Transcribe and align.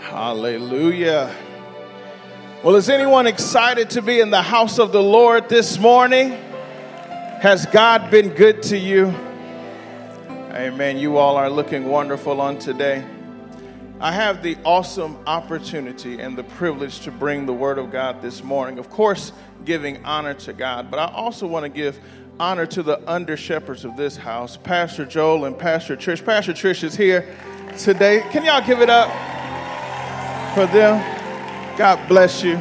Hallelujah. 0.00 1.34
Well, 2.64 2.76
is 2.76 2.88
anyone 2.88 3.26
excited 3.26 3.90
to 3.90 4.02
be 4.02 4.20
in 4.20 4.30
the 4.30 4.40
house 4.40 4.78
of 4.78 4.90
the 4.90 5.02
Lord 5.02 5.48
this 5.48 5.78
morning? 5.78 6.30
Has 7.40 7.66
God 7.66 8.10
been 8.10 8.30
good 8.30 8.62
to 8.64 8.78
you? 8.78 9.06
Amen. 10.50 10.98
You 10.98 11.18
all 11.18 11.36
are 11.36 11.50
looking 11.50 11.86
wonderful 11.86 12.40
on 12.40 12.58
today. 12.58 13.04
I 14.00 14.12
have 14.12 14.42
the 14.42 14.56
awesome 14.64 15.18
opportunity 15.26 16.20
and 16.20 16.38
the 16.38 16.44
privilege 16.44 17.00
to 17.00 17.10
bring 17.10 17.44
the 17.44 17.52
Word 17.52 17.78
of 17.78 17.90
God 17.90 18.22
this 18.22 18.42
morning. 18.42 18.78
Of 18.78 18.88
course, 18.90 19.32
giving 19.64 20.04
honor 20.04 20.34
to 20.34 20.52
God, 20.52 20.90
but 20.90 20.98
I 20.98 21.12
also 21.12 21.46
want 21.46 21.64
to 21.64 21.68
give 21.68 22.00
honor 22.40 22.66
to 22.66 22.82
the 22.82 23.00
under 23.10 23.36
shepherds 23.36 23.84
of 23.84 23.96
this 23.96 24.16
house, 24.16 24.56
Pastor 24.56 25.04
Joel 25.04 25.44
and 25.44 25.58
Pastor 25.58 25.96
Trish. 25.96 26.24
Pastor 26.24 26.52
Trish 26.52 26.82
is 26.84 26.96
here 26.96 27.36
today. 27.76 28.24
Can 28.30 28.44
y'all 28.44 28.64
give 28.64 28.80
it 28.80 28.88
up 28.88 29.10
for 30.58 30.66
them? 30.66 30.98
God 31.78 32.08
bless 32.08 32.42
you. 32.42 32.60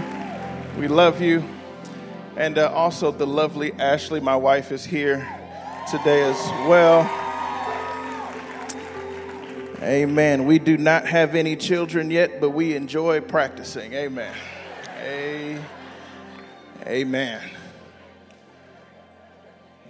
We 0.77 0.87
love 0.87 1.19
you. 1.19 1.43
And 2.35 2.59
uh, 2.59 2.71
also, 2.71 3.09
the 3.09 3.25
lovely 3.25 3.73
Ashley, 3.73 4.20
my 4.20 4.35
wife, 4.35 4.71
is 4.71 4.85
here 4.85 5.27
today 5.89 6.21
as 6.21 6.37
well. 6.67 7.09
Amen. 9.81 10.45
We 10.45 10.59
do 10.59 10.77
not 10.77 11.07
have 11.07 11.33
any 11.33 11.55
children 11.55 12.11
yet, 12.11 12.39
but 12.39 12.51
we 12.51 12.75
enjoy 12.75 13.20
practicing. 13.20 13.91
Amen. 13.93 14.35
Amen. 16.85 17.41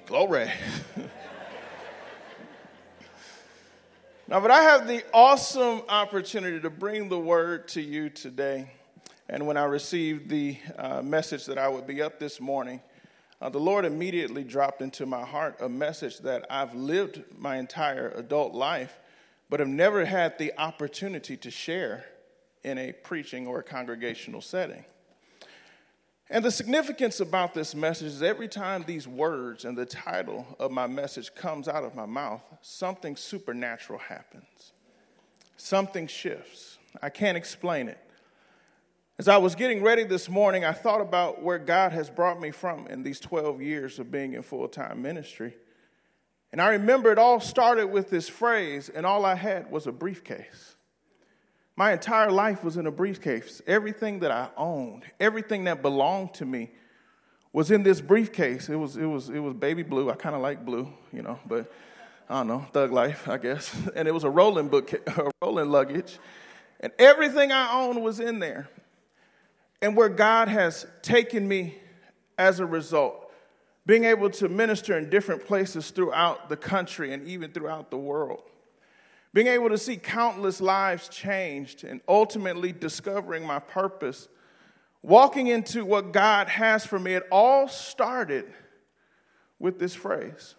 Glory. 0.06 0.50
now, 4.30 4.42
but 4.42 4.52
I 4.52 4.62
have 4.62 4.88
the 4.88 5.04
awesome 5.14 5.84
opportunity 5.88 6.60
to 6.60 6.70
bring 6.70 7.08
the 7.08 7.18
word 7.18 7.70
to 7.70 7.82
you 7.82 8.10
today. 8.10 8.70
And 9.30 9.48
when 9.48 9.56
I 9.56 9.64
received 9.64 10.30
the 10.30 10.58
uh, 10.78 11.02
message 11.02 11.46
that 11.46 11.58
I 11.58 11.70
would 11.70 11.88
be 11.88 12.02
up 12.02 12.20
this 12.20 12.42
morning, 12.42 12.82
uh, 13.42 13.48
the 13.48 13.60
Lord 13.60 13.86
immediately 13.86 14.44
dropped 14.44 14.82
into 14.82 15.06
my 15.06 15.24
heart 15.24 15.62
a 15.62 15.70
message 15.70 16.20
that 16.20 16.46
I've 16.50 16.76
lived 16.76 17.24
my 17.38 17.56
entire 17.56 18.10
adult 18.18 18.54
life, 18.54 19.00
but 19.50 19.62
have 19.62 19.70
never 19.70 20.04
had 20.04 20.38
the 20.38 20.52
opportunity 20.58 21.38
to 21.38 21.50
share 21.50 22.04
in 22.64 22.78
a 22.78 22.92
preaching 22.92 23.48
or 23.48 23.60
a 23.60 23.64
congregational 23.64 24.42
setting. 24.42 24.84
And 26.30 26.44
the 26.44 26.52
significance 26.52 27.22
about 27.22 27.54
this 27.54 27.74
message 27.74 28.08
is 28.08 28.22
every 28.22 28.50
time 28.50 28.84
these 28.86 29.08
words 29.08 29.64
and 29.64 29.78
the 29.78 29.86
title 29.86 30.46
of 30.60 30.72
my 30.72 30.86
message 30.86 31.34
comes 31.34 31.70
out 31.70 31.86
of 31.86 31.96
my 31.96 32.06
mouth, 32.06 32.44
something 32.62 33.16
supernatural 33.16 34.00
happens. 34.00 34.74
Something 35.56 36.06
shifts. 36.06 36.78
I 37.02 37.10
can't 37.10 37.38
explain 37.38 37.88
it. 37.88 38.00
As 39.20 39.28
I 39.28 39.38
was 39.38 39.56
getting 39.56 39.82
ready 39.82 40.04
this 40.04 40.30
morning, 40.30 40.64
I 40.64 40.74
thought 40.74 41.02
about 41.02 41.42
where 41.42 41.58
God 41.58 41.92
has 41.94 42.10
brought 42.10 42.40
me 42.40 42.52
from 42.52 42.88
in 42.88 43.02
these 43.04 43.20
12 43.20 43.62
years 43.62 43.98
of 43.98 44.12
being 44.12 44.34
in 44.34 44.44
full 44.44 44.68
time 44.68 45.02
ministry. 45.02 45.56
And 46.52 46.62
I 46.62 46.70
remember 46.70 47.12
it 47.12 47.18
all 47.18 47.40
started 47.40 47.88
with 47.88 48.10
this 48.10 48.30
phrase, 48.30 48.90
and 48.90 49.06
all 49.06 49.26
I 49.26 49.36
had 49.36 49.72
was 49.72 49.88
a 49.88 49.92
briefcase. 49.92 50.77
My 51.78 51.94
entire 51.94 52.32
life 52.32 52.64
was 52.64 52.76
in 52.76 52.88
a 52.88 52.92
briefcase. 52.92 53.62
Everything 53.68 54.20
that 54.22 54.32
I 54.32 54.50
owned, 54.58 55.04
everything 55.20 55.66
that 55.66 55.84
belonged 55.84 56.34
to 56.34 56.46
me 56.46 56.72
was 57.54 57.70
in 57.70 57.84
this 57.84 58.02
briefcase. 58.02 58.68
It 58.68 58.76
was, 58.76 58.98
it 58.98 59.06
was, 59.06 59.30
it 59.30 59.38
was 59.38 59.54
baby 59.54 59.84
blue. 59.84 60.10
I 60.10 60.16
kind 60.16 60.36
of 60.36 60.42
like 60.42 60.66
blue, 60.66 60.92
you 61.14 61.22
know, 61.22 61.40
but 61.46 61.72
I 62.28 62.40
don't 62.40 62.48
know, 62.48 62.66
thug 62.74 62.92
life, 62.92 63.30
I 63.30 63.38
guess. 63.38 63.74
And 63.96 64.08
it 64.08 64.12
was 64.12 64.24
a 64.24 64.30
rolling 64.30 64.70
book, 64.70 64.92
a 65.08 65.32
rolling 65.40 65.70
luggage. 65.70 66.18
And 66.80 66.92
everything 66.98 67.52
I 67.52 67.72
owned 67.80 68.04
was 68.04 68.20
in 68.20 68.40
there. 68.40 68.68
And 69.80 69.96
where 69.96 70.10
God 70.10 70.48
has 70.48 70.88
taken 71.04 71.48
me 71.48 71.78
as 72.40 72.60
a 72.60 72.66
result, 72.66 73.32
being 73.86 74.06
able 74.06 74.32
to 74.32 74.50
minister 74.50 74.98
in 74.98 75.12
different 75.12 75.46
places 75.46 75.92
throughout 75.92 76.50
the 76.50 76.58
country 76.58 77.14
and 77.14 77.28
even 77.28 77.52
throughout 77.52 77.92
the 77.92 77.98
world 77.98 78.42
being 79.34 79.48
able 79.48 79.70
to 79.70 79.78
see 79.78 79.98
countless 79.98 80.62
lives 80.62 81.10
changed 81.10 81.84
and 81.84 82.02
ultimately 82.08 82.72
discovering 82.72 83.46
my 83.46 83.60
purpose, 83.60 84.28
walking 85.02 85.48
into 85.48 85.86
what 85.86 86.12
God 86.12 86.48
has 86.50 86.86
for 86.86 86.98
me, 86.98 87.14
it 87.14 87.24
all 87.32 87.68
started 87.68 88.46
with 89.60 89.80
this 89.80 89.94
phrase. 89.94 90.56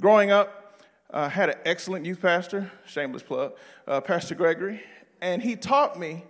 Growing 0.00 0.30
up, 0.30 0.82
I 1.10 1.24
uh, 1.24 1.28
had 1.28 1.50
an 1.50 1.56
excellent 1.64 2.06
youth 2.06 2.20
pastor, 2.20 2.70
shameless 2.86 3.22
plug, 3.22 3.52
uh, 3.86 4.00
Pastor 4.00 4.34
Gregory, 4.34 4.82
and 5.20 5.42
he 5.42 5.54
taught 5.54 5.98
me 5.98 6.24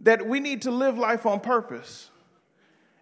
that 0.00 0.26
we 0.26 0.40
need 0.40 0.62
to 0.62 0.70
live 0.70 0.98
life 0.98 1.26
on 1.26 1.40
purpose 1.40 2.10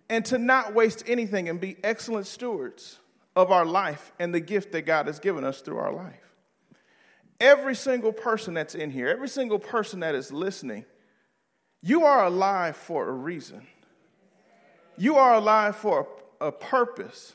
and 0.09 0.25
to 0.26 0.38
not 0.38 0.75
waste 0.75 1.05
anything 1.06 1.49
and 1.49 1.60
be 1.60 1.76
excellent 1.82 2.26
stewards 2.26 2.99
of 3.37 3.50
our 3.50 3.65
life 3.65 4.12
and 4.19 4.34
the 4.34 4.41
gift 4.41 4.72
that 4.72 4.82
God 4.82 5.06
has 5.06 5.19
given 5.19 5.44
us 5.44 5.60
through 5.60 5.78
our 5.78 5.93
life. 5.93 6.28
Every 7.41 7.75
single 7.75 8.12
person 8.12 8.54
that's 8.54 8.75
in 8.75 8.91
here, 8.91 9.09
every 9.09 9.28
single 9.28 9.59
person 9.59 10.00
that 10.00 10.15
is 10.15 10.32
listening, 10.32 10.84
you 11.82 12.04
are 12.04 12.25
alive 12.25 12.76
for 12.76 13.09
a 13.09 13.12
reason. 13.12 13.66
You 14.97 15.16
are 15.16 15.34
alive 15.34 15.76
for 15.76 16.09
a, 16.41 16.47
a 16.47 16.53
purpose. 16.53 17.34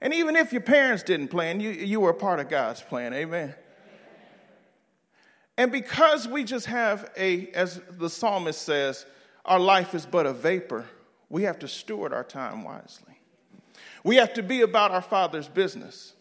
And 0.00 0.14
even 0.14 0.36
if 0.36 0.52
your 0.52 0.62
parents 0.62 1.02
didn't 1.02 1.28
plan, 1.28 1.60
you, 1.60 1.70
you 1.70 2.00
were 2.00 2.10
a 2.10 2.14
part 2.14 2.40
of 2.40 2.48
God's 2.48 2.80
plan. 2.80 3.12
Amen. 3.12 3.54
And 5.58 5.72
because 5.72 6.28
we 6.28 6.44
just 6.44 6.66
have 6.66 7.10
a, 7.16 7.48
as 7.48 7.80
the 7.90 8.10
psalmist 8.10 8.60
says, 8.60 9.06
our 9.44 9.58
life 9.58 9.94
is 9.94 10.04
but 10.04 10.26
a 10.26 10.32
vapor, 10.32 10.84
we 11.28 11.44
have 11.44 11.58
to 11.60 11.68
steward 11.68 12.12
our 12.12 12.24
time 12.24 12.62
wisely. 12.62 13.18
We 14.04 14.16
have 14.16 14.34
to 14.34 14.42
be 14.42 14.62
about 14.62 14.90
our 14.90 15.02
Father's 15.02 15.48
business. 15.48 16.12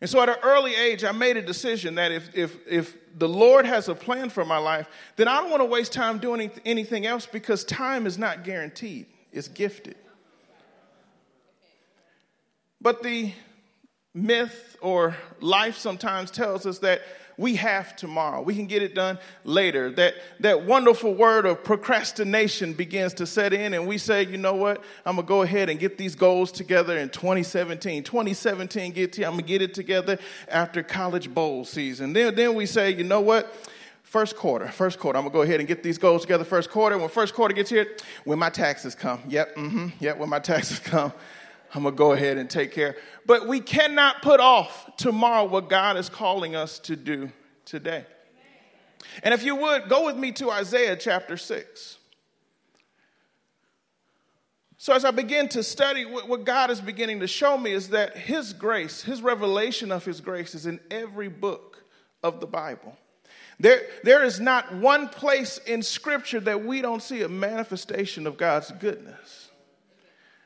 And 0.00 0.10
so 0.10 0.20
at 0.20 0.28
an 0.28 0.36
early 0.42 0.74
age, 0.74 1.04
I 1.04 1.12
made 1.12 1.36
a 1.36 1.42
decision 1.42 1.94
that 1.94 2.12
if, 2.12 2.34
if, 2.36 2.56
if 2.68 2.96
the 3.16 3.28
Lord 3.28 3.64
has 3.64 3.88
a 3.88 3.94
plan 3.94 4.28
for 4.28 4.44
my 4.44 4.58
life, 4.58 4.88
then 5.16 5.26
I 5.26 5.40
don't 5.40 5.50
want 5.50 5.62
to 5.62 5.66
waste 5.66 5.92
time 5.92 6.18
doing 6.18 6.50
anything 6.64 7.06
else 7.06 7.26
because 7.26 7.64
time 7.64 8.06
is 8.06 8.18
not 8.18 8.44
guaranteed, 8.44 9.06
it's 9.32 9.48
gifted. 9.48 9.96
But 12.80 13.02
the 13.02 13.32
myth 14.12 14.76
or 14.80 15.16
life 15.40 15.76
sometimes 15.76 16.30
tells 16.30 16.66
us 16.66 16.78
that 16.80 17.02
we 17.38 17.56
have 17.56 17.96
tomorrow. 17.96 18.40
We 18.40 18.54
can 18.54 18.66
get 18.66 18.82
it 18.82 18.94
done 18.94 19.18
later. 19.44 19.90
That, 19.90 20.14
that 20.40 20.64
wonderful 20.64 21.14
word 21.14 21.44
of 21.44 21.62
procrastination 21.62 22.72
begins 22.72 23.12
to 23.14 23.26
set 23.26 23.52
in, 23.52 23.74
and 23.74 23.86
we 23.86 23.98
say, 23.98 24.24
you 24.24 24.38
know 24.38 24.54
what? 24.54 24.82
I'm 25.04 25.16
going 25.16 25.26
to 25.26 25.28
go 25.28 25.42
ahead 25.42 25.68
and 25.68 25.78
get 25.78 25.98
these 25.98 26.14
goals 26.14 26.50
together 26.50 26.96
in 26.96 27.10
2017. 27.10 28.04
2017, 28.04 28.92
get 28.92 29.12
to, 29.14 29.24
I'm 29.24 29.32
going 29.32 29.42
to 29.42 29.46
get 29.46 29.60
it 29.60 29.74
together 29.74 30.18
after 30.48 30.82
college 30.82 31.32
bowl 31.32 31.64
season. 31.64 32.12
Then, 32.14 32.34
then 32.34 32.54
we 32.54 32.64
say, 32.64 32.90
you 32.92 33.04
know 33.04 33.20
what? 33.20 33.54
First 34.02 34.36
quarter, 34.36 34.68
first 34.68 35.00
quarter. 35.00 35.18
I'm 35.18 35.24
gonna 35.24 35.32
go 35.32 35.42
ahead 35.42 35.58
and 35.58 35.66
get 35.66 35.82
these 35.82 35.98
goals 35.98 36.22
together 36.22 36.44
first 36.44 36.70
quarter. 36.70 36.96
When 36.96 37.08
first 37.08 37.34
quarter 37.34 37.52
gets 37.52 37.68
here, 37.68 37.88
when 38.24 38.38
my 38.38 38.50
taxes 38.50 38.94
come. 38.94 39.20
Yep, 39.26 39.56
mm-hmm, 39.56 39.88
yep, 39.98 40.16
when 40.16 40.28
my 40.28 40.38
taxes 40.52 40.78
come. 40.78 41.12
I'm 41.74 41.82
going 41.82 41.94
to 41.94 41.98
go 41.98 42.12
ahead 42.12 42.38
and 42.38 42.48
take 42.48 42.72
care. 42.72 42.96
But 43.26 43.46
we 43.46 43.60
cannot 43.60 44.22
put 44.22 44.40
off 44.40 44.96
tomorrow 44.96 45.44
what 45.44 45.68
God 45.68 45.96
is 45.96 46.08
calling 46.08 46.54
us 46.54 46.78
to 46.80 46.96
do 46.96 47.30
today. 47.64 48.04
And 49.22 49.32
if 49.34 49.42
you 49.42 49.56
would, 49.56 49.88
go 49.88 50.06
with 50.06 50.16
me 50.16 50.32
to 50.32 50.50
Isaiah 50.50 50.96
chapter 50.96 51.36
6. 51.36 51.98
So, 54.78 54.92
as 54.92 55.04
I 55.04 55.10
begin 55.10 55.48
to 55.48 55.62
study, 55.62 56.04
what 56.04 56.44
God 56.44 56.70
is 56.70 56.80
beginning 56.80 57.20
to 57.20 57.26
show 57.26 57.56
me 57.56 57.72
is 57.72 57.88
that 57.88 58.16
His 58.16 58.52
grace, 58.52 59.02
His 59.02 59.22
revelation 59.22 59.90
of 59.90 60.04
His 60.04 60.20
grace, 60.20 60.54
is 60.54 60.66
in 60.66 60.80
every 60.90 61.28
book 61.28 61.82
of 62.22 62.40
the 62.40 62.46
Bible. 62.46 62.96
There, 63.58 63.82
there 64.04 64.22
is 64.22 64.38
not 64.38 64.74
one 64.74 65.08
place 65.08 65.58
in 65.58 65.82
Scripture 65.82 66.40
that 66.40 66.64
we 66.64 66.82
don't 66.82 67.02
see 67.02 67.22
a 67.22 67.28
manifestation 67.28 68.26
of 68.26 68.36
God's 68.36 68.70
goodness. 68.72 69.45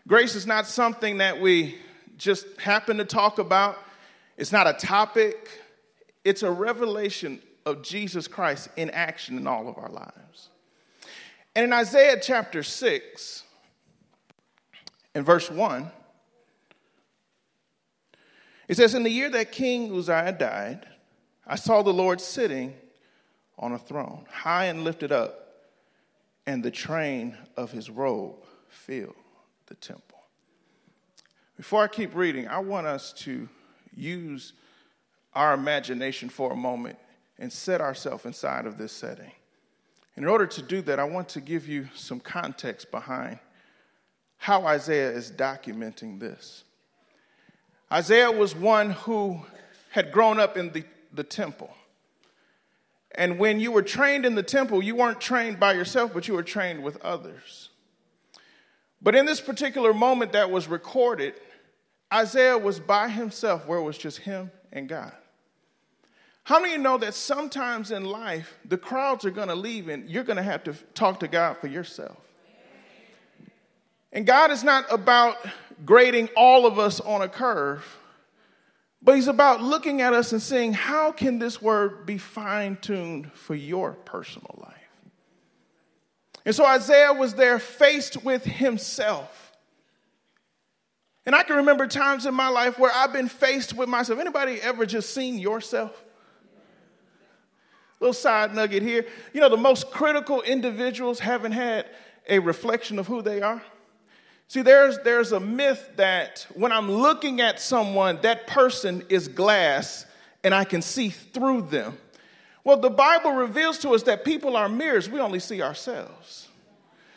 Grace 0.09 0.35
is 0.35 0.47
not 0.47 0.67
something 0.67 1.19
that 1.19 1.41
we 1.41 1.77
just 2.17 2.47
happen 2.59 2.97
to 2.99 3.05
talk 3.05 3.39
about, 3.39 3.79
it's 4.37 4.53
not 4.53 4.67
a 4.67 4.73
topic, 4.73 5.49
it's 6.25 6.43
a 6.43 6.51
revelation 6.51 7.41
of 7.67 7.83
Jesus 7.83 8.27
Christ 8.27 8.69
in 8.77 8.91
action 8.91 9.37
in 9.37 9.47
all 9.47 9.69
of 9.69 9.77
our 9.77 9.91
lives. 9.91 10.49
And 11.55 11.65
in 11.65 11.73
Isaiah 11.73 12.19
chapter 12.21 12.63
6, 12.63 13.45
in 15.15 15.25
verse 15.25 15.51
1, 15.51 15.91
it 18.69 18.77
says, 18.77 18.95
In 18.95 19.03
the 19.03 19.11
year 19.11 19.29
that 19.31 19.53
King 19.53 19.95
Uzziah 19.95 20.33
died, 20.33 20.87
I 21.47 21.57
saw 21.57 21.83
the 21.83 21.93
Lord 21.93 22.21
sitting 22.21 22.75
on 23.59 23.73
a 23.73 23.79
throne, 23.79 24.25
high 24.31 24.67
and 24.67 24.85
lifted 24.85 25.13
up, 25.13 25.49
and 26.47 26.63
the 26.63 26.71
train 26.71 27.37
of 27.57 27.71
his 27.71 27.91
robe 27.91 28.37
filled 28.69 29.15
the 29.71 29.77
temple. 29.77 30.19
Before 31.57 31.83
I 31.83 31.89
keep 31.89 32.15
reading, 32.15 32.47
I 32.49 32.59
want 32.59 32.87
us 32.87 33.15
to 33.19 33.49
use 33.97 34.53
our 35.33 35.55
imagination 35.55 36.29
for 36.29 36.53
a 36.53 36.57
moment 36.57 36.99
and 37.39 37.51
set 37.51 37.81
ourselves 37.81 38.27
inside 38.27 38.67
of 38.67 38.77
this 38.77 38.93
setting. 38.93 39.33
In 40.17 40.27
order 40.27 40.47
to 40.47 40.61
do 40.61 40.83
that, 40.83 40.99
I 40.99 41.05
want 41.05 41.31
to 41.31 41.41
give 41.41 41.67
you 41.67 41.89
some 41.95 42.21
context 42.21 42.91
behind 42.91 43.39
how 44.37 44.67
Isaiah 44.67 45.11
is 45.11 45.31
documenting 45.31 46.19
this. 46.19 46.65
Isaiah 47.93 48.31
was 48.31 48.55
one 48.55 48.91
who 48.91 49.41
had 49.91 50.13
grown 50.13 50.39
up 50.39 50.57
in 50.57 50.73
the, 50.73 50.85
the 51.13 51.25
temple. 51.25 51.71
And 53.15 53.39
when 53.39 53.61
you 53.61 53.73
were 53.73 53.83
trained 53.83 54.27
in 54.27 54.35
the 54.35 54.43
temple, 54.43 54.83
you 54.83 54.95
weren't 54.95 55.21
trained 55.21 55.59
by 55.59 55.73
yourself, 55.75 56.13
but 56.13 56.29
you 56.29 56.35
were 56.35 56.43
trained 56.43 56.83
with 56.83 57.01
others. 57.03 57.70
But 59.03 59.15
in 59.15 59.27
this 59.27 59.41
particular 59.41 59.95
moment 59.95 60.33
that 60.33 60.51
was 60.51 60.69
recorded, 60.69 61.35
Isaiah 62.13 62.59
was 62.59 62.81
by 62.81 63.09
himself, 63.09 63.67
where 63.67 63.79
it 63.79 63.83
was 63.83 63.97
just 63.97 64.19
him 64.19 64.51
and 64.73 64.89
God. 64.89 65.13
How 66.45 66.59
many 66.59 66.75
of 66.75 66.79
you 66.79 66.83
know 66.83 66.99
that 66.99 67.15
sometimes 67.15 67.93
in 67.93 68.05
life, 68.05 68.59
the 68.65 68.77
crowds 68.77 69.25
are 69.25 69.31
going 69.31 69.49
to 69.49 69.55
leave 69.55 69.89
and 69.89 70.09
you're 70.09 70.25
going 70.25 70.37
to 70.37 70.43
have 70.43 70.65
to 70.65 70.75
talk 70.95 71.21
to 71.21 71.29
God 71.29 71.59
for 71.59 71.69
yourself? 71.69 72.17
And 74.13 74.27
God 74.27 74.51
is 74.51 74.65
not 74.65 74.87
about 74.91 75.37
grading 75.85 76.29
all 76.37 76.67
of 76.67 76.79
us 76.79 76.99
on 77.01 77.23
a 77.23 77.29
curve, 77.29 77.85
but 79.01 79.15
He's 79.15 79.29
about 79.29 79.63
looking 79.63 80.01
at 80.01 80.13
us 80.13 80.33
and 80.33 80.43
seeing 80.43 80.73
how 80.73 81.13
can 81.13 81.39
this 81.39 81.63
word 81.63 82.05
be 82.05 82.19
fine 82.19 82.77
tuned 82.77 83.33
for 83.33 83.55
your 83.55 83.93
personal 83.93 84.59
life? 84.59 84.80
And 86.45 86.55
so 86.55 86.65
Isaiah 86.65 87.13
was 87.13 87.35
there 87.35 87.59
faced 87.59 88.25
with 88.25 88.45
himself. 88.45 89.53
And 91.27 91.35
I 91.35 91.43
can 91.43 91.57
remember 91.57 91.87
times 91.87 92.27
in 92.27 92.35
my 92.35 92.49
life 92.49 92.79
where 92.79 92.91
I've 92.95 93.13
been 93.13 93.29
faced 93.29 93.75
with 93.75 93.89
myself. 93.89 94.19
Anybody 94.19 94.61
ever 94.61 94.87
just 94.87 95.15
seen 95.15 95.39
yourself? 95.39 96.03
Little 98.01 98.15
side 98.15 98.55
nugget 98.55 98.83
here. 98.83 99.05
You 99.35 99.41
know, 99.43 99.51
the 99.51 99.59
most 99.59 99.91
critical 99.91 100.41
individuals 100.41 101.21
haven't 101.21 101.53
had 101.53 101.87
a 102.27 102.39
reflection 102.39 102.99
of 102.99 103.07
who 103.07 103.21
they 103.21 103.43
are. 103.43 103.63
See, 104.49 104.63
there's, 104.63 104.99
there's 105.01 105.33
a 105.33 105.39
myth 105.39 105.91
that 105.97 106.47
when 106.55 106.73
I'm 106.73 106.91
looking 106.91 107.41
at 107.41 107.61
someone, 107.61 108.19
that 108.23 108.47
person 108.47 109.05
is 109.09 109.29
glass 109.29 110.07
and 110.43 110.55
I 110.55 110.65
can 110.65 110.83
see 110.83 111.11
through 111.11 111.63
them. 111.63 111.99
Well, 112.65 112.79
the 112.79 112.91
Bible 112.91 113.33
reveals 113.33 113.79
to 113.79 113.91
us 113.91 114.03
that 114.05 114.25
people 114.25 114.57
are 114.57 114.69
mirrors, 114.69 115.09
we 115.09 115.21
only 115.21 115.41
see 115.41 115.63
ourselves. 115.63 116.49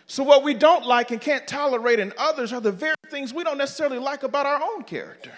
So, 0.08 0.24
what 0.24 0.44
we 0.44 0.54
don't 0.54 0.86
like 0.86 1.12
and 1.12 1.20
can't 1.20 1.48
tolerate 1.48 2.00
in 2.00 2.14
others 2.18 2.54
are 2.54 2.62
the 2.62 2.72
very 2.72 2.96
things 3.10 3.34
we 3.34 3.44
don't 3.44 3.58
necessarily 3.58 4.00
like 4.00 4.24
about 4.24 4.46
our 4.46 4.62
own 4.62 4.84
character. 4.84 5.32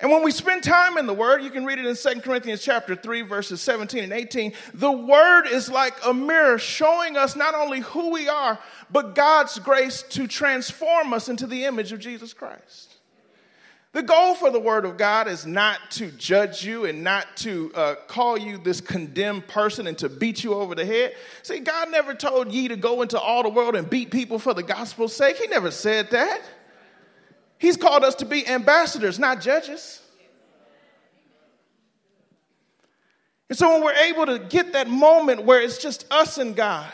And 0.00 0.10
when 0.10 0.22
we 0.22 0.30
spend 0.30 0.64
time 0.64 0.96
in 0.96 1.06
the 1.06 1.12
Word, 1.12 1.42
you 1.42 1.50
can 1.50 1.66
read 1.66 1.78
it 1.78 1.84
in 1.84 1.94
2 1.94 2.20
Corinthians 2.22 2.62
chapter 2.62 2.96
3, 2.96 3.20
verses 3.22 3.60
17 3.60 4.02
and 4.02 4.12
18. 4.14 4.54
The 4.72 4.90
Word 4.90 5.46
is 5.46 5.70
like 5.70 5.94
a 6.06 6.14
mirror 6.14 6.56
showing 6.56 7.18
us 7.18 7.36
not 7.36 7.54
only 7.54 7.80
who 7.80 8.10
we 8.10 8.26
are, 8.26 8.58
but 8.90 9.14
God's 9.14 9.58
grace 9.58 10.02
to 10.10 10.26
transform 10.26 11.12
us 11.12 11.28
into 11.28 11.46
the 11.46 11.64
image 11.64 11.92
of 11.92 12.00
Jesus 12.00 12.32
Christ. 12.32 12.89
The 13.92 14.02
goal 14.02 14.36
for 14.36 14.50
the 14.50 14.60
Word 14.60 14.84
of 14.84 14.96
God 14.96 15.26
is 15.26 15.44
not 15.44 15.90
to 15.92 16.12
judge 16.12 16.64
you 16.64 16.84
and 16.84 17.02
not 17.02 17.26
to 17.38 17.72
uh, 17.74 17.94
call 18.06 18.38
you 18.38 18.56
this 18.56 18.80
condemned 18.80 19.48
person 19.48 19.88
and 19.88 19.98
to 19.98 20.08
beat 20.08 20.44
you 20.44 20.54
over 20.54 20.76
the 20.76 20.86
head. 20.86 21.16
See, 21.42 21.58
God 21.58 21.90
never 21.90 22.14
told 22.14 22.52
ye 22.52 22.68
to 22.68 22.76
go 22.76 23.02
into 23.02 23.18
all 23.18 23.42
the 23.42 23.48
world 23.48 23.74
and 23.74 23.90
beat 23.90 24.12
people 24.12 24.38
for 24.38 24.54
the 24.54 24.62
gospel's 24.62 25.14
sake. 25.14 25.38
He 25.38 25.48
never 25.48 25.72
said 25.72 26.10
that. 26.12 26.40
He's 27.58 27.76
called 27.76 28.04
us 28.04 28.14
to 28.16 28.24
be 28.24 28.46
ambassadors, 28.46 29.18
not 29.18 29.40
judges. 29.40 30.00
And 33.48 33.58
so 33.58 33.72
when 33.72 33.82
we're 33.82 33.92
able 33.92 34.26
to 34.26 34.38
get 34.38 34.74
that 34.74 34.88
moment 34.88 35.42
where 35.44 35.60
it's 35.60 35.78
just 35.78 36.06
us 36.12 36.38
and 36.38 36.54
God, 36.54 36.92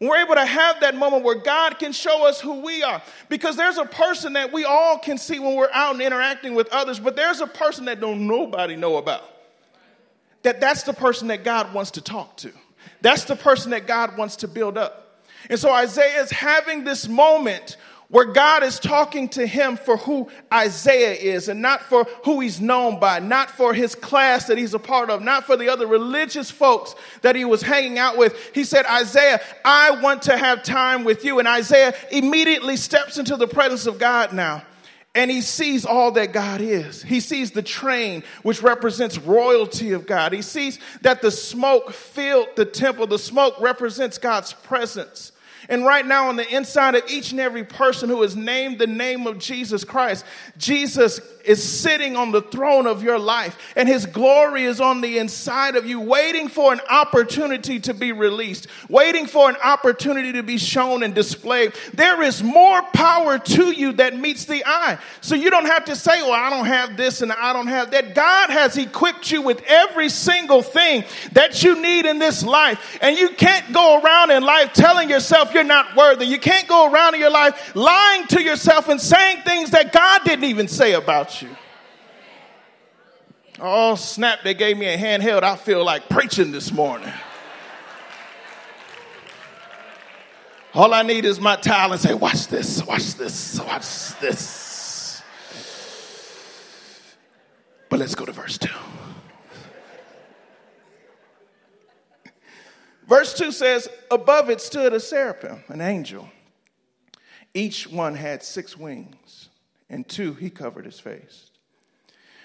we're 0.00 0.18
able 0.18 0.34
to 0.34 0.44
have 0.44 0.80
that 0.80 0.94
moment 0.94 1.24
where 1.24 1.36
God 1.36 1.78
can 1.78 1.92
show 1.92 2.26
us 2.26 2.40
who 2.40 2.60
we 2.60 2.82
are, 2.82 3.02
because 3.28 3.56
there's 3.56 3.78
a 3.78 3.84
person 3.84 4.34
that 4.34 4.52
we 4.52 4.64
all 4.64 4.98
can 4.98 5.18
see 5.18 5.38
when 5.38 5.54
we're 5.54 5.70
out 5.72 5.94
and 5.94 6.02
interacting 6.02 6.54
with 6.54 6.68
others, 6.68 7.00
but 7.00 7.16
there's 7.16 7.40
a 7.40 7.46
person 7.46 7.86
that 7.86 8.00
don't 8.00 8.26
nobody 8.26 8.76
know 8.76 8.96
about. 8.96 9.22
That 10.42 10.60
that's 10.60 10.82
the 10.82 10.92
person 10.92 11.28
that 11.28 11.44
God 11.44 11.72
wants 11.72 11.92
to 11.92 12.00
talk 12.00 12.36
to. 12.38 12.52
That's 13.00 13.24
the 13.24 13.36
person 13.36 13.70
that 13.70 13.86
God 13.86 14.16
wants 14.16 14.36
to 14.36 14.48
build 14.48 14.78
up. 14.78 15.22
And 15.48 15.58
so 15.58 15.70
Isaiah 15.70 16.22
is 16.22 16.30
having 16.30 16.84
this 16.84 17.08
moment 17.08 17.76
where 18.08 18.26
God 18.26 18.62
is 18.62 18.78
talking 18.78 19.28
to 19.30 19.46
him 19.46 19.76
for 19.76 19.96
who 19.96 20.28
Isaiah 20.52 21.14
is 21.14 21.48
and 21.48 21.60
not 21.60 21.82
for 21.82 22.04
who 22.24 22.40
he's 22.40 22.60
known 22.60 23.00
by, 23.00 23.18
not 23.18 23.50
for 23.50 23.74
his 23.74 23.94
class 23.94 24.46
that 24.46 24.58
he's 24.58 24.74
a 24.74 24.78
part 24.78 25.10
of, 25.10 25.22
not 25.22 25.44
for 25.44 25.56
the 25.56 25.68
other 25.68 25.86
religious 25.86 26.50
folks 26.50 26.94
that 27.22 27.34
he 27.34 27.44
was 27.44 27.62
hanging 27.62 27.98
out 27.98 28.16
with. 28.16 28.36
He 28.54 28.64
said, 28.64 28.86
Isaiah, 28.86 29.40
I 29.64 30.00
want 30.02 30.22
to 30.22 30.36
have 30.36 30.62
time 30.62 31.04
with 31.04 31.24
you. 31.24 31.38
And 31.40 31.48
Isaiah 31.48 31.94
immediately 32.10 32.76
steps 32.76 33.18
into 33.18 33.36
the 33.36 33.48
presence 33.48 33.86
of 33.86 33.98
God 33.98 34.32
now. 34.32 34.62
And 35.14 35.30
he 35.30 35.40
sees 35.40 35.86
all 35.86 36.12
that 36.12 36.34
God 36.34 36.60
is. 36.60 37.02
He 37.02 37.20
sees 37.20 37.50
the 37.50 37.62
train, 37.62 38.22
which 38.42 38.62
represents 38.62 39.16
royalty 39.16 39.92
of 39.92 40.06
God. 40.06 40.34
He 40.34 40.42
sees 40.42 40.78
that 41.00 41.22
the 41.22 41.30
smoke 41.30 41.90
filled 41.92 42.48
the 42.54 42.66
temple. 42.66 43.06
The 43.06 43.18
smoke 43.18 43.54
represents 43.58 44.18
God's 44.18 44.52
presence. 44.52 45.32
And 45.68 45.84
right 45.84 46.06
now, 46.06 46.28
on 46.28 46.36
the 46.36 46.48
inside 46.54 46.94
of 46.94 47.02
each 47.08 47.32
and 47.32 47.40
every 47.40 47.64
person 47.64 48.08
who 48.08 48.22
has 48.22 48.36
named 48.36 48.78
the 48.78 48.86
name 48.86 49.26
of 49.26 49.38
Jesus 49.38 49.84
Christ, 49.84 50.24
Jesus 50.56 51.20
is 51.46 51.62
sitting 51.62 52.16
on 52.16 52.32
the 52.32 52.42
throne 52.42 52.86
of 52.86 53.02
your 53.02 53.18
life, 53.18 53.56
and 53.76 53.88
his 53.88 54.04
glory 54.04 54.64
is 54.64 54.80
on 54.80 55.00
the 55.00 55.18
inside 55.18 55.76
of 55.76 55.86
you, 55.86 56.00
waiting 56.00 56.48
for 56.48 56.72
an 56.72 56.80
opportunity 56.90 57.78
to 57.80 57.94
be 57.94 58.12
released, 58.12 58.66
waiting 58.88 59.26
for 59.26 59.48
an 59.48 59.56
opportunity 59.62 60.32
to 60.32 60.42
be 60.42 60.58
shown 60.58 61.02
and 61.02 61.14
displayed. 61.14 61.72
There 61.94 62.22
is 62.22 62.42
more 62.42 62.82
power 62.92 63.38
to 63.38 63.70
you 63.70 63.92
that 63.92 64.18
meets 64.18 64.44
the 64.44 64.64
eye. 64.66 64.98
So 65.20 65.34
you 65.34 65.50
don't 65.50 65.66
have 65.66 65.84
to 65.86 65.96
say, 65.96 66.20
Well, 66.22 66.32
I 66.32 66.50
don't 66.50 66.66
have 66.66 66.96
this 66.96 67.22
and 67.22 67.32
I 67.32 67.52
don't 67.52 67.68
have 67.68 67.92
that. 67.92 68.14
God 68.14 68.50
has 68.50 68.76
equipped 68.76 69.30
you 69.30 69.42
with 69.42 69.62
every 69.66 70.08
single 70.08 70.62
thing 70.62 71.04
that 71.32 71.62
you 71.62 71.80
need 71.80 72.06
in 72.06 72.18
this 72.18 72.42
life, 72.44 72.98
and 73.00 73.16
you 73.16 73.30
can't 73.30 73.72
go 73.72 74.00
around 74.00 74.30
in 74.32 74.42
life 74.42 74.72
telling 74.72 75.08
yourself 75.08 75.54
you're 75.54 75.64
not 75.64 75.94
worthy. 75.96 76.26
You 76.26 76.38
can't 76.38 76.66
go 76.66 76.90
around 76.90 77.14
in 77.14 77.20
your 77.20 77.30
life 77.30 77.74
lying 77.76 78.26
to 78.28 78.42
yourself 78.42 78.88
and 78.88 79.00
saying 79.00 79.42
things 79.42 79.70
that 79.70 79.92
God 79.92 80.22
didn't 80.24 80.44
even 80.44 80.66
say 80.66 80.94
about 80.94 81.34
you 81.34 81.35
you. 81.42 81.50
Oh, 83.58 83.94
snap, 83.94 84.40
they 84.44 84.54
gave 84.54 84.76
me 84.76 84.86
a 84.86 84.98
handheld. 84.98 85.42
I 85.42 85.56
feel 85.56 85.84
like 85.84 86.08
preaching 86.08 86.52
this 86.52 86.70
morning. 86.72 87.12
All 90.74 90.92
I 90.92 91.00
need 91.02 91.24
is 91.24 91.40
my 91.40 91.56
towel 91.56 91.92
and 91.92 92.00
say, 92.00 92.12
Watch 92.12 92.48
this, 92.48 92.84
watch 92.84 93.14
this, 93.14 93.58
watch 93.60 94.18
this. 94.20 95.22
But 97.88 98.00
let's 98.00 98.14
go 98.14 98.26
to 98.26 98.32
verse 98.32 98.58
2. 98.58 98.68
Verse 103.06 103.32
2 103.34 103.52
says, 103.52 103.88
Above 104.10 104.50
it 104.50 104.60
stood 104.60 104.92
a 104.92 105.00
seraphim, 105.00 105.64
an 105.68 105.80
angel. 105.80 106.28
Each 107.54 107.88
one 107.88 108.14
had 108.14 108.42
six 108.42 108.76
wings 108.76 109.15
and 109.88 110.08
two 110.08 110.34
he 110.34 110.50
covered 110.50 110.84
his 110.84 111.00
face. 111.00 111.50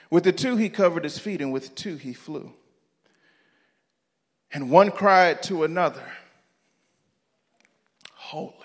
With 0.10 0.24
the 0.24 0.32
two 0.32 0.58
he 0.58 0.70
covered 0.70 1.04
his 1.04 1.18
feet, 1.18 1.42
and 1.42 1.54
with 1.54 1.74
two 1.76 1.96
he 1.96 2.14
flew. 2.14 2.54
And 4.54 4.70
one 4.70 4.92
cried 4.92 5.42
to 5.44 5.64
another, 5.64 6.06
Holy, 8.14 8.56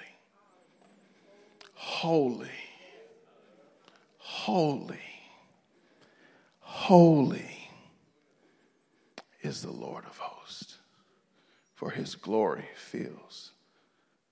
holy, 1.75 2.50
holy, 4.18 5.00
holy 6.61 7.71
is 9.42 9.62
the 9.62 9.73
Lord 9.73 10.04
of 10.04 10.18
hosts, 10.18 10.78
for 11.75 11.90
his 11.90 12.16
glory 12.16 12.68
fills 12.75 13.52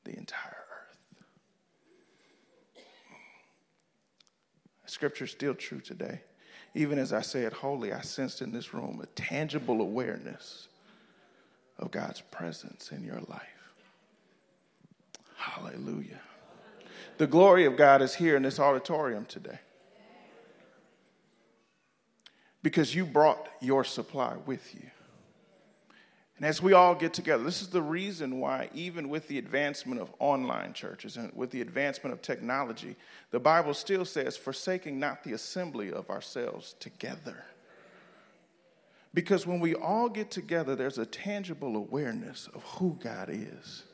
the 0.05 0.17
entire 0.17 0.64
Scripture 4.95 5.25
is 5.25 5.33
still 5.33 5.55
true 5.55 5.81
today. 5.81 6.21
Even 6.73 7.01
as 7.01 7.13
I 7.13 7.21
said 7.21 7.53
holy, 7.53 7.93
I 7.93 8.01
sensed 8.03 8.41
in 8.41 8.53
this 8.53 8.73
room 8.73 9.01
a 9.03 9.07
tangible 9.21 9.81
awareness 9.81 10.69
of 11.81 11.91
God's 11.91 12.21
presence 12.21 12.93
in 12.93 13.03
your 13.03 13.19
life. 13.27 13.73
Hallelujah. 15.37 16.21
The 17.19 17.27
glory 17.27 17.65
of 17.65 17.77
God 17.77 18.03
is 18.03 18.15
here 18.15 18.37
in 18.37 18.45
this 18.45 18.61
auditorium 18.61 19.25
today. 19.25 19.59
Because 22.63 22.95
you 22.95 23.05
brought 23.05 23.49
your 23.61 23.83
supply 23.83 24.37
with 24.47 24.77
you. 24.77 24.91
And 26.37 26.45
as 26.45 26.61
we 26.61 26.73
all 26.73 26.95
get 26.97 27.15
together, 27.15 27.45
this 27.45 27.63
is 27.63 27.69
the 27.69 27.83
reason 27.83 28.41
why, 28.41 28.69
even 28.75 29.09
with 29.09 29.29
the 29.29 29.39
advancement 29.39 30.01
of 30.01 30.13
online 30.19 30.73
churches 30.73 31.17
and 31.17 31.33
with 31.35 31.51
the 31.51 31.61
advancement 31.61 32.13
of 32.13 32.23
technology, 32.23 32.97
the 33.31 33.39
Bible 33.39 33.73
still 33.73 34.05
says, 34.05 34.37
forsaking 34.37 34.99
not 34.99 35.23
the 35.23 35.33
assembly 35.33 35.93
of 35.93 36.11
ourselves 36.11 36.75
together. 36.81 37.45
Because 39.13 39.47
when 39.47 39.61
we 39.61 39.77
all 39.77 40.09
get 40.09 40.33
together, 40.33 40.75
there's 40.75 40.99
a 40.99 41.07
tangible 41.07 41.77
awareness 41.77 42.49
of 42.53 42.65
who 42.65 42.99
God 43.01 43.31
is. 43.31 43.85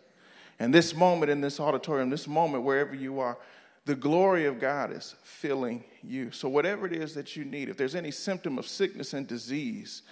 And 0.58 0.72
this 0.72 0.94
moment 0.94 1.30
in 1.30 1.42
this 1.42 1.60
auditorium, 1.60 2.08
this 2.08 2.26
moment 2.26 2.64
wherever 2.64 2.94
you 2.94 3.20
are, 3.20 3.36
the 3.84 3.94
glory 3.94 4.46
of 4.46 4.58
God 4.58 4.92
is 4.92 5.14
filling 5.22 5.84
you. 6.02 6.30
So, 6.30 6.48
whatever 6.48 6.86
it 6.86 6.92
is 6.92 7.14
that 7.14 7.34
you 7.36 7.44
need, 7.44 7.68
if 7.68 7.76
there's 7.76 7.94
any 7.94 8.10
symptom 8.10 8.58
of 8.58 8.66
sickness 8.66 9.14
and 9.14 9.26
disease 9.26 10.02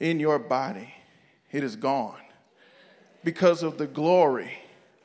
in 0.00 0.20
your 0.20 0.38
body, 0.38 0.92
it 1.52 1.62
is 1.64 1.76
gone 1.76 2.20
because 3.24 3.62
of 3.62 3.78
the 3.78 3.86
glory 3.86 4.52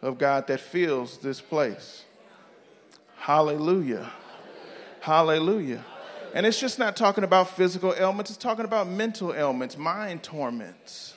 of 0.01 0.17
God 0.17 0.47
that 0.47 0.59
fills 0.59 1.17
this 1.19 1.41
place. 1.41 2.05
Hallelujah. 3.17 4.11
Hallelujah. 4.99 5.83
And 6.33 6.45
it's 6.45 6.59
just 6.59 6.79
not 6.79 6.95
talking 6.95 7.23
about 7.23 7.49
physical 7.49 7.93
ailments, 7.97 8.31
it's 8.31 8.37
talking 8.37 8.65
about 8.65 8.87
mental 8.87 9.33
ailments, 9.33 9.77
mind 9.77 10.23
torments. 10.23 11.13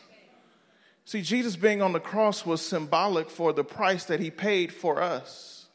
See, 1.04 1.22
Jesus 1.22 1.54
being 1.56 1.82
on 1.82 1.92
the 1.92 2.00
cross 2.00 2.46
was 2.46 2.60
symbolic 2.60 3.30
for 3.30 3.52
the 3.52 3.64
price 3.64 4.04
that 4.06 4.20
he 4.20 4.30
paid 4.30 4.72
for 4.72 5.02
us. 5.02 5.66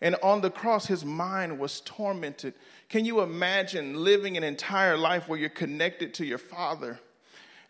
And 0.00 0.14
on 0.22 0.42
the 0.42 0.50
cross, 0.50 0.86
his 0.86 1.04
mind 1.04 1.58
was 1.58 1.80
tormented. 1.80 2.52
Can 2.90 3.06
you 3.06 3.20
imagine 3.20 4.04
living 4.04 4.36
an 4.36 4.44
entire 4.44 4.96
life 4.96 5.26
where 5.26 5.38
you're 5.38 5.48
connected 5.48 6.12
to 6.14 6.26
your 6.26 6.38
Father? 6.38 7.00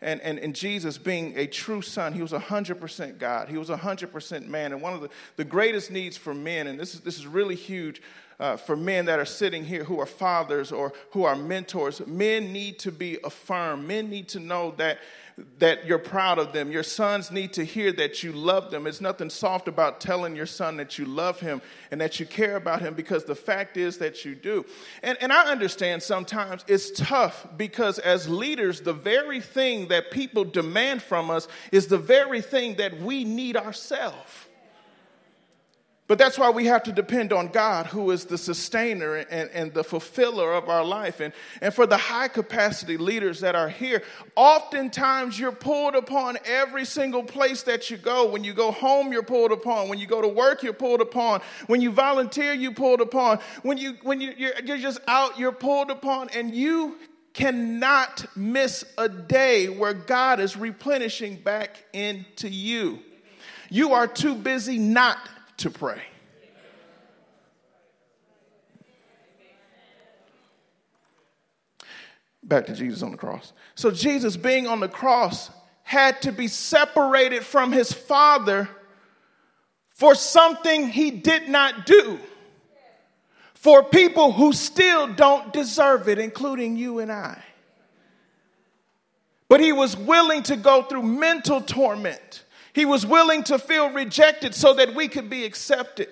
And, 0.01 0.21
and, 0.21 0.37
and 0.39 0.55
Jesus 0.55 0.97
being 0.97 1.37
a 1.37 1.47
true 1.47 1.81
son, 1.81 2.13
he 2.13 2.21
was 2.21 2.31
100% 2.31 3.17
God. 3.17 3.49
He 3.49 3.57
was 3.57 3.69
100% 3.69 4.47
man. 4.47 4.71
And 4.73 4.81
one 4.81 4.93
of 4.93 5.01
the, 5.01 5.09
the 5.37 5.43
greatest 5.43 5.89
needs 5.91 6.15
for 6.15 6.33
men, 6.33 6.67
and 6.67 6.79
this 6.79 6.93
is, 6.93 7.01
this 7.01 7.17
is 7.17 7.25
really 7.25 7.55
huge 7.55 8.01
uh, 8.39 8.57
for 8.57 8.75
men 8.75 9.05
that 9.05 9.19
are 9.19 9.25
sitting 9.25 9.65
here 9.65 9.83
who 9.83 9.99
are 9.99 10.05
fathers 10.05 10.71
or 10.71 10.93
who 11.11 11.23
are 11.23 11.35
mentors, 11.35 12.05
men 12.05 12.53
need 12.53 12.77
to 12.79 12.91
be 12.91 13.17
affirmed. 13.23 13.87
Men 13.87 14.09
need 14.09 14.27
to 14.29 14.39
know 14.39 14.71
that 14.77 14.99
that 15.59 15.85
you're 15.85 15.99
proud 15.99 16.39
of 16.39 16.51
them. 16.51 16.71
Your 16.71 16.83
sons 16.83 17.31
need 17.31 17.53
to 17.53 17.63
hear 17.63 17.91
that 17.93 18.23
you 18.23 18.31
love 18.31 18.71
them. 18.71 18.87
It's 18.87 19.01
nothing 19.01 19.29
soft 19.29 19.67
about 19.67 20.01
telling 20.01 20.35
your 20.35 20.47
son 20.47 20.77
that 20.77 20.97
you 20.97 21.05
love 21.05 21.39
him 21.39 21.61
and 21.91 22.01
that 22.01 22.19
you 22.19 22.25
care 22.25 22.55
about 22.55 22.81
him 22.81 22.95
because 22.95 23.23
the 23.23 23.35
fact 23.35 23.77
is 23.77 23.99
that 23.99 24.25
you 24.25 24.33
do. 24.33 24.65
And, 25.03 25.15
and 25.21 25.31
I 25.31 25.51
understand 25.51 26.01
sometimes 26.01 26.65
it's 26.67 26.89
tough 26.99 27.47
because 27.55 27.99
as 27.99 28.27
leaders, 28.27 28.81
the 28.81 28.93
very 28.93 29.39
thing 29.39 29.89
that 29.89 30.09
people 30.09 30.43
demand 30.43 31.03
from 31.03 31.29
us 31.29 31.47
is 31.71 31.85
the 31.85 31.99
very 31.99 32.41
thing 32.41 32.77
that 32.77 32.99
we 32.99 33.23
need 33.23 33.55
ourselves. 33.55 34.46
But 36.07 36.17
that's 36.17 36.39
why 36.39 36.51
we 36.51 36.65
have 36.67 36.83
to 36.83 36.93
depend 36.93 37.33
on 37.33 37.49
God, 37.49 37.87
who 37.87 38.11
is 38.11 38.25
the 38.25 38.37
sustainer 38.37 39.15
and, 39.15 39.49
and 39.49 39.73
the 39.73 39.83
fulfiller 39.83 40.53
of 40.53 40.69
our 40.69 40.85
life. 40.85 41.19
And, 41.19 41.33
and 41.61 41.73
for 41.73 41.85
the 41.85 41.97
high 41.97 42.29
capacity 42.29 42.95
leaders 42.95 43.41
that 43.41 43.55
are 43.55 43.67
here, 43.67 44.01
oftentimes 44.37 45.37
you're 45.37 45.51
pulled 45.51 45.95
upon 45.95 46.37
every 46.45 46.85
single 46.85 47.23
place 47.23 47.63
that 47.63 47.89
you 47.89 47.97
go. 47.97 48.29
When 48.29 48.45
you 48.45 48.53
go 48.53 48.71
home, 48.71 49.11
you're 49.11 49.21
pulled 49.21 49.51
upon. 49.51 49.89
When 49.89 49.99
you 49.99 50.07
go 50.07 50.21
to 50.21 50.29
work, 50.29 50.63
you're 50.63 50.71
pulled 50.71 51.01
upon. 51.01 51.41
When 51.67 51.81
you 51.81 51.91
volunteer, 51.91 52.53
you're 52.53 52.73
pulled 52.73 53.01
upon. 53.01 53.39
When, 53.63 53.77
you, 53.77 53.97
when 54.03 54.21
you, 54.21 54.33
you're, 54.37 54.53
you're 54.63 54.77
just 54.77 55.01
out, 55.07 55.37
you're 55.37 55.51
pulled 55.51 55.91
upon. 55.91 56.29
And 56.29 56.55
you 56.55 56.95
cannot 57.33 58.25
miss 58.33 58.85
a 58.97 59.09
day 59.09 59.67
where 59.67 59.93
God 59.93 60.39
is 60.39 60.55
replenishing 60.55 61.35
back 61.35 61.83
into 61.91 62.47
you. 62.47 62.99
You 63.69 63.91
are 63.91 64.07
too 64.07 64.35
busy 64.35 64.77
not 64.77 65.17
to 65.57 65.69
pray. 65.69 66.01
Back 72.43 72.67
to 72.67 72.73
Jesus 72.73 73.03
on 73.03 73.11
the 73.11 73.17
cross. 73.17 73.51
So, 73.75 73.91
Jesus 73.91 74.37
being 74.37 74.67
on 74.67 74.79
the 74.79 74.87
cross 74.87 75.51
had 75.83 76.21
to 76.21 76.31
be 76.31 76.47
separated 76.47 77.43
from 77.43 77.71
his 77.71 77.91
Father 77.91 78.69
for 79.89 80.15
something 80.15 80.87
he 80.87 81.11
did 81.11 81.49
not 81.49 81.85
do. 81.85 82.19
For 83.53 83.83
people 83.83 84.31
who 84.31 84.53
still 84.53 85.07
don't 85.13 85.51
deserve 85.51 86.07
it, 86.07 86.19
including 86.19 86.77
you 86.77 86.99
and 86.99 87.11
I. 87.11 87.41
But 89.49 89.59
he 89.59 89.71
was 89.71 89.97
willing 89.97 90.43
to 90.43 90.55
go 90.55 90.83
through 90.83 91.03
mental 91.03 91.61
torment 91.61 92.43
he 92.77 92.85
was 92.85 93.07
willing 93.07 93.41
to 93.41 93.57
feel 93.57 93.89
rejected 93.89 94.53
so 94.53 94.75
that 94.75 94.93
we 94.93 95.07
could 95.07 95.31
be 95.31 95.45
accepted. 95.45 96.09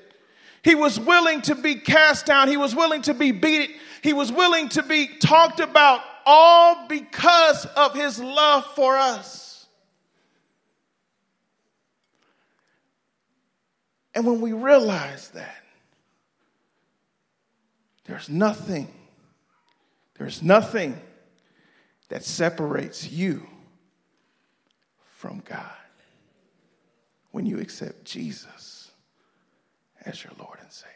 He 0.63 0.73
was 0.73 0.99
willing 0.99 1.43
to 1.43 1.53
be 1.53 1.75
cast 1.75 2.25
down. 2.25 2.47
He 2.47 2.57
was 2.57 2.73
willing 2.73 3.03
to 3.03 3.13
be 3.13 3.31
beaten. 3.31 3.75
He 4.01 4.13
was 4.13 4.31
willing 4.31 4.69
to 4.69 4.81
be 4.81 5.05
talked 5.05 5.59
about 5.59 6.01
all 6.25 6.87
because 6.87 7.67
of 7.67 7.93
his 7.93 8.19
love 8.19 8.65
for 8.73 8.97
us. 8.97 9.67
And 14.15 14.25
when 14.25 14.41
we 14.41 14.53
realize 14.53 15.29
that, 15.35 15.61
there's 18.05 18.27
nothing, 18.27 18.91
there's 20.17 20.41
nothing 20.41 20.99
that 22.09 22.25
separates 22.25 23.07
you 23.07 23.45
from 25.13 25.43
God 25.45 25.69
when 27.35 27.45
you 27.45 27.59
accept 27.59 28.05
Jesus 28.05 28.91
as 30.05 30.23
your 30.23 30.31
Lord 30.39 30.57
and 30.61 30.71
Savior. 30.71 30.93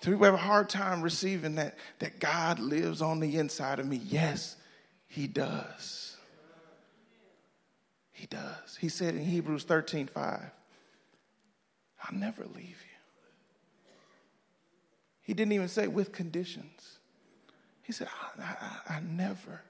So 0.00 0.10
people 0.10 0.24
have 0.24 0.32
a 0.32 0.38
hard 0.38 0.70
time 0.70 1.02
receiving 1.02 1.56
that, 1.56 1.76
that 1.98 2.20
God 2.20 2.58
lives 2.58 3.02
on 3.02 3.20
the 3.20 3.36
inside 3.36 3.80
of 3.80 3.86
me. 3.86 4.00
Yes, 4.02 4.56
He 5.06 5.26
does. 5.26 6.16
He 8.12 8.26
does. 8.28 8.78
He 8.80 8.88
said 8.88 9.14
in 9.14 9.26
Hebrews 9.26 9.64
13 9.64 10.06
5, 10.06 10.40
I'll 12.02 12.18
never 12.18 12.46
leave 12.46 12.56
you. 12.56 12.96
He 15.20 15.34
didn't 15.34 15.52
even 15.52 15.68
say 15.68 15.86
with 15.86 16.12
conditions. 16.12 16.98
He 17.82 17.92
said, 17.92 18.08
I, 18.38 18.42
I, 18.88 18.94
I 18.96 19.00
never 19.00 19.60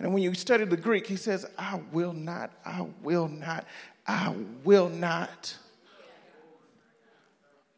and 0.00 0.14
when 0.14 0.22
you 0.22 0.32
study 0.32 0.64
the 0.64 0.78
Greek, 0.78 1.06
he 1.06 1.16
says, 1.16 1.44
I 1.58 1.80
will 1.92 2.14
not, 2.14 2.50
I 2.64 2.86
will 3.02 3.28
not, 3.28 3.66
I 4.06 4.34
will 4.64 4.88
not, 4.88 5.54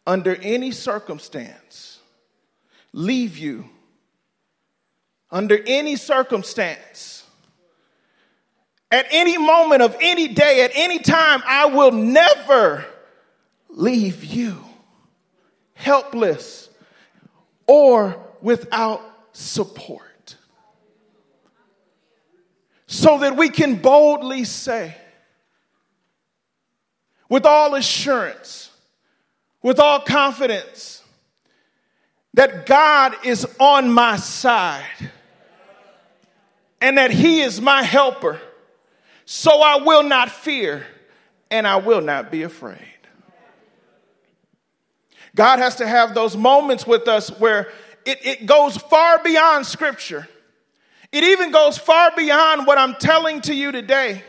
under 0.07 0.37
any 0.37 0.71
circumstance, 0.71 1.99
leave 2.93 3.37
you. 3.37 3.69
Under 5.33 5.59
any 5.67 5.97
circumstance, 5.97 7.25
at 8.91 9.07
any 9.11 9.39
moment 9.39 9.81
of 9.81 9.97
any 10.01 10.29
day, 10.29 10.63
at 10.63 10.73
any 10.75 10.99
time, 10.99 11.43
I 11.47 11.67
will 11.67 11.91
never 11.91 12.85
leave 13.71 14.23
you 14.23 14.63
helpless 15.73 16.69
or 17.67 18.23
without 18.43 19.01
support 19.33 20.12
so 22.93 23.21
that 23.21 23.39
we 23.39 23.49
can 23.49 23.77
boldly 23.77 24.45
say, 24.45 24.95
with 27.27 27.47
all 27.47 27.75
assurance, 27.75 28.71
with 29.63 29.81
all 29.81 29.99
confidence, 29.99 31.03
that 32.35 32.67
God 32.67 33.15
is 33.25 33.47
on 33.59 33.91
my 33.91 34.17
side 34.17 35.11
and 36.83 36.99
that 36.99 37.11
He 37.11 37.41
is 37.41 37.63
my 37.63 37.83
helper. 37.83 38.39
So 39.25 39.63
I 39.63 39.77
will 39.77 40.03
not 40.03 40.31
fear 40.31 40.87
and 41.51 41.67
I 41.67 41.77
will 41.77 42.03
not 42.03 42.31
be 42.31 42.43
afraid. 42.43 42.79
God 45.35 45.61
has 45.61 45.77
to 45.77 45.87
have 45.87 46.15
those 46.15 46.37
moments 46.37 46.87
with 46.87 47.09
us 47.09 47.31
where 47.41 47.73
it, 48.05 48.19
it 48.23 48.47
goes 48.47 48.77
far 48.77 49.23
beyond 49.23 49.65
Scripture 49.65 50.29
it 51.13 51.25
even 51.25 51.51
goes 51.51 51.79
far 51.79 52.11
beyond 52.17 52.67
what 52.67 52.79
I'm 52.79 52.95
telling 52.95 53.43
to 53.43 53.55
you 53.55 53.71
today. 53.71 54.25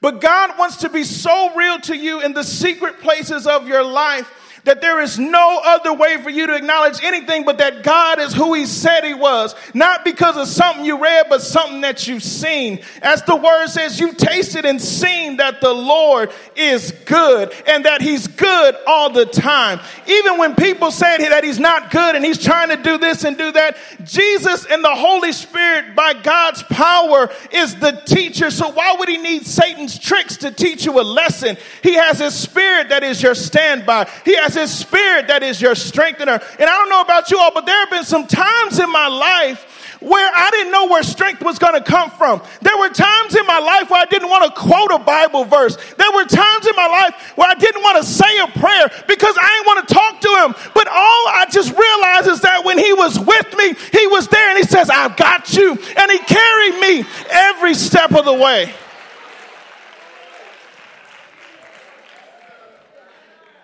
But 0.00 0.20
God 0.20 0.58
wants 0.58 0.78
to 0.78 0.88
be 0.88 1.04
so 1.04 1.54
real 1.54 1.78
to 1.80 1.96
you 1.96 2.20
in 2.20 2.32
the 2.32 2.42
secret 2.42 3.00
places 3.00 3.46
of 3.46 3.68
your 3.68 3.84
life 3.84 4.30
that 4.64 4.80
there 4.80 5.00
is 5.00 5.18
no 5.18 5.60
other 5.64 5.92
way 5.92 6.22
for 6.22 6.30
you 6.30 6.46
to 6.46 6.54
acknowledge 6.54 7.02
anything 7.02 7.44
but 7.44 7.58
that 7.58 7.82
God 7.82 8.18
is 8.18 8.34
who 8.34 8.54
He 8.54 8.66
said 8.66 9.04
He 9.04 9.14
was. 9.14 9.54
Not 9.74 10.04
because 10.04 10.36
of 10.36 10.48
something 10.48 10.84
you 10.84 11.00
read, 11.00 11.26
but 11.28 11.42
something 11.42 11.80
that 11.82 12.06
you've 12.06 12.22
seen. 12.22 12.80
As 13.02 13.22
the 13.22 13.36
word 13.36 13.68
says, 13.68 13.98
you've 13.98 14.16
tasted 14.16 14.64
and 14.64 14.80
seen 14.80 15.38
that 15.38 15.60
the 15.60 15.72
Lord 15.72 16.32
is 16.56 16.92
good 17.04 17.52
and 17.66 17.84
that 17.84 18.02
He's 18.02 18.26
good 18.26 18.76
all 18.86 19.10
the 19.10 19.26
time. 19.26 19.80
Even 20.06 20.38
when 20.38 20.54
people 20.54 20.90
say 20.90 21.28
that 21.28 21.44
He's 21.44 21.58
not 21.60 21.90
good 21.90 22.14
and 22.14 22.24
He's 22.24 22.42
trying 22.42 22.68
to 22.68 22.82
do 22.82 22.98
this 22.98 23.24
and 23.24 23.36
do 23.36 23.52
that, 23.52 23.76
Jesus 24.04 24.66
and 24.66 24.84
the 24.84 24.94
Holy 24.94 25.32
Spirit, 25.32 25.94
by 25.94 26.14
God's 26.14 26.62
power, 26.64 27.30
is 27.50 27.76
the 27.76 27.92
teacher. 28.06 28.50
So 28.50 28.70
why 28.70 28.96
would 28.98 29.08
He 29.08 29.18
need 29.18 29.46
Satan's 29.46 29.98
tricks 29.98 30.38
to 30.38 30.50
teach 30.50 30.84
you 30.84 31.00
a 31.00 31.02
lesson? 31.02 31.56
He 31.82 31.94
has 31.94 32.18
His 32.18 32.34
Spirit 32.34 32.90
that 32.90 33.02
is 33.02 33.22
your 33.22 33.34
standby. 33.34 34.10
He 34.24 34.36
has 34.36 34.49
His 34.54 34.72
Spirit 34.72 35.28
that 35.28 35.42
is 35.42 35.60
your 35.60 35.74
strengthener. 35.74 36.40
And 36.58 36.70
I 36.70 36.76
don't 36.78 36.88
know 36.88 37.00
about 37.00 37.30
you 37.30 37.38
all, 37.38 37.52
but 37.52 37.66
there 37.66 37.78
have 37.78 37.90
been 37.90 38.04
some 38.04 38.26
times 38.26 38.78
in 38.78 38.90
my 38.90 39.08
life 39.08 39.66
where 40.00 40.32
I 40.34 40.50
didn't 40.50 40.72
know 40.72 40.88
where 40.88 41.02
strength 41.02 41.42
was 41.42 41.58
going 41.58 41.74
to 41.74 41.82
come 41.82 42.10
from. 42.10 42.42
There 42.62 42.76
were 42.78 42.88
times 42.88 43.36
in 43.36 43.46
my 43.46 43.58
life 43.58 43.90
where 43.90 44.00
I 44.00 44.06
didn't 44.06 44.28
want 44.28 44.44
to 44.48 44.60
quote 44.60 44.90
a 44.92 44.98
Bible 44.98 45.44
verse. 45.44 45.76
There 45.94 46.10
were 46.12 46.24
times 46.24 46.66
in 46.66 46.74
my 46.74 46.88
life 46.88 47.36
where 47.36 47.48
I 47.48 47.54
didn't 47.54 47.82
want 47.82 48.02
to 48.02 48.04
say 48.04 48.38
a 48.38 48.46
prayer 48.48 48.88
because 49.06 49.36
I 49.38 49.48
didn't 49.48 49.66
want 49.66 49.88
to 49.88 49.94
talk 49.94 50.20
to 50.20 50.28
him. 50.44 50.72
But 50.74 50.88
all 50.88 51.22
I 51.28 51.46
just 51.50 51.70
realized 51.70 52.28
is 52.28 52.40
that 52.40 52.64
when 52.64 52.78
he 52.78 52.92
was 52.92 53.18
with 53.18 53.56
me, 53.56 53.74
he 53.92 54.06
was 54.06 54.26
there 54.28 54.48
and 54.48 54.58
he 54.58 54.64
says, 54.64 54.88
I've 54.88 55.16
got 55.16 55.54
you. 55.54 55.72
And 55.72 56.10
he 56.10 56.18
carried 56.18 56.80
me 56.80 57.04
every 57.30 57.74
step 57.74 58.12
of 58.14 58.24
the 58.24 58.34
way. 58.34 58.72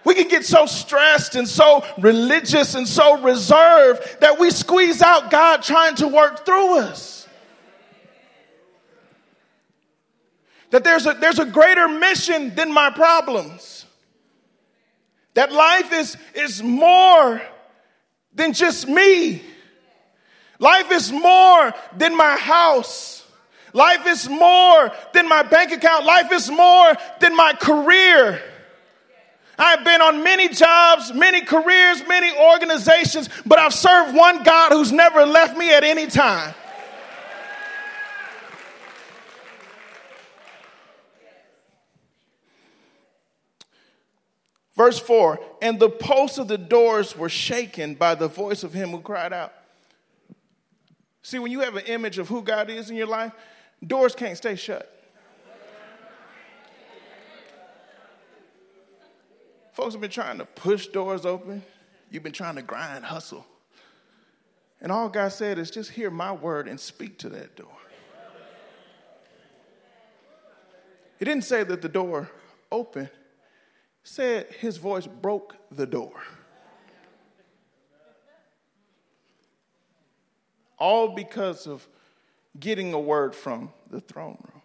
We 0.06 0.14
can 0.14 0.28
get 0.28 0.46
so 0.46 0.66
stressed 0.66 1.34
and 1.34 1.48
so 1.48 1.84
religious 1.98 2.76
and 2.76 2.86
so 2.86 3.20
reserved 3.20 4.20
that 4.20 4.38
we 4.38 4.52
squeeze 4.52 5.02
out 5.02 5.32
God 5.32 5.64
trying 5.64 5.96
to 5.96 6.06
work 6.06 6.46
through 6.46 6.78
us. 6.78 7.26
That 10.70 10.84
there's 10.84 11.06
a, 11.06 11.14
there's 11.14 11.40
a 11.40 11.44
greater 11.44 11.88
mission 11.88 12.54
than 12.54 12.72
my 12.72 12.90
problems. 12.90 13.84
That 15.34 15.50
life 15.50 15.92
is, 15.92 16.16
is 16.36 16.62
more 16.62 17.42
than 18.32 18.52
just 18.52 18.86
me. 18.86 19.42
Life 20.60 20.92
is 20.92 21.10
more 21.10 21.74
than 21.96 22.16
my 22.16 22.36
house. 22.36 23.26
Life 23.72 24.06
is 24.06 24.28
more 24.28 24.92
than 25.12 25.28
my 25.28 25.42
bank 25.42 25.72
account. 25.72 26.04
Life 26.04 26.30
is 26.30 26.48
more 26.48 26.94
than 27.18 27.34
my 27.34 27.54
career. 27.54 28.40
I've 29.58 29.84
been 29.84 30.02
on 30.02 30.22
many 30.22 30.48
jobs, 30.48 31.12
many 31.12 31.42
careers, 31.42 32.06
many 32.06 32.36
organizations, 32.38 33.28
but 33.46 33.58
I've 33.58 33.74
served 33.74 34.14
one 34.14 34.42
God 34.42 34.72
who's 34.72 34.92
never 34.92 35.24
left 35.24 35.56
me 35.56 35.72
at 35.72 35.82
any 35.82 36.06
time. 36.06 36.54
Verse 44.76 44.98
4 44.98 45.40
And 45.62 45.80
the 45.80 45.88
posts 45.88 46.38
of 46.38 46.48
the 46.48 46.58
doors 46.58 47.16
were 47.16 47.30
shaken 47.30 47.94
by 47.94 48.14
the 48.14 48.28
voice 48.28 48.62
of 48.62 48.74
him 48.74 48.90
who 48.90 49.00
cried 49.00 49.32
out. 49.32 49.52
See, 51.22 51.38
when 51.38 51.50
you 51.50 51.60
have 51.60 51.76
an 51.76 51.86
image 51.86 52.18
of 52.18 52.28
who 52.28 52.42
God 52.42 52.70
is 52.70 52.90
in 52.90 52.96
your 52.96 53.08
life, 53.08 53.32
doors 53.84 54.14
can't 54.14 54.36
stay 54.36 54.54
shut. 54.54 54.95
Folks 59.76 59.92
have 59.92 60.00
been 60.00 60.10
trying 60.10 60.38
to 60.38 60.46
push 60.46 60.86
doors 60.86 61.26
open. 61.26 61.62
You've 62.10 62.22
been 62.22 62.32
trying 62.32 62.56
to 62.56 62.62
grind, 62.62 63.04
hustle. 63.04 63.44
And 64.80 64.90
all 64.90 65.10
God 65.10 65.28
said 65.28 65.58
is 65.58 65.70
just 65.70 65.90
hear 65.90 66.10
my 66.10 66.32
word 66.32 66.66
and 66.66 66.80
speak 66.80 67.18
to 67.18 67.28
that 67.28 67.56
door. 67.56 67.76
He 71.18 71.26
didn't 71.26 71.44
say 71.44 71.62
that 71.62 71.82
the 71.82 71.90
door 71.90 72.30
opened, 72.72 73.10
he 74.02 74.08
said 74.08 74.46
his 74.60 74.78
voice 74.78 75.06
broke 75.06 75.54
the 75.70 75.86
door. 75.86 76.22
All 80.78 81.08
because 81.08 81.66
of 81.66 81.86
getting 82.58 82.94
a 82.94 83.00
word 83.00 83.34
from 83.34 83.70
the 83.90 84.00
throne 84.00 84.38
room. 84.42 84.55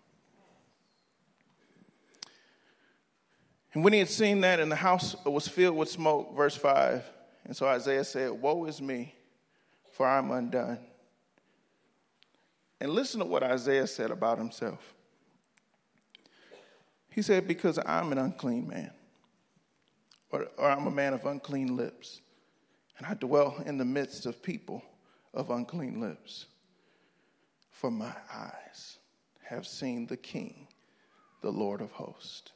And 3.74 3.84
when 3.84 3.94
he 3.94 4.00
had 4.00 4.10
seen 4.10 4.42
that, 4.42 4.60
and 4.60 4.72
the 4.72 4.76
house 4.76 5.16
was 5.26 5.48
filled 5.48 5.78
with 5.78 5.90
smoke, 5.90 6.36
verse 6.36 6.56
5, 6.56 7.04
and 7.46 7.56
so 7.56 7.66
Isaiah 7.68 8.04
said, 8.04 8.32
Woe 8.32 8.66
is 8.66 8.82
me, 8.82 9.16
for 9.92 10.08
I'm 10.08 10.32
undone. 10.32 10.80
And 12.80 12.92
listen 12.92 13.20
to 13.20 13.26
what 13.26 13.44
Isaiah 13.44 13.88
said 13.88 14.12
about 14.12 14.38
himself. 14.38 14.94
He 17.10 17.22
said, 17.22 17.48
Because 17.48 17.80
I'm 17.86 18.12
an 18.12 18.18
unclean 18.18 18.68
man, 18.68 18.92
or, 20.32 20.48
or 20.58 20.70
I'm 20.70 20.88
a 20.88 20.92
man 20.92 21.14
of 21.14 21.26
unclean 21.26 21.78
lips, 21.78 22.22
and 22.98 23.08
I 23.08 23.14
dwell 23.14 23.62
in 23.66 23.78
the 23.78 23.86
midst 23.86 24.26
of 24.26 24.44
people 24.44 24.84
of 25.34 25.50
unclean 25.50 26.02
lips. 26.02 26.48
For 27.70 27.90
my 27.90 28.14
eyes 28.32 28.98
have 29.44 29.66
seen 29.66 30.08
the 30.08 30.18
King, 30.18 30.68
the 31.42 31.52
Lord 31.52 31.82
of 31.82 31.92
hosts. 31.92 32.52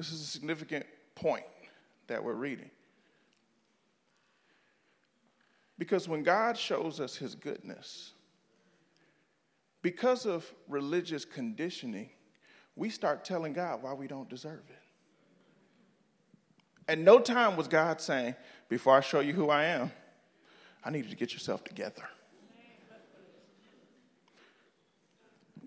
This 0.00 0.12
is 0.12 0.22
a 0.22 0.26
significant 0.26 0.86
point 1.14 1.44
that 2.06 2.24
we're 2.24 2.32
reading. 2.32 2.70
Because 5.76 6.08
when 6.08 6.22
God 6.22 6.56
shows 6.56 7.00
us 7.00 7.16
his 7.16 7.34
goodness, 7.34 8.12
because 9.82 10.24
of 10.24 10.50
religious 10.68 11.26
conditioning, 11.26 12.08
we 12.76 12.88
start 12.88 13.26
telling 13.26 13.52
God 13.52 13.82
why 13.82 13.92
we 13.92 14.06
don't 14.06 14.26
deserve 14.26 14.62
it. 14.70 14.82
At 16.90 16.98
no 16.98 17.18
time 17.18 17.58
was 17.58 17.68
God 17.68 18.00
saying, 18.00 18.36
Before 18.70 18.96
I 18.96 19.00
show 19.00 19.20
you 19.20 19.34
who 19.34 19.50
I 19.50 19.64
am, 19.64 19.92
I 20.82 20.88
need 20.88 21.04
you 21.04 21.10
to 21.10 21.16
get 21.16 21.34
yourself 21.34 21.62
together. 21.62 22.08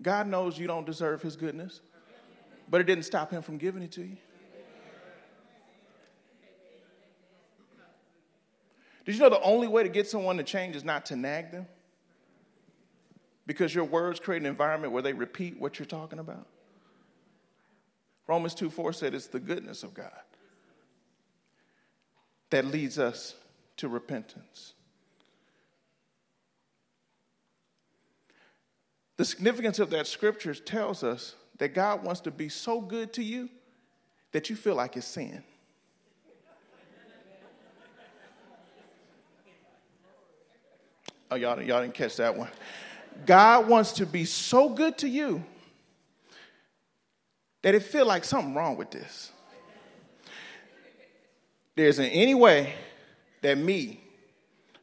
God 0.02 0.26
knows 0.26 0.58
you 0.58 0.66
don't 0.66 0.84
deserve 0.84 1.22
his 1.22 1.36
goodness, 1.36 1.80
but 2.68 2.80
it 2.80 2.84
didn't 2.84 3.04
stop 3.04 3.30
him 3.30 3.42
from 3.42 3.58
giving 3.58 3.82
it 3.82 3.92
to 3.92 4.02
you. 4.02 4.16
Did 9.04 9.14
you 9.16 9.20
know 9.20 9.28
the 9.28 9.42
only 9.42 9.68
way 9.68 9.82
to 9.82 9.88
get 9.88 10.08
someone 10.08 10.38
to 10.38 10.42
change 10.42 10.76
is 10.76 10.84
not 10.84 11.06
to 11.06 11.16
nag 11.16 11.50
them? 11.50 11.66
Because 13.46 13.74
your 13.74 13.84
words 13.84 14.18
create 14.18 14.40
an 14.40 14.46
environment 14.46 14.92
where 14.92 15.02
they 15.02 15.12
repeat 15.12 15.60
what 15.60 15.78
you're 15.78 15.84
talking 15.84 16.18
about. 16.18 16.46
Romans 18.26 18.54
2 18.54 18.70
4 18.70 18.94
said 18.94 19.14
it's 19.14 19.26
the 19.26 19.40
goodness 19.40 19.82
of 19.82 19.92
God 19.92 20.10
that 22.48 22.64
leads 22.64 22.98
us 22.98 23.34
to 23.76 23.88
repentance. 23.88 24.72
The 29.16 29.24
significance 29.24 29.78
of 29.78 29.90
that 29.90 30.06
scripture 30.06 30.54
tells 30.54 31.04
us 31.04 31.34
that 31.58 31.74
God 31.74 32.04
wants 32.04 32.20
to 32.22 32.30
be 32.30 32.48
so 32.48 32.80
good 32.80 33.12
to 33.14 33.22
you 33.22 33.48
that 34.32 34.50
you 34.50 34.56
feel 34.56 34.74
like 34.74 34.96
it's 34.96 35.06
sin. 35.06 35.42
Oh, 41.30 41.36
y'all, 41.36 41.60
y'all 41.62 41.80
didn't 41.80 41.94
catch 41.94 42.16
that 42.16 42.36
one. 42.36 42.48
God 43.26 43.68
wants 43.68 43.92
to 43.92 44.06
be 44.06 44.24
so 44.24 44.68
good 44.68 44.98
to 44.98 45.08
you 45.08 45.42
that 47.62 47.74
it 47.74 47.80
feel 47.80 48.06
like 48.06 48.24
something 48.24 48.54
wrong 48.54 48.76
with 48.76 48.90
this. 48.90 49.32
There 51.76 51.86
isn't 51.86 52.04
any 52.04 52.34
way 52.34 52.74
that 53.42 53.58
me, 53.58 54.00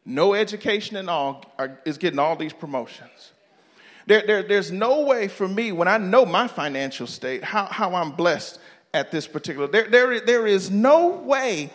no 0.06 0.34
education 0.34 0.98
and 0.98 1.10
all, 1.10 1.46
are, 1.58 1.80
is 1.86 1.98
getting 1.98 2.20
all 2.20 2.36
these 2.36 2.54
promotions. 2.54 3.34
There, 4.12 4.24
there, 4.28 4.44
there's 4.44 4.74
no 4.74 5.04
way 5.04 5.30
for 5.30 5.48
me, 5.48 5.72
when 5.72 5.88
I 5.88 5.98
know 5.98 6.26
my 6.26 6.46
financial 6.46 7.08
state, 7.08 7.46
how, 7.46 7.64
how 7.68 7.96
I'm 7.96 8.12
blessed 8.12 8.60
at 8.94 9.10
this 9.10 9.26
particular, 9.26 9.68
there, 9.68 9.88
there, 9.88 10.20
there 10.20 10.46
is 10.46 10.70
no 10.70 11.12
way 11.12 11.70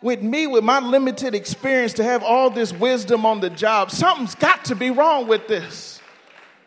with 0.00 0.22
me, 0.22 0.46
with 0.46 0.64
my 0.64 0.78
limited 0.78 1.34
experience, 1.34 1.92
to 1.92 2.02
have 2.02 2.22
all 2.22 2.48
this 2.48 2.72
wisdom 2.72 3.26
on 3.26 3.40
the 3.40 3.50
job. 3.50 3.90
Something's 3.90 4.34
got 4.34 4.64
to 4.64 4.74
be 4.74 4.88
wrong 4.88 5.28
with 5.28 5.48
this. 5.48 6.00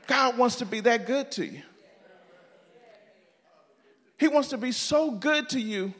God 0.05 0.37
wants 0.37 0.57
to 0.57 0.65
be 0.67 0.81
that 0.81 1.07
good 1.07 1.31
to 1.31 1.45
you. 1.47 1.63
He 4.19 4.27
wants 4.27 4.49
to 4.49 4.59
be 4.59 4.71
so 4.71 5.09
good 5.09 5.49
to 5.49 5.59
you 5.59 5.91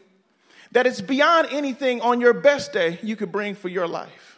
that 0.72 0.86
it's 0.86 1.02
beyond 1.02 1.48
anything 1.50 2.00
on 2.02 2.22
your 2.22 2.34
best 2.34 2.74
day 2.74 3.00
you 3.02 3.16
could 3.16 3.32
bring 3.32 3.56
for 3.56 3.70
your 3.70 3.88
life. 3.88 4.35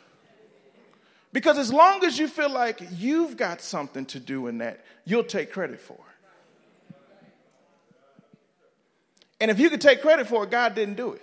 Because 1.37 1.59
as 1.59 1.71
long 1.71 2.03
as 2.03 2.17
you 2.17 2.27
feel 2.27 2.49
like 2.49 2.81
you've 2.93 3.37
got 3.37 3.61
something 3.61 4.07
to 4.07 4.19
do 4.19 4.47
in 4.47 4.57
that, 4.57 4.83
you'll 5.05 5.23
take 5.23 5.51
credit 5.51 5.79
for 5.79 5.93
it. 5.93 6.95
And 9.39 9.51
if 9.51 9.59
you 9.59 9.69
could 9.69 9.79
take 9.79 10.01
credit 10.01 10.25
for 10.25 10.45
it, 10.45 10.49
God 10.49 10.73
didn't 10.73 10.95
do 10.95 11.13
it. 11.13 11.21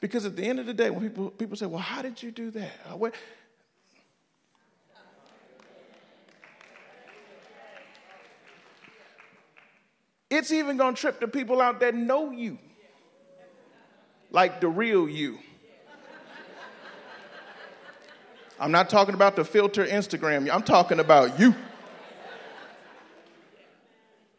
Because 0.00 0.24
at 0.24 0.36
the 0.36 0.44
end 0.44 0.60
of 0.60 0.66
the 0.66 0.74
day, 0.74 0.90
when 0.90 1.00
people, 1.00 1.30
people 1.30 1.56
say, 1.56 1.66
well, 1.66 1.80
how 1.80 2.02
did 2.02 2.22
you 2.22 2.30
do 2.30 2.52
that? 2.52 2.70
It's 10.30 10.52
even 10.52 10.76
going 10.76 10.94
to 10.94 11.00
trip 11.00 11.18
the 11.18 11.26
people 11.26 11.60
out 11.60 11.80
that 11.80 11.96
know 11.96 12.30
you, 12.30 12.58
like 14.30 14.60
the 14.60 14.68
real 14.68 15.08
you. 15.08 15.40
I'm 18.60 18.70
not 18.70 18.90
talking 18.90 19.14
about 19.14 19.36
the 19.36 19.44
filter 19.44 19.86
Instagram, 19.86 20.52
I'm 20.52 20.62
talking 20.62 21.00
about 21.00 21.40
you. 21.40 21.54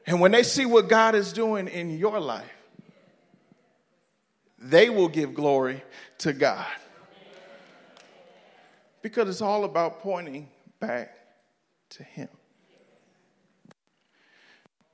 And 0.06 0.22
when 0.22 0.32
they 0.32 0.44
see 0.44 0.66
what 0.66 0.88
God 0.88 1.16
is 1.16 1.34
doing 1.34 1.68
in 1.68 1.98
your 1.98 2.20
life, 2.20 2.46
they 4.60 4.90
will 4.90 5.08
give 5.08 5.34
glory 5.34 5.84
to 6.20 6.34
God. 6.34 6.68
Because 9.02 9.28
it's 9.28 9.42
all 9.42 9.64
about 9.64 10.02
pointing 10.02 10.50
back 10.80 11.18
to 11.90 12.04
Him. 12.04 12.30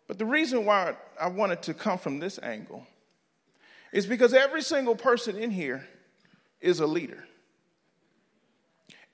But 0.08 0.18
the 0.18 0.26
reason 0.26 0.64
why 0.64 0.96
I 1.20 1.28
wanted 1.28 1.64
to 1.64 1.74
come 1.74 1.98
from 1.98 2.20
this 2.20 2.40
angle 2.42 2.88
is 3.92 4.06
because 4.06 4.34
every 4.34 4.62
single 4.62 4.96
person 4.96 5.38
in 5.38 5.52
here 5.52 5.86
is 6.62 6.80
a 6.80 6.88
leader. 6.88 7.27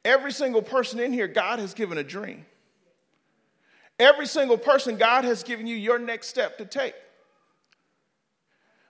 Every 0.05 0.31
single 0.31 0.61
person 0.61 0.99
in 0.99 1.13
here, 1.13 1.27
God 1.27 1.59
has 1.59 1.73
given 1.73 1.97
a 1.97 2.03
dream. 2.03 2.45
Every 3.99 4.25
single 4.25 4.57
person, 4.57 4.97
God 4.97 5.23
has 5.23 5.43
given 5.43 5.67
you 5.67 5.75
your 5.75 5.99
next 5.99 6.27
step 6.27 6.57
to 6.57 6.65
take. 6.65 6.95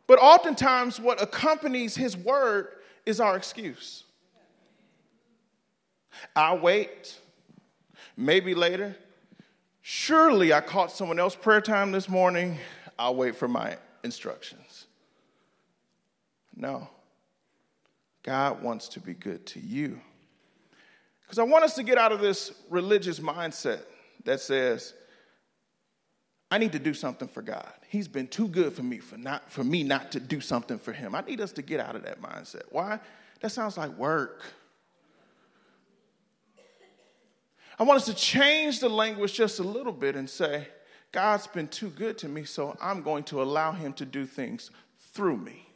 But 0.08 0.19
oftentimes, 0.19 0.99
what 0.99 1.21
accompanies 1.21 1.95
His 1.95 2.17
word 2.17 2.69
is 3.06 3.19
our 3.19 3.36
excuse. 3.36 4.04
I'll 6.36 6.60
wait, 6.60 7.19
maybe 8.15 8.56
later. 8.56 8.95
Surely 9.82 10.54
I 10.54 10.62
caught 10.62 10.91
someone 10.91 11.19
else 11.19 11.36
prayer 11.36 11.62
time 11.62 11.91
this 11.91 12.08
morning. 12.08 12.58
I'll 12.97 13.15
wait 13.15 13.36
for 13.36 13.47
my 13.47 13.78
instructions. 14.04 14.88
No. 16.56 16.88
God 18.23 18.63
wants 18.63 18.88
to 18.89 18.99
be 19.02 19.13
good 19.13 19.45
to 19.47 19.60
you. 19.60 19.99
Because 21.24 21.40
I 21.40 21.44
want 21.44 21.64
us 21.64 21.76
to 21.76 21.84
get 21.84 21.98
out 21.98 22.12
of 22.12 22.20
this 22.20 22.52
religious 22.70 23.20
mindset 23.20 23.82
that 24.26 24.40
says, 24.40 24.94
I 26.52 26.60
need 26.60 26.74
to 26.74 26.80
do 26.80 26.94
something 26.94 27.28
for 27.28 27.42
God. 27.42 27.72
He's 27.88 28.08
been 28.08 28.28
too 28.28 28.48
good 28.48 28.74
for 28.74 28.84
me 28.84 29.00
for 29.00 29.18
not 29.18 29.52
for 29.52 29.64
me 29.64 29.84
not 29.84 30.12
to 30.12 30.20
do 30.20 30.40
something 30.40 30.78
for 30.78 30.94
him. 30.94 31.16
I 31.16 31.22
need 31.22 31.42
us 31.42 31.52
to 31.54 31.64
get 31.64 31.80
out 31.80 31.96
of 31.96 32.04
that 32.04 32.22
mindset. 32.22 32.64
Why? 32.70 33.00
That 33.42 33.52
sounds 33.52 33.78
like 33.78 33.90
work. 33.98 34.44
I 37.80 37.84
want 37.84 37.98
us 37.98 38.06
to 38.06 38.14
change 38.14 38.80
the 38.80 38.90
language 38.90 39.34
just 39.34 39.60
a 39.60 39.64
little 39.64 39.92
bit 39.92 40.16
and 40.16 40.30
say, 40.30 40.68
God's 41.12 41.48
been 41.48 41.68
too 41.68 41.90
good 41.90 42.18
to 42.20 42.28
me, 42.28 42.44
so 42.44 42.78
I'm 42.80 43.02
going 43.02 43.24
to 43.26 43.42
allow 43.42 43.72
him 43.72 43.94
to 43.94 44.06
do 44.06 44.26
things 44.26 44.70
through 45.14 45.38
me. 45.38 45.68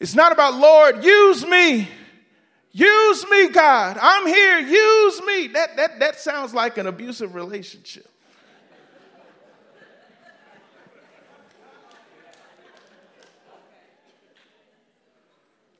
It's 0.00 0.14
not 0.14 0.32
about, 0.32 0.54
Lord, 0.54 1.04
use 1.04 1.46
me. 1.46 1.88
Use 2.72 3.28
me, 3.28 3.48
God. 3.48 3.98
I'm 4.00 4.26
here. 4.26 4.60
Use 4.60 5.22
me. 5.22 5.48
That, 5.48 5.76
that, 5.76 5.98
that 5.98 6.20
sounds 6.20 6.54
like 6.54 6.78
an 6.78 6.86
abusive 6.86 7.34
relationship. 7.34 8.06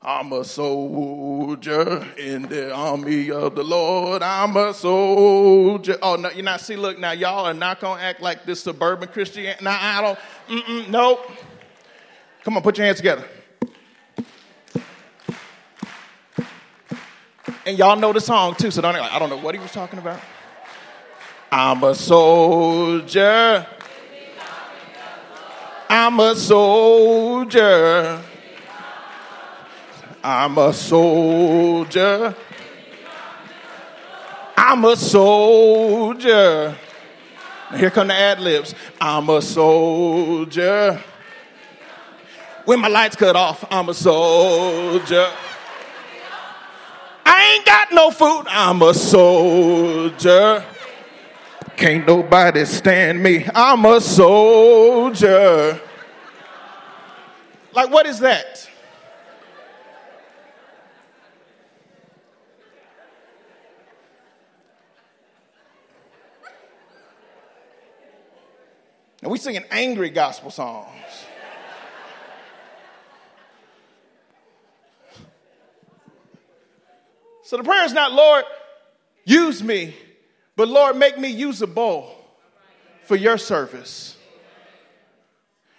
I'm 0.03 0.33
a 0.33 0.43
soldier 0.45 2.09
in 2.17 2.43
the 2.49 2.73
army 2.75 3.31
of 3.31 3.55
the 3.55 3.63
Lord. 3.63 4.23
I'm 4.23 4.57
a 4.57 4.73
soldier. 4.73 5.99
Oh, 6.01 6.17
no, 6.17 6.31
you're 6.31 6.43
not. 6.43 6.63
See, 6.63 6.75
look, 6.75 6.99
now, 6.99 7.13
y'all 7.13 7.45
are 7.45 7.55
not 7.55 7.81
to 7.81 7.89
act 7.89 8.23
like 8.23 8.47
this 8.47 8.63
suburban 8.63 9.09
Christian. 9.09 9.55
Now, 9.61 9.79
I 9.79 10.01
don't. 10.01 10.19
Mm-mm, 10.49 10.89
nope. 10.89 11.31
Come 12.43 12.57
on, 12.57 12.63
put 12.63 12.79
your 12.79 12.87
hands 12.87 12.97
together. 12.97 13.29
And 17.71 17.79
y'all 17.79 17.95
know 17.95 18.13
the 18.13 18.21
song 18.21 18.57
too, 18.57 18.73
so 18.73 18.83
don't 18.83 18.97
I 18.97 19.17
don't 19.21 19.31
know 19.31 19.37
what 19.37 19.55
he 19.55 19.61
was 19.61 19.71
talking 19.71 20.01
about. 20.01 20.19
I'm 21.53 21.85
a 21.85 21.95
soldier. 21.95 23.65
I'm 25.89 26.19
a 26.19 26.35
soldier. 26.35 28.21
I'm 30.25 30.59
a 30.59 30.73
soldier. 30.73 32.35
I'm 34.57 34.85
a 34.85 34.97
soldier. 34.97 36.77
Here 37.77 37.91
come 37.93 38.09
the 38.09 38.15
ad 38.15 38.41
libs. 38.41 38.75
I'm 39.01 39.29
a 39.29 39.41
soldier. 39.41 41.01
When 42.65 42.81
my 42.81 42.89
lights 42.89 43.15
cut 43.15 43.37
off, 43.37 43.65
I'm 43.71 43.89
a 43.89 43.95
soldier. 43.95 45.31
I 47.33 47.55
ain't 47.55 47.65
got 47.65 47.93
no 47.93 48.11
food. 48.11 48.47
I'm 48.49 48.83
a 48.83 48.93
soldier. 48.93 50.65
Can't 51.77 52.05
nobody 52.05 52.65
stand 52.65 53.23
me. 53.23 53.47
I'm 53.55 53.85
a 53.85 54.01
soldier. 54.01 55.81
Like, 57.73 57.89
what 57.89 58.07
is 58.07 58.19
that? 58.19 58.69
And 69.23 69.31
we 69.31 69.39
sing 69.39 69.57
an 69.57 69.67
angry 69.71 70.11
gospel 70.11 70.51
songs. 70.51 71.00
So 77.51 77.57
the 77.57 77.65
prayer 77.65 77.85
is 77.85 77.93
not, 77.93 78.13
Lord, 78.13 78.45
use 79.25 79.61
me, 79.61 79.97
but 80.55 80.69
Lord, 80.69 80.95
make 80.95 81.19
me 81.19 81.31
usable 81.31 82.17
for 83.07 83.17
your 83.17 83.39
service. 83.39 84.17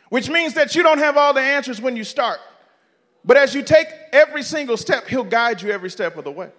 Which 0.09 0.29
means 0.29 0.53
that 0.55 0.75
you 0.75 0.83
don't 0.83 0.97
have 0.97 1.15
all 1.15 1.33
the 1.33 1.39
answers 1.39 1.79
when 1.79 1.95
you 1.95 2.03
start. 2.03 2.39
But 3.23 3.37
as 3.37 3.55
you 3.55 3.63
take 3.63 3.87
every 4.11 4.43
single 4.43 4.75
step, 4.75 5.07
He'll 5.07 5.23
guide 5.23 5.61
you 5.61 5.71
every 5.71 5.89
step 5.89 6.17
of 6.17 6.25
the 6.25 6.31
way. 6.31 6.49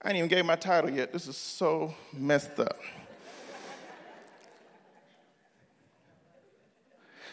I 0.00 0.10
ain't 0.10 0.18
even 0.18 0.28
gave 0.28 0.44
my 0.44 0.54
title 0.54 0.90
yet. 0.90 1.12
This 1.12 1.26
is 1.26 1.36
so 1.36 1.92
messed 2.12 2.60
up. 2.60 2.78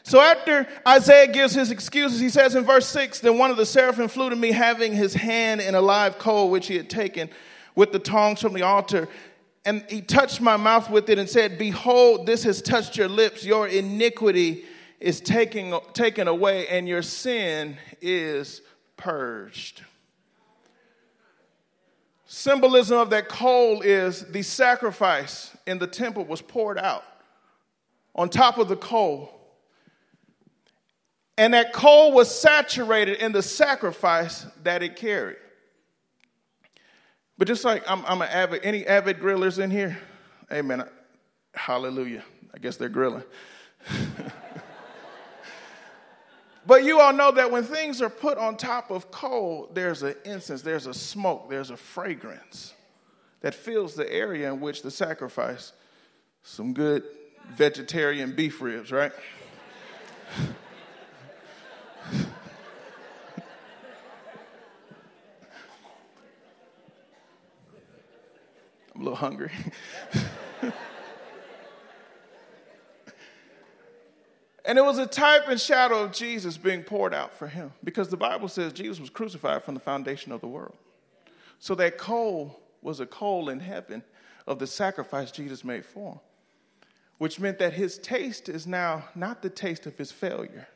So 0.07 0.21
after 0.21 0.65
Isaiah 0.87 1.27
gives 1.27 1.53
his 1.53 1.69
excuses, 1.69 2.21
he 2.21 2.29
says 2.29 2.55
in 2.55 2.63
verse 2.63 2.87
6 2.87 3.19
Then 3.19 3.37
one 3.37 3.51
of 3.51 3.57
the 3.57 3.65
seraphim 3.65 4.07
flew 4.07 4.29
to 4.29 4.37
me, 4.37 4.53
having 4.53 4.93
his 4.93 5.13
hand 5.13 5.59
in 5.59 5.75
a 5.75 5.81
live 5.81 6.17
coal 6.17 6.49
which 6.49 6.67
he 6.67 6.77
had 6.77 6.89
taken 6.89 7.29
with 7.75 7.91
the 7.91 7.99
tongs 7.99 8.39
from 8.39 8.53
the 8.53 8.61
altar. 8.61 9.09
And 9.65 9.83
he 9.89 9.99
touched 9.99 10.39
my 10.39 10.55
mouth 10.55 10.89
with 10.89 11.09
it 11.09 11.19
and 11.19 11.29
said, 11.29 11.57
Behold, 11.57 12.25
this 12.25 12.43
has 12.45 12.61
touched 12.61 12.95
your 12.95 13.09
lips. 13.09 13.43
Your 13.43 13.67
iniquity 13.67 14.63
is 15.01 15.19
taken, 15.19 15.77
taken 15.91 16.29
away, 16.29 16.69
and 16.69 16.87
your 16.87 17.01
sin 17.01 17.75
is 17.99 18.61
purged. 18.95 19.83
Symbolism 22.27 22.97
of 22.97 23.09
that 23.09 23.27
coal 23.27 23.81
is 23.81 24.23
the 24.31 24.41
sacrifice 24.41 25.53
in 25.65 25.79
the 25.79 25.87
temple 25.87 26.23
was 26.23 26.41
poured 26.41 26.77
out 26.77 27.03
on 28.15 28.29
top 28.29 28.57
of 28.57 28.69
the 28.69 28.77
coal 28.77 29.37
and 31.38 31.54
that 31.54 31.71
coal 31.71 32.12
was 32.12 32.34
saturated 32.34 33.23
in 33.23 33.32
the 33.32 33.43
sacrifice 33.43 34.45
that 34.63 34.82
it 34.82 34.95
carried. 34.95 35.38
But 37.38 37.47
just 37.47 37.63
like 37.63 37.84
I'm, 37.89 38.04
I'm 38.06 38.21
an 38.21 38.30
avid, 38.30 38.62
any 38.63 38.86
avid 38.88 39.19
grillers 39.19 39.60
in 39.63 39.69
here? 39.69 39.97
Amen. 40.52 40.84
Hallelujah. 41.54 42.23
I 42.54 42.58
guess 42.58 42.78
they're 42.78 42.89
grilling. 42.89 43.23
but 46.65 46.84
you 46.84 47.00
all 47.00 47.13
know 47.13 47.32
that 47.32 47.52
when 47.52 47.63
things 47.63 48.02
are 48.02 48.10
put 48.10 48.39
on 48.39 48.58
top 48.58 48.89
of 48.89 49.12
coal, 49.12 49.69
there's 49.73 50.02
an 50.02 50.15
incense, 50.26 50.63
there's 50.63 50.88
a 50.88 50.93
smoke, 50.93 51.50
there's 51.50 51.69
a 51.69 51.78
fragrance 51.78 52.73
that 53.41 53.54
fills 53.54 53.93
the 53.93 54.12
area 54.12 54.52
in 54.52 54.60
which 54.60 54.82
the 54.82 54.89
sacrifice, 54.89 55.73
some 56.41 56.73
good 56.73 57.04
vegetarian 57.52 58.36
beef 58.36 58.60
ribs, 58.62 58.91
right? 58.91 59.12
I'm 68.97 69.01
a 69.01 69.05
little 69.05 69.17
hungry. 69.17 69.51
and 74.65 74.79
it 74.79 74.83
was 74.83 74.97
a 74.97 75.05
type 75.05 75.47
and 75.47 75.62
shadow 75.62 76.01
of 76.01 76.12
Jesus 76.12 76.57
being 76.57 76.81
poured 76.81 77.13
out 77.13 77.38
for 77.38 77.47
him 77.47 77.73
because 77.83 78.10
the 78.10 78.17
Bible 78.17 78.47
says 78.47 78.73
Jesus 78.73 78.99
was 78.99 79.12
crucified 79.12 79.63
from 79.63 79.75
the 79.75 79.79
foundation 79.79 80.31
of 80.31 80.41
the 80.41 80.47
world. 80.47 80.75
So 81.60 81.75
that 81.75 81.99
coal 81.99 82.60
was 82.81 82.99
a 82.99 83.05
coal 83.05 83.49
in 83.49 83.60
heaven 83.60 84.01
of 84.47 84.57
the 84.57 84.65
sacrifice 84.65 85.29
Jesus 85.29 85.63
made 85.63 85.86
for 85.86 86.13
him, 86.13 86.19
which 87.19 87.39
meant 87.39 87.60
that 87.60 87.73
his 87.73 87.99
taste 87.99 88.49
is 88.49 88.65
now 88.65 89.03
not 89.13 89.43
the 89.43 89.49
taste 89.51 89.86
of 89.86 89.95
his 89.95 90.12
failure, 90.12 90.67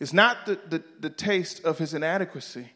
it's 0.00 0.12
not 0.12 0.46
the, 0.46 0.58
the, 0.68 0.82
the 0.98 1.10
taste 1.10 1.64
of 1.64 1.78
his 1.78 1.94
inadequacy. 1.94 2.72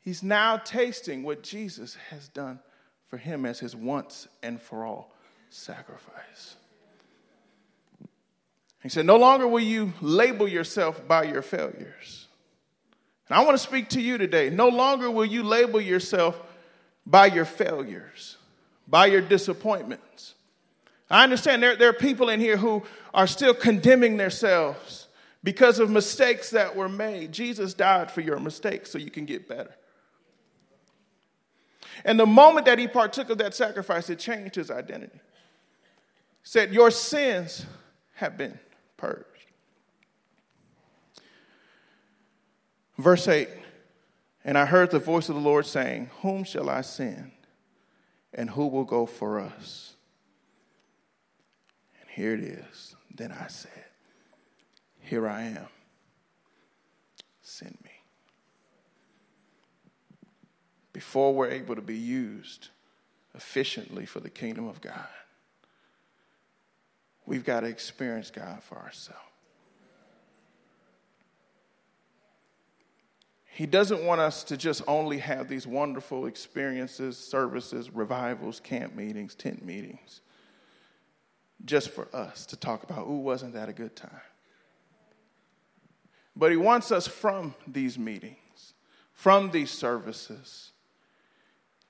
He's 0.00 0.22
now 0.22 0.56
tasting 0.56 1.24
what 1.24 1.42
Jesus 1.42 1.96
has 2.10 2.28
done 2.28 2.60
for 3.08 3.16
him 3.16 3.46
as 3.46 3.58
his 3.58 3.74
once 3.74 4.28
and 4.42 4.60
for 4.60 4.84
all 4.84 5.12
sacrifice. 5.50 6.56
He 8.82 8.88
said, 8.88 9.06
No 9.06 9.16
longer 9.16 9.48
will 9.48 9.60
you 9.60 9.92
label 10.00 10.46
yourself 10.46 11.06
by 11.06 11.24
your 11.24 11.42
failures. 11.42 12.26
And 13.28 13.36
I 13.36 13.44
want 13.44 13.54
to 13.54 13.62
speak 13.62 13.88
to 13.90 14.00
you 14.00 14.18
today. 14.18 14.50
No 14.50 14.68
longer 14.68 15.10
will 15.10 15.24
you 15.24 15.42
label 15.42 15.80
yourself 15.80 16.40
by 17.04 17.26
your 17.26 17.44
failures, 17.44 18.36
by 18.86 19.06
your 19.06 19.20
disappointments. 19.20 20.34
I 21.10 21.22
understand 21.22 21.62
there, 21.62 21.76
there 21.76 21.88
are 21.88 21.94
people 21.94 22.28
in 22.28 22.40
here 22.40 22.56
who 22.56 22.82
are 23.14 23.26
still 23.26 23.54
condemning 23.54 24.16
themselves 24.16 25.06
because 25.42 25.78
of 25.78 25.90
mistakes 25.90 26.50
that 26.50 26.74
were 26.74 26.88
made. 26.88 27.32
Jesus 27.32 27.74
died 27.74 28.10
for 28.10 28.20
your 28.20 28.40
mistakes 28.40 28.90
so 28.90 28.98
you 28.98 29.10
can 29.10 29.24
get 29.24 29.48
better. 29.48 29.74
And 32.04 32.18
the 32.18 32.26
moment 32.26 32.66
that 32.66 32.78
he 32.78 32.88
partook 32.88 33.30
of 33.30 33.38
that 33.38 33.54
sacrifice, 33.54 34.10
it 34.10 34.18
changed 34.18 34.54
his 34.54 34.70
identity. 34.70 35.14
He 35.14 35.20
said, 36.42 36.72
Your 36.72 36.90
sins 36.90 37.66
have 38.14 38.36
been 38.36 38.58
purged. 38.96 39.24
Verse 42.98 43.28
8 43.28 43.48
And 44.44 44.56
I 44.56 44.66
heard 44.66 44.90
the 44.90 44.98
voice 44.98 45.28
of 45.28 45.34
the 45.34 45.40
Lord 45.40 45.66
saying, 45.66 46.10
Whom 46.22 46.44
shall 46.44 46.70
I 46.70 46.82
send? 46.82 47.32
And 48.34 48.50
who 48.50 48.66
will 48.66 48.84
go 48.84 49.06
for 49.06 49.40
us? 49.40 49.94
And 52.00 52.10
here 52.10 52.34
it 52.34 52.40
is. 52.40 52.94
Then 53.14 53.32
I 53.32 53.46
said, 53.48 53.84
Here 55.00 55.26
I 55.26 55.42
am. 55.42 55.68
Send 57.42 57.78
me. 57.82 57.90
Before 60.96 61.34
we're 61.34 61.50
able 61.50 61.74
to 61.74 61.82
be 61.82 61.98
used 61.98 62.68
efficiently 63.34 64.06
for 64.06 64.20
the 64.20 64.30
kingdom 64.30 64.66
of 64.66 64.80
God, 64.80 65.06
we've 67.26 67.44
got 67.44 67.60
to 67.60 67.66
experience 67.66 68.30
God 68.30 68.62
for 68.62 68.78
ourselves. 68.78 69.20
He 73.44 73.66
doesn't 73.66 74.06
want 74.06 74.22
us 74.22 74.42
to 74.44 74.56
just 74.56 74.84
only 74.88 75.18
have 75.18 75.50
these 75.50 75.66
wonderful 75.66 76.24
experiences, 76.24 77.18
services, 77.18 77.90
revivals, 77.90 78.58
camp 78.58 78.96
meetings, 78.96 79.34
tent 79.34 79.62
meetings, 79.62 80.22
just 81.66 81.90
for 81.90 82.08
us 82.14 82.46
to 82.46 82.56
talk 82.56 82.84
about, 82.84 83.06
ooh, 83.06 83.18
wasn't 83.18 83.52
that 83.52 83.68
a 83.68 83.74
good 83.74 83.94
time? 83.96 84.22
But 86.34 86.52
He 86.52 86.56
wants 86.56 86.90
us 86.90 87.06
from 87.06 87.54
these 87.66 87.98
meetings, 87.98 88.72
from 89.12 89.50
these 89.50 89.70
services, 89.70 90.72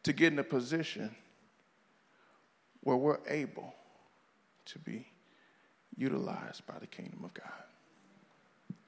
to 0.07 0.13
get 0.13 0.33
in 0.33 0.39
a 0.39 0.45
position 0.45 1.13
where 2.85 2.97
we're 2.97 3.19
able 3.27 3.75
to 4.65 4.79
be 4.79 5.05
utilized 5.97 6.65
by 6.65 6.79
the 6.79 6.87
kingdom 6.87 7.25
of 7.25 7.35
God. 7.35 8.79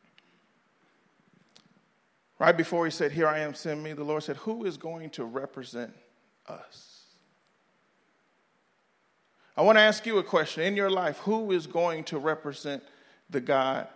Right 2.38 2.57
before 2.57 2.85
he 2.85 2.92
said, 2.92 3.11
Here 3.11 3.26
I 3.26 3.40
am, 3.40 3.52
send 3.52 3.83
me, 3.83 3.94
the 3.94 4.04
Lord 4.04 4.22
said, 4.22 4.37
Who 4.37 4.64
is 4.64 4.76
going 4.76 5.11
to 5.11 5.24
represent 5.24 5.92
us? 6.46 7.00
I 9.57 9.62
want 9.62 9.76
to 9.76 9.83
ask 9.83 10.07
you 10.07 10.18
a 10.18 10.22
question. 10.22 10.62
In 10.62 10.76
your 10.76 10.88
life, 10.88 11.18
who 11.18 11.50
is 11.50 11.66
going 11.66 12.04
to 12.04 12.20
represent 12.20 12.81
the 13.28 13.40
God 13.40 13.88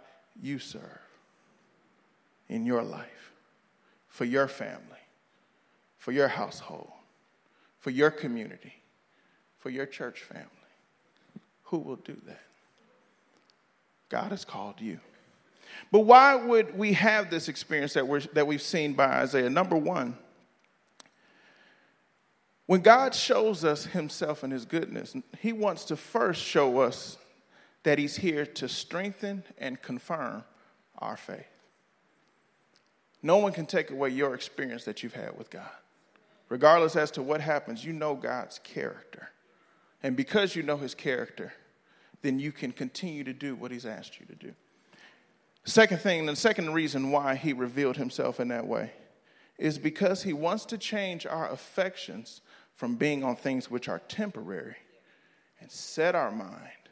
you 0.42 0.58
serve 0.58 0.82
in 2.48 2.66
your 2.66 2.82
life, 2.82 3.32
for 4.08 4.24
your 4.24 4.48
family, 4.48 4.82
for 5.98 6.10
your 6.10 6.26
household, 6.26 6.90
for 7.82 7.90
your 7.90 8.10
community, 8.10 8.72
for 9.58 9.68
your 9.68 9.84
church 9.84 10.20
family? 10.20 10.46
Who 11.64 11.78
will 11.78 11.96
do 11.96 12.16
that? 12.26 12.40
God 14.08 14.30
has 14.30 14.44
called 14.44 14.80
you. 14.80 15.00
But 15.90 16.00
why 16.00 16.34
would 16.34 16.78
we 16.78 16.92
have 16.92 17.28
this 17.28 17.48
experience 17.48 17.94
that, 17.94 18.06
we're, 18.06 18.20
that 18.34 18.46
we've 18.46 18.62
seen 18.62 18.94
by 18.94 19.06
Isaiah? 19.06 19.50
Number 19.50 19.76
one, 19.76 20.16
when 22.66 22.82
God 22.82 23.14
shows 23.14 23.64
us 23.64 23.84
himself 23.84 24.44
and 24.44 24.52
his 24.52 24.64
goodness, 24.64 25.14
he 25.40 25.52
wants 25.52 25.84
to 25.86 25.96
first 25.96 26.40
show 26.40 26.80
us 26.80 27.18
that 27.82 27.98
he's 27.98 28.16
here 28.16 28.46
to 28.46 28.68
strengthen 28.68 29.42
and 29.58 29.80
confirm 29.82 30.44
our 30.98 31.16
faith. 31.16 31.46
No 33.22 33.38
one 33.38 33.52
can 33.52 33.66
take 33.66 33.90
away 33.90 34.10
your 34.10 34.34
experience 34.34 34.84
that 34.84 35.02
you've 35.02 35.14
had 35.14 35.36
with 35.36 35.50
God. 35.50 35.68
Regardless 36.52 36.96
as 36.96 37.10
to 37.12 37.22
what 37.22 37.40
happens, 37.40 37.82
you 37.82 37.94
know 37.94 38.14
God's 38.14 38.58
character. 38.58 39.30
And 40.02 40.14
because 40.14 40.54
you 40.54 40.62
know 40.62 40.76
his 40.76 40.94
character, 40.94 41.54
then 42.20 42.38
you 42.38 42.52
can 42.52 42.72
continue 42.72 43.24
to 43.24 43.32
do 43.32 43.54
what 43.54 43.70
he's 43.70 43.86
asked 43.86 44.20
you 44.20 44.26
to 44.26 44.34
do. 44.34 44.52
Second 45.64 46.02
thing, 46.02 46.26
the 46.26 46.36
second 46.36 46.74
reason 46.74 47.10
why 47.10 47.36
he 47.36 47.54
revealed 47.54 47.96
himself 47.96 48.38
in 48.38 48.48
that 48.48 48.66
way 48.66 48.92
is 49.56 49.78
because 49.78 50.24
he 50.24 50.34
wants 50.34 50.66
to 50.66 50.76
change 50.76 51.24
our 51.24 51.50
affections 51.50 52.42
from 52.74 52.96
being 52.96 53.24
on 53.24 53.34
things 53.34 53.70
which 53.70 53.88
are 53.88 54.00
temporary 54.00 54.76
and 55.58 55.70
set 55.70 56.14
our 56.14 56.30
mind 56.30 56.90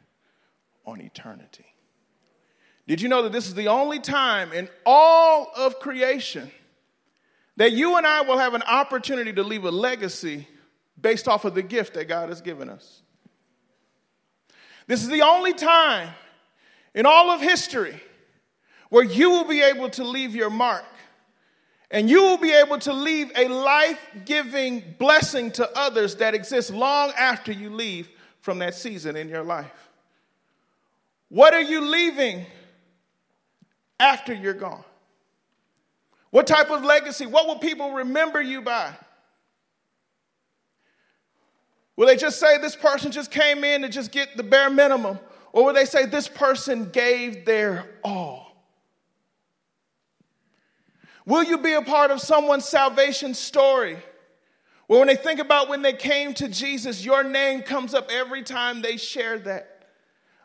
on 0.87 0.99
eternity. 0.99 1.67
Did 2.87 2.99
you 2.99 3.09
know 3.09 3.21
that 3.21 3.31
this 3.31 3.45
is 3.45 3.53
the 3.53 3.67
only 3.67 3.99
time 3.99 4.53
in 4.53 4.69
all 4.87 5.51
of 5.55 5.77
creation 5.77 6.49
that 7.57 7.71
you 7.71 7.97
and 7.97 8.07
I 8.07 8.21
will 8.21 8.37
have 8.37 8.53
an 8.53 8.63
opportunity 8.63 9.33
to 9.33 9.43
leave 9.43 9.65
a 9.65 9.71
legacy 9.71 10.47
based 10.99 11.27
off 11.27 11.45
of 11.45 11.53
the 11.53 11.61
gift 11.61 11.93
that 11.95 12.07
God 12.07 12.29
has 12.29 12.41
given 12.41 12.69
us? 12.69 13.01
This 14.87 15.03
is 15.03 15.09
the 15.09 15.21
only 15.21 15.53
time 15.53 16.09
in 16.93 17.05
all 17.05 17.29
of 17.29 17.41
history 17.41 18.01
where 18.89 19.03
you 19.03 19.29
will 19.29 19.45
be 19.45 19.61
able 19.61 19.89
to 19.91 20.03
leave 20.03 20.35
your 20.35 20.49
mark 20.49 20.85
and 21.91 22.09
you 22.09 22.21
will 22.23 22.37
be 22.37 22.51
able 22.51 22.79
to 22.79 22.93
leave 22.93 23.31
a 23.35 23.47
life 23.47 23.99
giving 24.25 24.83
blessing 24.97 25.51
to 25.51 25.69
others 25.77 26.15
that 26.15 26.33
exists 26.33 26.71
long 26.71 27.11
after 27.17 27.51
you 27.51 27.69
leave 27.69 28.09
from 28.39 28.59
that 28.59 28.75
season 28.75 29.15
in 29.15 29.27
your 29.27 29.43
life. 29.43 29.89
What 31.29 31.53
are 31.53 31.61
you 31.61 31.81
leaving 31.81 32.45
after 33.99 34.33
you're 34.33 34.53
gone? 34.53 34.83
What 36.31 36.47
type 36.47 36.71
of 36.71 36.83
legacy? 36.83 37.25
What 37.25 37.47
will 37.47 37.59
people 37.59 37.91
remember 37.93 38.41
you 38.41 38.61
by? 38.61 38.93
Will 41.97 42.07
they 42.07 42.15
just 42.15 42.39
say 42.39 42.57
this 42.57 42.75
person 42.75 43.11
just 43.11 43.29
came 43.29 43.63
in 43.63 43.83
to 43.83 43.89
just 43.89 44.11
get 44.11 44.35
the 44.35 44.43
bare 44.43 44.69
minimum? 44.69 45.19
Or 45.53 45.65
will 45.65 45.73
they 45.73 45.85
say 45.85 46.05
this 46.05 46.27
person 46.27 46.89
gave 46.89 47.45
their 47.45 47.85
all? 48.03 48.55
Will 51.25 51.43
you 51.43 51.57
be 51.57 51.73
a 51.73 51.81
part 51.81 52.09
of 52.09 52.19
someone's 52.19 52.65
salvation 52.65 53.33
story? 53.33 53.97
Well, 54.87 54.99
when 54.99 55.07
they 55.07 55.15
think 55.15 55.39
about 55.39 55.69
when 55.69 55.81
they 55.81 55.93
came 55.93 56.33
to 56.35 56.47
Jesus, 56.47 57.05
your 57.05 57.23
name 57.23 57.61
comes 57.61 57.93
up 57.93 58.09
every 58.11 58.41
time 58.41 58.81
they 58.81 58.97
share 58.97 59.37
that. 59.39 59.87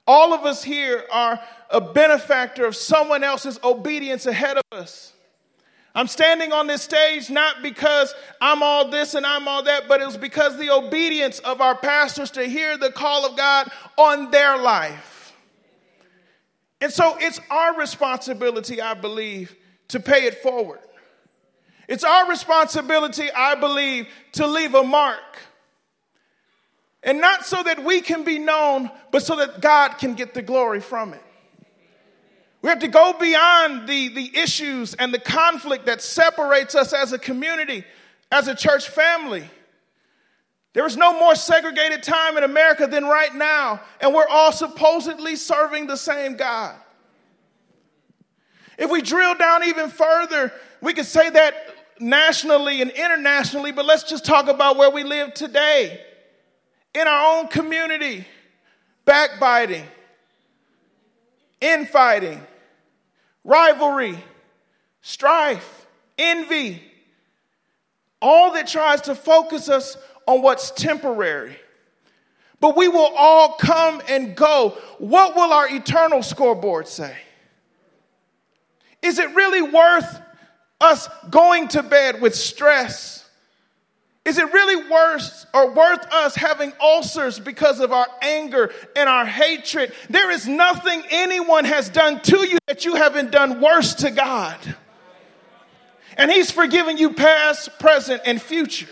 All 0.06 0.34
of 0.34 0.44
us 0.44 0.62
here 0.62 1.04
are 1.10 1.40
a 1.70 1.80
benefactor 1.80 2.66
of 2.66 2.76
someone 2.76 3.24
else's 3.24 3.58
obedience 3.64 4.26
ahead 4.26 4.56
of 4.58 4.78
us. 4.78 5.14
I'm 5.96 6.08
standing 6.08 6.52
on 6.52 6.66
this 6.66 6.82
stage 6.82 7.30
not 7.30 7.62
because 7.62 8.14
I'm 8.38 8.62
all 8.62 8.90
this 8.90 9.14
and 9.14 9.24
I'm 9.24 9.48
all 9.48 9.62
that, 9.62 9.88
but 9.88 10.02
it 10.02 10.06
was 10.06 10.18
because 10.18 10.58
the 10.58 10.68
obedience 10.68 11.38
of 11.38 11.62
our 11.62 11.74
pastors 11.74 12.30
to 12.32 12.44
hear 12.44 12.76
the 12.76 12.92
call 12.92 13.24
of 13.24 13.34
God 13.34 13.70
on 13.96 14.30
their 14.30 14.58
life. 14.58 15.34
And 16.82 16.92
so 16.92 17.16
it's 17.18 17.40
our 17.50 17.78
responsibility, 17.78 18.78
I 18.78 18.92
believe, 18.92 19.56
to 19.88 19.98
pay 19.98 20.26
it 20.26 20.42
forward. 20.42 20.80
It's 21.88 22.04
our 22.04 22.28
responsibility, 22.28 23.32
I 23.32 23.54
believe, 23.54 24.06
to 24.32 24.46
leave 24.46 24.74
a 24.74 24.84
mark. 24.84 25.38
And 27.02 27.22
not 27.22 27.46
so 27.46 27.62
that 27.62 27.82
we 27.82 28.02
can 28.02 28.22
be 28.22 28.38
known, 28.38 28.90
but 29.12 29.22
so 29.22 29.36
that 29.36 29.62
God 29.62 29.96
can 29.96 30.12
get 30.12 30.34
the 30.34 30.42
glory 30.42 30.80
from 30.80 31.14
it. 31.14 31.22
We 32.62 32.70
have 32.70 32.80
to 32.80 32.88
go 32.88 33.14
beyond 33.18 33.88
the, 33.88 34.08
the 34.08 34.36
issues 34.36 34.94
and 34.94 35.12
the 35.12 35.20
conflict 35.20 35.86
that 35.86 36.02
separates 36.02 36.74
us 36.74 36.92
as 36.92 37.12
a 37.12 37.18
community, 37.18 37.84
as 38.32 38.48
a 38.48 38.54
church 38.54 38.88
family. 38.88 39.48
There 40.72 40.84
is 40.84 40.96
no 40.96 41.18
more 41.18 41.34
segregated 41.34 42.02
time 42.02 42.36
in 42.36 42.44
America 42.44 42.86
than 42.86 43.04
right 43.04 43.34
now, 43.34 43.80
and 44.00 44.12
we're 44.12 44.28
all 44.28 44.52
supposedly 44.52 45.36
serving 45.36 45.86
the 45.86 45.96
same 45.96 46.36
God. 46.36 46.74
If 48.78 48.90
we 48.90 49.00
drill 49.00 49.34
down 49.36 49.64
even 49.64 49.88
further, 49.88 50.52
we 50.82 50.92
could 50.92 51.06
say 51.06 51.30
that 51.30 51.54
nationally 51.98 52.82
and 52.82 52.90
internationally, 52.90 53.72
but 53.72 53.86
let's 53.86 54.02
just 54.02 54.24
talk 54.24 54.48
about 54.48 54.76
where 54.76 54.90
we 54.90 55.02
live 55.02 55.32
today. 55.32 56.00
In 56.94 57.06
our 57.08 57.38
own 57.38 57.48
community, 57.48 58.26
backbiting, 59.04 59.84
infighting, 61.60 62.40
rivalry, 63.44 64.22
strife, 65.02 65.86
envy, 66.18 66.82
all 68.20 68.52
that 68.54 68.66
tries 68.66 69.02
to 69.02 69.14
focus 69.14 69.68
us 69.68 69.96
on 70.26 70.42
what's 70.42 70.70
temporary. 70.70 71.56
But 72.60 72.76
we 72.76 72.88
will 72.88 73.12
all 73.16 73.52
come 73.54 74.00
and 74.08 74.34
go. 74.34 74.70
What 74.98 75.36
will 75.36 75.52
our 75.52 75.68
eternal 75.68 76.22
scoreboard 76.22 76.88
say? 76.88 77.16
Is 79.02 79.18
it 79.18 79.34
really 79.34 79.62
worth 79.62 80.20
us 80.80 81.08
going 81.30 81.68
to 81.68 81.82
bed 81.82 82.20
with 82.20 82.34
stress? 82.34 83.25
Is 84.26 84.38
it 84.38 84.52
really 84.52 84.90
worse 84.90 85.46
or 85.54 85.70
worth 85.70 86.04
us 86.12 86.34
having 86.34 86.72
ulcers 86.80 87.38
because 87.38 87.78
of 87.78 87.92
our 87.92 88.08
anger 88.20 88.72
and 88.96 89.08
our 89.08 89.24
hatred? 89.24 89.92
There 90.10 90.32
is 90.32 90.48
nothing 90.48 91.04
anyone 91.10 91.64
has 91.64 91.88
done 91.88 92.20
to 92.22 92.38
you 92.44 92.58
that 92.66 92.84
you 92.84 92.96
haven't 92.96 93.30
done 93.30 93.60
worse 93.60 93.94
to 93.94 94.10
God. 94.10 94.58
And 96.16 96.28
He's 96.28 96.50
forgiven 96.50 96.98
you 96.98 97.12
past, 97.12 97.78
present, 97.78 98.20
and 98.26 98.42
future. 98.42 98.88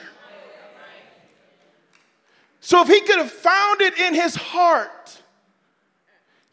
So 2.61 2.83
if 2.83 2.89
He 2.89 3.01
could 3.01 3.19
have 3.19 3.33
found 3.33 3.81
it 3.81 3.99
in 3.99 4.15
His 4.15 4.37
heart 4.37 5.21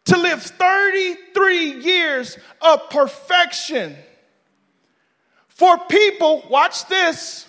to 0.06 0.18
live 0.18 0.42
33 0.42 1.84
years 1.84 2.36
of 2.60 2.90
perfection 2.90 3.96
for 5.50 5.78
people, 5.78 6.44
watch 6.50 6.88
this 6.88 7.46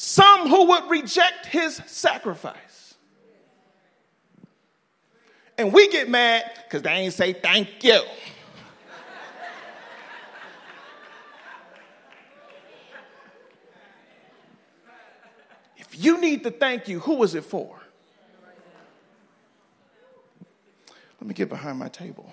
some 0.00 0.48
who 0.48 0.68
would 0.68 0.88
reject 0.88 1.46
his 1.46 1.82
sacrifice. 1.86 2.94
And 5.58 5.72
we 5.72 5.88
get 5.88 6.08
mad 6.08 6.44
because 6.62 6.82
they 6.82 6.90
ain't 6.90 7.12
say 7.12 7.32
thank 7.32 7.82
you. 7.82 8.00
if 15.76 15.88
you 16.04 16.20
need 16.20 16.44
to 16.44 16.52
thank 16.52 16.86
you, 16.86 17.00
who 17.00 17.16
was 17.16 17.34
it 17.34 17.42
for? 17.42 17.80
Let 21.20 21.26
me 21.26 21.34
get 21.34 21.48
behind 21.48 21.76
my 21.76 21.88
table. 21.88 22.32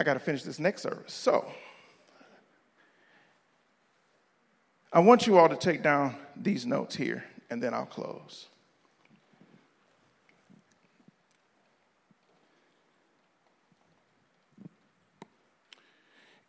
I 0.00 0.02
got 0.02 0.14
to 0.14 0.18
finish 0.18 0.44
this 0.44 0.58
next 0.58 0.80
service. 0.80 1.12
So, 1.12 1.44
I 4.90 5.00
want 5.00 5.26
you 5.26 5.36
all 5.36 5.50
to 5.50 5.56
take 5.56 5.82
down 5.82 6.16
these 6.34 6.64
notes 6.64 6.96
here, 6.96 7.22
and 7.50 7.62
then 7.62 7.74
I'll 7.74 7.84
close. 7.84 8.46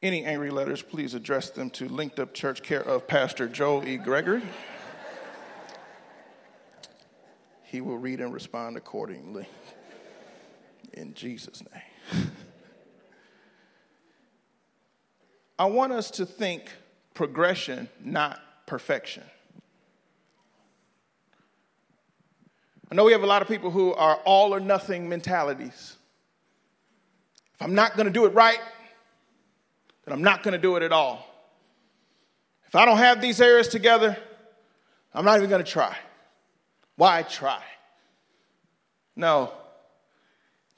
Any 0.02 0.24
angry 0.24 0.50
letters, 0.50 0.82
please 0.82 1.14
address 1.14 1.50
them 1.50 1.70
to 1.72 1.90
Linked 1.90 2.22
Up 2.22 2.34
Church, 2.34 2.64
care 2.64 2.82
of 2.82 3.06
Pastor 3.06 3.50
Joel 3.50 3.86
E. 3.86 3.98
Gregory. 3.98 4.44
he 7.66 7.82
will 7.82 7.98
read 7.98 8.22
and 8.22 8.34
respond 8.34 8.78
accordingly. 8.78 9.46
In 10.94 11.14
Jesus' 11.14 11.62
name. 11.74 11.91
I 15.62 15.66
want 15.66 15.94
us 15.94 16.10
to 16.12 16.26
think 16.26 16.72
progression, 17.14 17.88
not 18.04 18.40
perfection. 18.66 19.22
I 22.92 22.96
know 22.96 23.04
we 23.04 23.12
have 23.12 23.22
a 23.22 23.28
lot 23.28 23.44
of 23.44 23.48
people 23.48 23.70
who 23.70 23.94
are 23.94 24.16
all 24.26 24.56
or 24.56 24.60
nothing 24.60 25.08
mentalities. 25.08 25.98
If 27.54 27.62
I'm 27.62 27.76
not 27.76 27.96
going 27.96 28.08
to 28.08 28.12
do 28.12 28.26
it 28.26 28.34
right, 28.34 28.58
then 30.04 30.16
I'm 30.16 30.24
not 30.24 30.42
going 30.42 30.54
to 30.54 30.58
do 30.58 30.78
it 30.78 30.82
at 30.82 30.92
all. 30.92 31.28
If 32.66 32.76
I 32.76 32.86
don't 32.86 32.98
have 32.98 33.22
these 33.22 33.40
areas 33.40 33.68
together, 33.68 34.18
I'm 35.14 35.26
not 35.26 35.38
even 35.38 35.52
going 35.52 35.64
to 35.64 35.72
try. 35.72 35.96
Why 36.96 37.22
try? 37.22 37.62
No. 39.16 39.54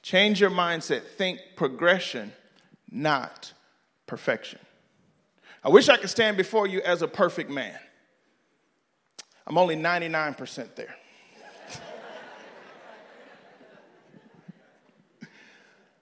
Change 0.02 0.42
your 0.42 0.50
mindset. 0.50 1.04
Think 1.16 1.40
progression, 1.56 2.32
not 2.90 3.54
perfection. 4.06 4.58
I 5.64 5.70
wish 5.70 5.88
I 5.88 5.96
could 5.96 6.10
stand 6.10 6.36
before 6.36 6.66
you 6.66 6.82
as 6.82 7.00
a 7.00 7.08
perfect 7.08 7.48
man. 7.50 7.78
I'm 9.46 9.56
only 9.56 9.76
99% 9.76 10.74
there. 10.74 10.94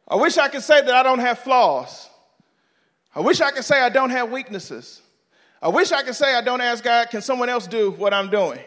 I 0.09 0.17
wish 0.17 0.37
I 0.37 0.49
could 0.49 0.63
say 0.63 0.83
that 0.83 0.95
I 0.95 1.03
don't 1.03 1.21
have 1.21 1.39
flaws. 1.39 2.11
I 3.15 3.21
wish 3.21 3.41
I 3.41 3.51
could 3.51 3.65
say 3.65 3.81
I 3.81 3.89
don't 3.89 4.11
have 4.11 4.31
weaknesses. 4.31 5.01
I 5.61 5.69
wish 5.69 5.93
I 5.93 6.03
could 6.03 6.17
say 6.17 6.35
I 6.35 6.43
don't 6.43 6.61
ask 6.61 6.83
God, 6.83 7.09
can 7.09 7.23
someone 7.23 7.49
else 7.49 7.67
do 7.67 7.93
what 7.93 8.13
I'm 8.13 8.31
doing? 8.31 8.59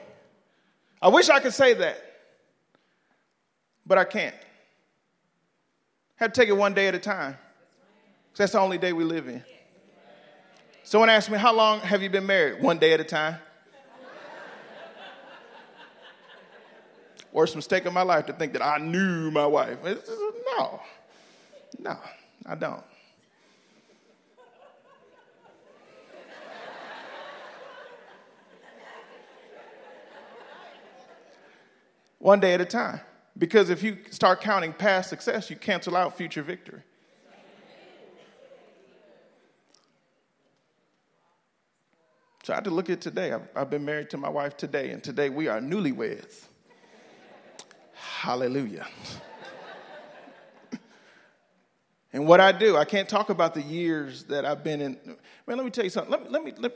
I 1.02 1.10
wish 1.10 1.30
I 1.30 1.40
could 1.40 1.54
say 1.54 1.74
that, 1.74 2.02
but 3.86 3.98
I 3.98 4.06
can't. 4.06 4.34
I 4.34 6.24
have 6.24 6.32
to 6.34 6.42
take 6.42 6.50
it 6.50 6.54
one 6.54 6.74
day 6.74 6.88
at 6.88 6.96
a 6.96 7.00
time. 7.00 7.38
That's 8.38 8.54
the 8.54 8.60
only 8.60 8.78
day 8.78 8.94
we 8.94 9.04
live 9.04 9.28
in. 9.28 9.44
Someone 10.86 11.10
asked 11.10 11.32
me, 11.32 11.38
How 11.40 11.54
long 11.54 11.80
have 11.80 12.04
you 12.04 12.12
been 12.12 12.28
married? 12.28 12.62
One 12.62 12.78
day 12.78 12.94
at 12.94 13.00
a 13.00 13.04
time. 13.04 13.38
Worst 17.32 17.56
mistake 17.56 17.86
of 17.86 17.92
my 17.92 18.04
life 18.04 18.28
to 18.28 18.34
think 18.34 18.54
that 18.54 18.62
I 18.62 18.78
knew 18.78 19.30
my 19.32 19.48
wife. 19.48 19.80
No, 19.84 20.80
no, 21.80 21.98
I 22.46 22.56
don't. 22.56 22.84
One 32.20 32.40
day 32.40 32.54
at 32.54 32.62
a 32.62 32.66
time. 32.66 33.02
Because 33.38 33.70
if 33.70 33.84
you 33.84 33.98
start 34.12 34.40
counting 34.40 34.72
past 34.72 35.10
success, 35.10 35.50
you 35.50 35.58
cancel 35.58 35.98
out 35.98 36.16
future 36.16 36.42
victory. 36.42 36.84
So 42.46 42.54
I 42.54 42.58
had 42.58 42.66
to 42.66 42.70
look 42.70 42.92
at 42.92 43.02
today. 43.02 43.32
I've, 43.32 43.48
I've 43.56 43.72
been 43.72 43.84
married 43.84 44.12
to 44.12 44.18
my 44.18 44.30
wife 44.30 44.56
today, 44.56 44.92
and 44.92 45.04
today 45.04 45.30
we 45.30 45.48
are 45.48 45.60
newlyweds. 45.60 46.44
Hallelujah. 47.96 48.86
and 52.14 52.28
what 52.28 52.40
I 52.40 52.52
do, 52.52 52.78
I 52.78 52.86
can't 52.86 53.10
talk 53.10 53.32
about 53.32 53.56
the 53.56 53.64
years 53.64 54.26
that 54.26 54.46
I've 54.46 54.64
been 54.64 54.80
in. 54.80 54.96
Man, 55.48 55.58
let 55.58 55.66
me 55.66 55.72
tell 55.72 55.86
you 55.86 55.90
something. 55.90 56.12
Let 56.12 56.22
me, 56.22 56.30
let 56.30 56.44
me, 56.44 56.54
let, 56.60 56.74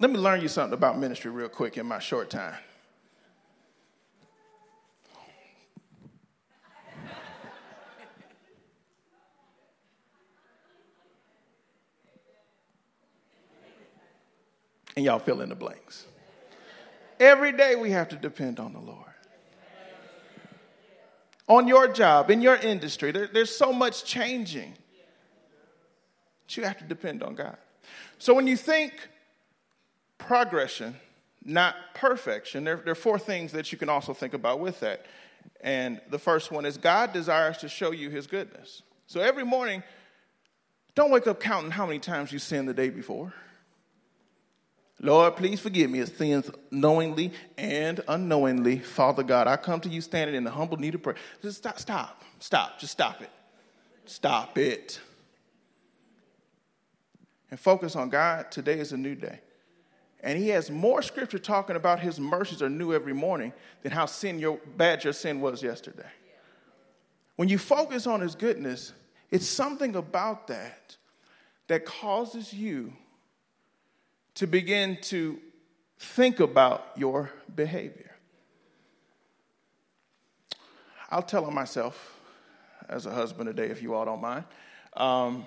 let 0.00 0.10
me 0.10 0.16
learn 0.16 0.40
you 0.40 0.48
something 0.48 0.72
about 0.72 0.98
ministry 0.98 1.30
real 1.30 1.50
quick 1.50 1.76
in 1.76 1.84
my 1.84 1.98
short 1.98 2.30
time. 2.30 2.56
And 14.96 15.04
y'all 15.04 15.18
fill 15.18 15.40
in 15.40 15.48
the 15.48 15.54
blanks. 15.54 16.06
Every 17.18 17.52
day 17.52 17.76
we 17.76 17.90
have 17.90 18.08
to 18.10 18.16
depend 18.16 18.60
on 18.60 18.72
the 18.72 18.80
Lord. 18.80 19.00
On 21.48 21.68
your 21.68 21.88
job, 21.88 22.30
in 22.30 22.40
your 22.40 22.56
industry, 22.56 23.10
there, 23.10 23.26
there's 23.26 23.54
so 23.54 23.72
much 23.72 24.04
changing. 24.04 24.74
You 26.48 26.62
have 26.64 26.78
to 26.78 26.84
depend 26.84 27.22
on 27.22 27.34
God. 27.34 27.56
So 28.18 28.32
when 28.34 28.46
you 28.46 28.56
think 28.56 28.92
progression, 30.18 30.96
not 31.44 31.74
perfection, 31.94 32.64
there, 32.64 32.76
there 32.76 32.92
are 32.92 32.96
four 32.96 33.18
things 33.18 33.52
that 33.52 33.72
you 33.72 33.78
can 33.78 33.88
also 33.88 34.14
think 34.14 34.34
about 34.34 34.60
with 34.60 34.80
that. 34.80 35.04
And 35.60 36.00
the 36.10 36.18
first 36.18 36.52
one 36.52 36.64
is 36.64 36.76
God 36.76 37.12
desires 37.12 37.58
to 37.58 37.68
show 37.68 37.90
you 37.90 38.10
his 38.10 38.26
goodness. 38.26 38.82
So 39.06 39.20
every 39.20 39.44
morning, 39.44 39.82
don't 40.94 41.10
wake 41.10 41.26
up 41.26 41.40
counting 41.40 41.70
how 41.70 41.86
many 41.86 41.98
times 41.98 42.32
you 42.32 42.38
sinned 42.38 42.68
the 42.68 42.74
day 42.74 42.88
before. 42.88 43.34
Lord, 45.00 45.36
please 45.36 45.60
forgive 45.60 45.90
me 45.90 46.00
of 46.00 46.08
sins 46.08 46.50
knowingly 46.70 47.32
and 47.58 48.00
unknowingly. 48.08 48.78
Father 48.78 49.22
God, 49.22 49.46
I 49.46 49.56
come 49.56 49.80
to 49.80 49.88
you 49.88 50.00
standing 50.00 50.36
in 50.36 50.44
the 50.44 50.50
humble 50.50 50.76
need 50.76 50.94
of 50.94 51.02
prayer. 51.02 51.16
Just 51.42 51.58
stop, 51.58 51.78
stop, 51.78 52.22
stop, 52.38 52.78
just 52.78 52.92
stop 52.92 53.20
it. 53.20 53.30
Stop 54.06 54.56
it. 54.58 55.00
And 57.50 57.58
focus 57.58 57.96
on 57.96 58.08
God. 58.08 58.50
Today 58.50 58.78
is 58.78 58.92
a 58.92 58.96
new 58.96 59.14
day. 59.14 59.40
And 60.22 60.38
he 60.38 60.48
has 60.48 60.70
more 60.70 61.02
scripture 61.02 61.38
talking 61.38 61.76
about 61.76 62.00
his 62.00 62.18
mercies 62.18 62.62
are 62.62 62.70
new 62.70 62.94
every 62.94 63.12
morning 63.12 63.52
than 63.82 63.92
how 63.92 64.06
sin 64.06 64.38
your 64.38 64.58
bad 64.76 65.04
your 65.04 65.12
sin 65.12 65.40
was 65.40 65.62
yesterday. 65.62 66.08
When 67.36 67.48
you 67.48 67.58
focus 67.58 68.06
on 68.06 68.20
his 68.20 68.34
goodness, 68.34 68.92
it's 69.30 69.46
something 69.46 69.96
about 69.96 70.46
that 70.46 70.96
that 71.66 71.84
causes 71.84 72.52
you 72.52 72.92
to 74.34 74.46
begin 74.46 74.98
to 75.02 75.38
think 75.98 76.40
about 76.40 76.86
your 76.96 77.30
behavior. 77.54 78.10
I'll 81.10 81.22
tell 81.22 81.44
on 81.44 81.54
myself 81.54 82.18
as 82.88 83.06
a 83.06 83.10
husband 83.10 83.46
today, 83.46 83.68
if 83.70 83.82
you 83.82 83.94
all 83.94 84.04
don't 84.04 84.20
mind. 84.20 84.44
Um, 84.96 85.46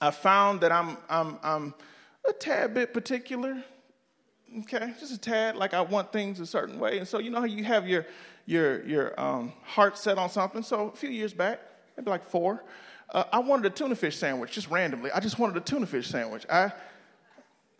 I 0.00 0.10
found 0.10 0.60
that 0.60 0.72
I'm, 0.72 0.96
I'm, 1.08 1.38
I'm 1.42 1.74
a 2.28 2.32
tad 2.32 2.74
bit 2.74 2.92
particular, 2.92 3.62
okay, 4.60 4.92
just 5.00 5.12
a 5.12 5.18
tad, 5.18 5.56
like 5.56 5.74
I 5.74 5.80
want 5.80 6.12
things 6.12 6.40
a 6.40 6.46
certain 6.46 6.78
way. 6.78 6.98
And 6.98 7.08
so, 7.08 7.18
you 7.18 7.30
know 7.30 7.40
how 7.40 7.46
you 7.46 7.64
have 7.64 7.88
your, 7.88 8.06
your, 8.46 8.86
your 8.86 9.20
um, 9.20 9.52
heart 9.62 9.98
set 9.98 10.18
on 10.18 10.28
something? 10.30 10.62
So, 10.62 10.90
a 10.90 10.96
few 10.96 11.10
years 11.10 11.32
back, 11.32 11.60
maybe 11.96 12.10
like 12.10 12.24
four, 12.24 12.62
uh, 13.10 13.24
I 13.32 13.38
wanted 13.38 13.66
a 13.66 13.70
tuna 13.70 13.96
fish 13.96 14.16
sandwich 14.16 14.52
just 14.52 14.68
randomly. 14.68 15.10
I 15.10 15.20
just 15.20 15.38
wanted 15.38 15.56
a 15.56 15.60
tuna 15.60 15.86
fish 15.86 16.08
sandwich. 16.08 16.44
I, 16.50 16.72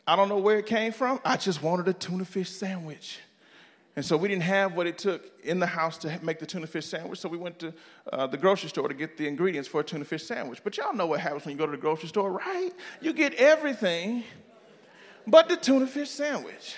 I 0.08 0.16
don't 0.16 0.30
know 0.30 0.38
where 0.38 0.58
it 0.58 0.64
came 0.64 0.92
from. 0.92 1.20
I 1.22 1.36
just 1.36 1.62
wanted 1.62 1.86
a 1.86 1.92
tuna 1.92 2.24
fish 2.24 2.48
sandwich. 2.48 3.18
And 3.94 4.02
so 4.02 4.16
we 4.16 4.28
didn't 4.28 4.44
have 4.44 4.72
what 4.72 4.86
it 4.86 4.96
took 4.96 5.22
in 5.44 5.58
the 5.58 5.66
house 5.66 5.98
to 5.98 6.18
make 6.22 6.38
the 6.38 6.46
tuna 6.46 6.66
fish 6.66 6.86
sandwich. 6.86 7.18
So 7.18 7.28
we 7.28 7.36
went 7.36 7.58
to 7.58 7.74
uh, 8.10 8.26
the 8.26 8.38
grocery 8.38 8.70
store 8.70 8.88
to 8.88 8.94
get 8.94 9.18
the 9.18 9.28
ingredients 9.28 9.68
for 9.68 9.82
a 9.82 9.84
tuna 9.84 10.06
fish 10.06 10.24
sandwich. 10.24 10.60
But 10.64 10.78
y'all 10.78 10.94
know 10.94 11.04
what 11.04 11.20
happens 11.20 11.44
when 11.44 11.52
you 11.52 11.58
go 11.58 11.66
to 11.66 11.72
the 11.72 11.76
grocery 11.76 12.08
store, 12.08 12.32
right? 12.32 12.70
You 13.02 13.12
get 13.12 13.34
everything 13.34 14.24
but 15.26 15.50
the 15.50 15.58
tuna 15.58 15.86
fish 15.86 16.08
sandwich. 16.08 16.76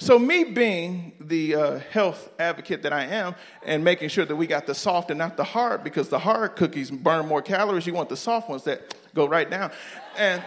So, 0.00 0.18
me 0.18 0.44
being 0.44 1.14
the 1.18 1.54
uh, 1.54 1.78
health 1.90 2.30
advocate 2.38 2.82
that 2.82 2.92
I 2.92 3.04
am 3.04 3.34
and 3.64 3.82
making 3.82 4.10
sure 4.10 4.26
that 4.26 4.36
we 4.36 4.46
got 4.46 4.66
the 4.66 4.74
soft 4.74 5.10
and 5.10 5.18
not 5.18 5.38
the 5.38 5.44
hard, 5.44 5.82
because 5.82 6.08
the 6.08 6.18
hard 6.18 6.56
cookies 6.56 6.90
burn 6.90 7.26
more 7.26 7.40
calories, 7.40 7.86
you 7.86 7.94
want 7.94 8.10
the 8.10 8.16
soft 8.16 8.50
ones 8.50 8.64
that 8.64 8.94
go 9.14 9.26
right 9.26 9.48
down. 9.48 9.72
And 10.16 10.42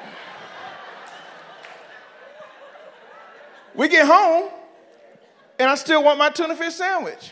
we 3.76 3.88
get 3.88 4.06
home, 4.06 4.50
and 5.60 5.70
I 5.70 5.76
still 5.76 6.04
want 6.04 6.18
my 6.20 6.30
tuna 6.30 6.56
fish 6.56 6.76
sandwich. 6.76 7.32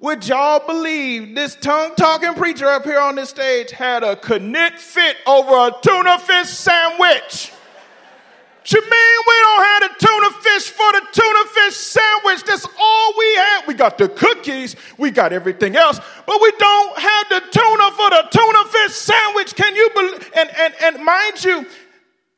Would 0.00 0.28
y'all 0.28 0.66
believe 0.66 1.34
this 1.34 1.56
tongue 1.56 1.94
talking 1.94 2.34
preacher 2.34 2.66
up 2.66 2.84
here 2.84 3.00
on 3.00 3.14
this 3.14 3.30
stage 3.30 3.70
had 3.70 4.02
a 4.02 4.38
knit 4.38 4.78
fit 4.78 5.16
over 5.26 5.50
a 5.50 5.72
tuna 5.80 6.18
fish 6.18 6.48
sandwich? 6.48 7.52
You 8.66 8.80
mean 8.80 9.18
we 9.26 9.34
don't 9.40 9.62
have 9.62 9.82
the 9.82 10.06
tuna 10.06 10.30
fish 10.40 10.70
for 10.70 10.92
the 10.92 11.02
tuna 11.12 11.44
fish 11.50 11.76
sandwich? 11.76 12.44
That's 12.44 12.66
all 12.78 13.14
we 13.16 13.34
have. 13.34 13.66
We 13.66 13.74
got 13.74 13.98
the 13.98 14.08
cookies, 14.08 14.74
we 14.96 15.10
got 15.10 15.32
everything 15.34 15.76
else, 15.76 16.00
but 16.26 16.38
we 16.40 16.50
don't 16.58 16.98
have 16.98 17.28
the 17.28 17.40
tuna 17.50 17.90
for 17.92 18.10
the 18.10 18.28
tuna 18.30 18.64
fish 18.70 18.92
sandwich. 18.92 19.54
Can 19.54 19.76
you 19.76 19.90
believe? 19.94 20.30
And, 20.34 20.50
and, 20.56 20.74
and 20.82 21.04
mind 21.04 21.44
you, 21.44 21.66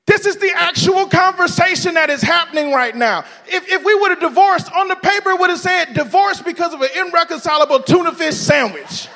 this 0.07 0.24
is 0.24 0.36
the 0.36 0.52
actual 0.54 1.07
conversation 1.07 1.94
that 1.94 2.11
is 2.11 2.22
happening 2.22 2.72
right 2.72 2.94
now. 2.94 3.24
If, 3.46 3.68
if 3.68 3.84
we 3.84 3.94
would 3.94 4.11
have 4.11 4.20
divorced, 4.20 4.72
on 4.72 4.86
the 4.86 4.94
paper 4.94 5.30
it 5.30 5.40
would 5.40 5.50
have 5.50 5.59
said 5.59 5.94
divorce 5.94 6.40
because 6.40 6.72
of 6.72 6.80
an 6.80 6.88
irreconcilable 6.96 7.82
tuna 7.82 8.12
fish 8.12 8.36
sandwich. 8.36 9.09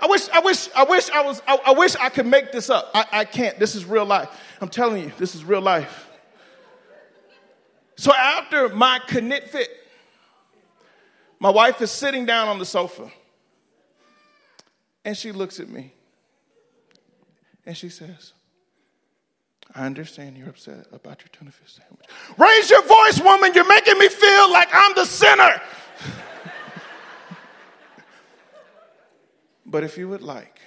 I 0.00 0.06
wish, 0.06 0.28
I 0.30 0.40
wish, 0.40 0.68
I 0.74 0.84
wish 0.84 1.10
I 1.10 1.22
was, 1.22 1.42
I, 1.46 1.58
I 1.66 1.72
wish 1.72 1.94
I 1.96 2.08
could 2.08 2.26
make 2.26 2.50
this 2.50 2.70
up. 2.70 2.90
I, 2.94 3.06
I 3.12 3.24
can't. 3.24 3.58
This 3.58 3.74
is 3.74 3.84
real 3.84 4.04
life. 4.04 4.28
I'm 4.60 4.68
telling 4.68 5.02
you, 5.02 5.12
this 5.18 5.34
is 5.34 5.44
real 5.44 5.60
life. 5.60 6.08
So 7.96 8.12
after 8.12 8.68
my 8.68 9.00
knit 9.12 9.48
fit, 9.48 9.68
my 11.38 11.50
wife 11.50 11.80
is 11.82 11.90
sitting 11.90 12.24
down 12.24 12.48
on 12.48 12.58
the 12.58 12.64
sofa 12.64 13.10
and 15.04 15.16
she 15.16 15.32
looks 15.32 15.60
at 15.60 15.68
me. 15.68 15.92
And 17.64 17.76
she 17.76 17.88
says, 17.88 18.32
I 19.74 19.86
understand 19.86 20.36
you're 20.36 20.48
upset 20.48 20.86
about 20.92 21.20
your 21.20 21.28
tuna 21.32 21.50
fish 21.50 21.74
sandwich. 21.74 22.06
Raise 22.36 22.70
your 22.70 22.82
voice, 22.82 23.20
woman. 23.20 23.52
You're 23.54 23.68
making 23.68 23.98
me 23.98 24.08
feel 24.08 24.52
like 24.52 24.68
I'm 24.72 24.94
the 24.94 25.04
sinner. 25.04 25.60
but 29.66 29.84
if 29.84 29.96
you 29.96 30.08
would 30.08 30.22
like, 30.22 30.60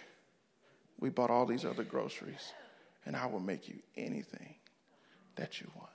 we 1.00 1.10
bought 1.10 1.30
all 1.30 1.46
these 1.46 1.66
other 1.66 1.84
groceries, 1.84 2.54
and 3.06 3.16
I 3.16 3.28
will 3.28 3.42
make 3.42 3.68
you 3.68 3.76
anything 3.98 4.56
that 5.36 5.62
you 5.62 5.70
want. 5.76 5.90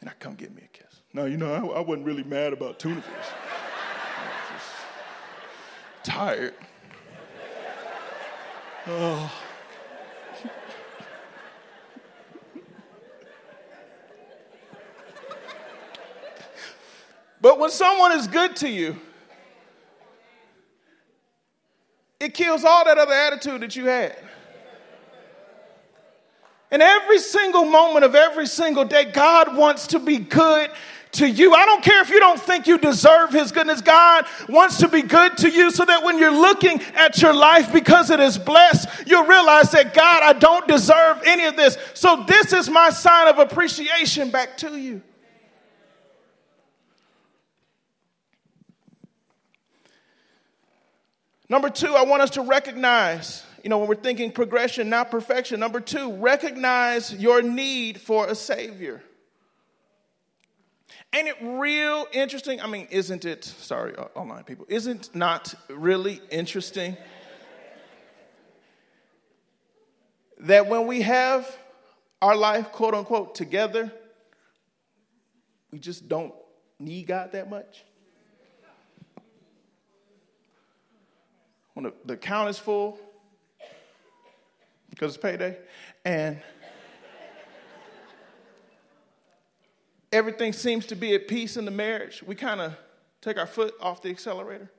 And 0.00 0.08
I 0.08 0.12
come 0.20 0.34
get 0.34 0.54
me 0.54 0.62
a 0.64 0.68
kiss. 0.68 1.00
No, 1.12 1.24
you 1.24 1.38
know, 1.38 1.52
I, 1.52 1.78
I 1.78 1.80
wasn't 1.80 2.06
really 2.06 2.22
mad 2.22 2.52
about 2.52 2.78
tuna 2.78 3.02
fish. 3.02 3.14
Tired. 6.04 6.54
Oh. 8.90 9.30
but 17.42 17.58
when 17.58 17.70
someone 17.70 18.12
is 18.12 18.26
good 18.26 18.56
to 18.56 18.68
you, 18.68 18.96
it 22.18 22.32
kills 22.32 22.64
all 22.64 22.86
that 22.86 22.96
other 22.96 23.12
attitude 23.12 23.60
that 23.60 23.76
you 23.76 23.84
had. 23.84 24.16
And 26.70 26.80
every 26.80 27.18
single 27.18 27.64
moment 27.64 28.06
of 28.06 28.14
every 28.14 28.46
single 28.46 28.86
day, 28.86 29.04
God 29.04 29.54
wants 29.54 29.88
to 29.88 29.98
be 29.98 30.16
good 30.16 30.70
to 31.12 31.28
you. 31.28 31.54
I 31.54 31.66
don't 31.66 31.82
care 31.82 32.00
if 32.02 32.10
you 32.10 32.20
don't 32.20 32.40
think 32.40 32.66
you 32.66 32.78
deserve 32.78 33.30
His 33.30 33.52
goodness. 33.52 33.80
God 33.80 34.26
wants 34.48 34.78
to 34.78 34.88
be 34.88 35.02
good 35.02 35.36
to 35.38 35.50
you 35.50 35.70
so 35.70 35.84
that 35.84 36.04
when 36.04 36.18
you're 36.18 36.30
looking 36.30 36.80
at 36.94 37.20
your 37.20 37.34
life 37.34 37.72
because 37.72 38.10
it 38.10 38.20
is 38.20 38.38
blessed, 38.38 38.88
you'll 39.06 39.26
realize 39.26 39.70
that 39.72 39.94
God, 39.94 40.22
I 40.22 40.32
don't 40.32 40.66
deserve 40.68 41.22
any 41.24 41.44
of 41.44 41.56
this. 41.56 41.78
So 41.94 42.24
this 42.26 42.52
is 42.52 42.68
my 42.68 42.90
sign 42.90 43.28
of 43.28 43.38
appreciation 43.38 44.30
back 44.30 44.56
to 44.58 44.76
you. 44.76 45.02
Number 51.48 51.70
two, 51.70 51.94
I 51.94 52.02
want 52.02 52.20
us 52.20 52.30
to 52.30 52.42
recognize, 52.42 53.42
you 53.64 53.70
know, 53.70 53.78
when 53.78 53.88
we're 53.88 53.94
thinking 53.94 54.32
progression, 54.32 54.90
not 54.90 55.10
perfection. 55.10 55.60
Number 55.60 55.80
two, 55.80 56.12
recognize 56.12 57.14
your 57.14 57.40
need 57.40 58.00
for 58.00 58.26
a 58.26 58.34
Savior. 58.34 59.02
Ain't 61.14 61.26
it 61.26 61.36
real 61.40 62.06
interesting? 62.12 62.60
I 62.60 62.66
mean, 62.66 62.86
isn't 62.90 63.24
it, 63.24 63.44
sorry, 63.44 63.96
online 63.96 64.44
people, 64.44 64.66
isn't 64.68 65.14
not 65.14 65.54
really 65.70 66.20
interesting 66.30 66.96
that 70.40 70.68
when 70.68 70.86
we 70.86 71.00
have 71.02 71.56
our 72.20 72.36
life, 72.36 72.72
quote 72.72 72.94
unquote, 72.94 73.34
together, 73.34 73.90
we 75.72 75.78
just 75.78 76.08
don't 76.08 76.34
need 76.78 77.06
God 77.06 77.32
that 77.32 77.48
much? 77.48 77.84
When 81.72 81.84
the, 81.84 81.94
the 82.04 82.14
account 82.14 82.50
is 82.50 82.58
full, 82.58 82.98
because 84.90 85.14
it's 85.14 85.22
payday, 85.22 85.56
and 86.04 86.38
everything 90.12 90.52
seems 90.52 90.86
to 90.86 90.96
be 90.96 91.14
at 91.14 91.28
peace 91.28 91.56
in 91.56 91.64
the 91.64 91.70
marriage, 91.70 92.22
we 92.22 92.34
kind 92.34 92.60
of 92.60 92.74
take 93.20 93.38
our 93.38 93.46
foot 93.46 93.74
off 93.80 94.02
the 94.02 94.10
accelerator, 94.10 94.70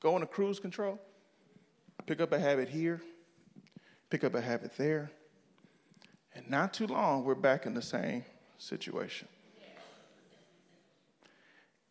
go 0.00 0.14
into 0.14 0.26
cruise 0.26 0.60
control, 0.60 0.98
pick 2.06 2.20
up 2.20 2.32
a 2.32 2.38
habit 2.38 2.68
here, 2.68 3.00
pick 4.08 4.24
up 4.24 4.34
a 4.34 4.40
habit 4.40 4.72
there, 4.76 5.10
and 6.34 6.48
not 6.48 6.72
too 6.72 6.86
long, 6.86 7.24
we're 7.24 7.34
back 7.34 7.66
in 7.66 7.74
the 7.74 7.82
same 7.82 8.24
situation. 8.58 9.28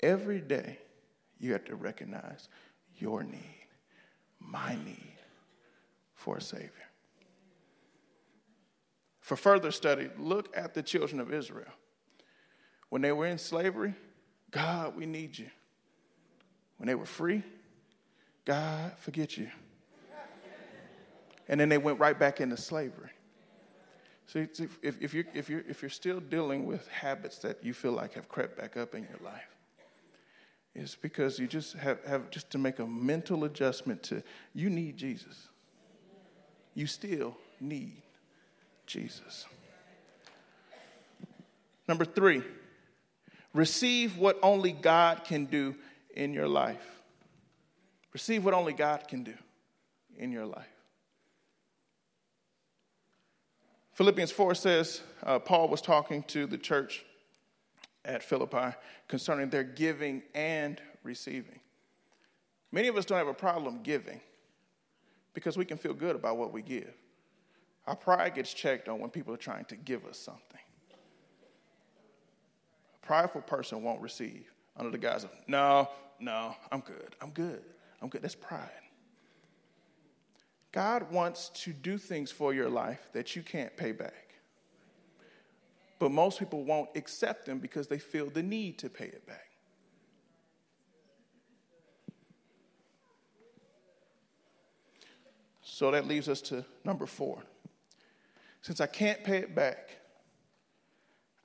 Every 0.01 0.39
day, 0.39 0.79
you 1.39 1.51
have 1.53 1.65
to 1.65 1.75
recognize 1.75 2.47
your 2.97 3.23
need, 3.23 3.67
my 4.39 4.75
need 4.85 5.17
for 6.13 6.37
a 6.37 6.41
Savior. 6.41 6.88
For 9.29 9.35
further 9.35 9.69
study, 9.69 10.09
look 10.17 10.49
at 10.57 10.73
the 10.73 10.81
children 10.81 11.19
of 11.19 11.31
Israel. 11.31 11.71
When 12.89 13.03
they 13.03 13.11
were 13.11 13.27
in 13.27 13.37
slavery, 13.37 13.93
God, 14.49 14.95
we 14.95 15.05
need 15.05 15.37
you. 15.37 15.51
When 16.77 16.87
they 16.87 16.95
were 16.95 17.05
free, 17.05 17.43
God, 18.43 18.91
forget 18.97 19.37
you. 19.37 19.47
And 21.47 21.59
then 21.59 21.69
they 21.69 21.77
went 21.77 21.99
right 21.99 22.17
back 22.17 22.41
into 22.41 22.57
slavery. 22.57 23.11
So 24.25 24.39
if, 24.39 24.99
if, 24.99 25.13
you're, 25.13 25.25
if, 25.35 25.47
you're, 25.47 25.63
if 25.69 25.83
you're 25.83 25.89
still 25.89 26.19
dealing 26.19 26.65
with 26.65 26.87
habits 26.87 27.37
that 27.37 27.63
you 27.63 27.75
feel 27.75 27.91
like 27.91 28.15
have 28.15 28.29
crept 28.29 28.57
back 28.57 28.77
up 28.77 28.95
in 28.95 29.03
your 29.03 29.19
life, 29.23 29.55
it's 30.73 30.95
because 30.95 31.37
you 31.37 31.45
just 31.45 31.73
have, 31.73 32.03
have 32.03 32.31
just 32.31 32.49
to 32.49 32.57
make 32.57 32.79
a 32.79 32.87
mental 32.87 33.43
adjustment 33.43 34.01
to 34.01 34.23
you 34.55 34.71
need 34.71 34.97
Jesus. 34.97 35.49
You 36.73 36.87
still 36.87 37.37
need 37.59 38.01
Jesus. 38.89 39.45
Number 41.87 42.05
three, 42.05 42.41
receive 43.53 44.17
what 44.17 44.37
only 44.43 44.71
God 44.71 45.23
can 45.23 45.45
do 45.45 45.75
in 46.15 46.33
your 46.33 46.47
life. 46.47 46.85
Receive 48.13 48.43
what 48.43 48.53
only 48.53 48.73
God 48.73 49.07
can 49.07 49.23
do 49.23 49.35
in 50.17 50.31
your 50.31 50.45
life. 50.45 50.67
Philippians 53.93 54.31
4 54.31 54.55
says 54.55 55.01
uh, 55.23 55.37
Paul 55.39 55.67
was 55.67 55.81
talking 55.81 56.23
to 56.23 56.47
the 56.47 56.57
church 56.57 57.05
at 58.05 58.23
Philippi 58.23 58.75
concerning 59.07 59.49
their 59.49 59.63
giving 59.63 60.23
and 60.33 60.81
receiving. 61.03 61.59
Many 62.71 62.87
of 62.87 62.97
us 62.97 63.05
don't 63.05 63.17
have 63.17 63.27
a 63.27 63.33
problem 63.33 63.81
giving 63.83 64.19
because 65.33 65.57
we 65.57 65.65
can 65.65 65.77
feel 65.77 65.93
good 65.93 66.15
about 66.15 66.37
what 66.37 66.51
we 66.51 66.61
give. 66.61 66.93
Our 67.87 67.95
pride 67.95 68.35
gets 68.35 68.53
checked 68.53 68.87
on 68.87 68.99
when 68.99 69.09
people 69.09 69.33
are 69.33 69.37
trying 69.37 69.65
to 69.65 69.75
give 69.75 70.05
us 70.05 70.17
something. 70.17 70.59
A 72.93 73.05
prideful 73.05 73.41
person 73.41 73.81
won't 73.81 74.01
receive 74.01 74.51
under 74.77 74.91
the 74.91 74.97
guise 74.97 75.23
of, 75.23 75.31
no, 75.47 75.89
no, 76.19 76.55
I'm 76.71 76.81
good, 76.81 77.15
I'm 77.21 77.31
good, 77.31 77.63
I'm 78.01 78.09
good. 78.09 78.21
That's 78.21 78.35
pride. 78.35 78.69
God 80.71 81.11
wants 81.11 81.49
to 81.49 81.73
do 81.73 81.97
things 81.97 82.29
for 82.31 82.53
your 82.53 82.69
life 82.69 83.09
that 83.13 83.35
you 83.35 83.41
can't 83.41 83.75
pay 83.75 83.91
back. 83.91 84.35
But 85.97 86.11
most 86.11 86.39
people 86.39 86.63
won't 86.63 86.89
accept 86.95 87.45
them 87.45 87.59
because 87.59 87.87
they 87.87 87.99
feel 87.99 88.29
the 88.29 88.43
need 88.43 88.77
to 88.79 88.89
pay 88.89 89.05
it 89.05 89.25
back. 89.25 89.49
So 95.61 95.91
that 95.91 96.07
leaves 96.07 96.29
us 96.29 96.41
to 96.41 96.65
number 96.83 97.05
four. 97.05 97.41
Since 98.61 98.81
I 98.81 98.87
can't 98.87 99.23
pay 99.23 99.37
it 99.37 99.55
back, 99.55 99.89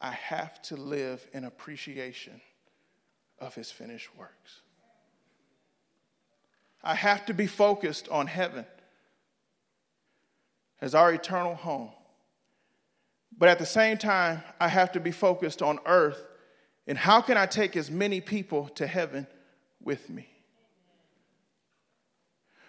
I 0.00 0.10
have 0.10 0.60
to 0.62 0.76
live 0.76 1.26
in 1.32 1.44
appreciation 1.44 2.40
of 3.38 3.54
his 3.54 3.70
finished 3.70 4.14
works. 4.16 4.60
I 6.82 6.94
have 6.94 7.24
to 7.26 7.34
be 7.34 7.46
focused 7.46 8.08
on 8.08 8.26
heaven 8.26 8.66
as 10.80 10.94
our 10.94 11.12
eternal 11.12 11.54
home. 11.54 11.90
But 13.36 13.48
at 13.48 13.58
the 13.58 13.66
same 13.66 13.96
time, 13.96 14.42
I 14.60 14.68
have 14.68 14.92
to 14.92 15.00
be 15.00 15.10
focused 15.10 15.62
on 15.62 15.78
earth 15.86 16.22
and 16.86 16.98
how 16.98 17.20
can 17.20 17.36
I 17.36 17.46
take 17.46 17.76
as 17.76 17.90
many 17.90 18.20
people 18.20 18.68
to 18.74 18.86
heaven 18.86 19.26
with 19.82 20.10
me? 20.10 20.28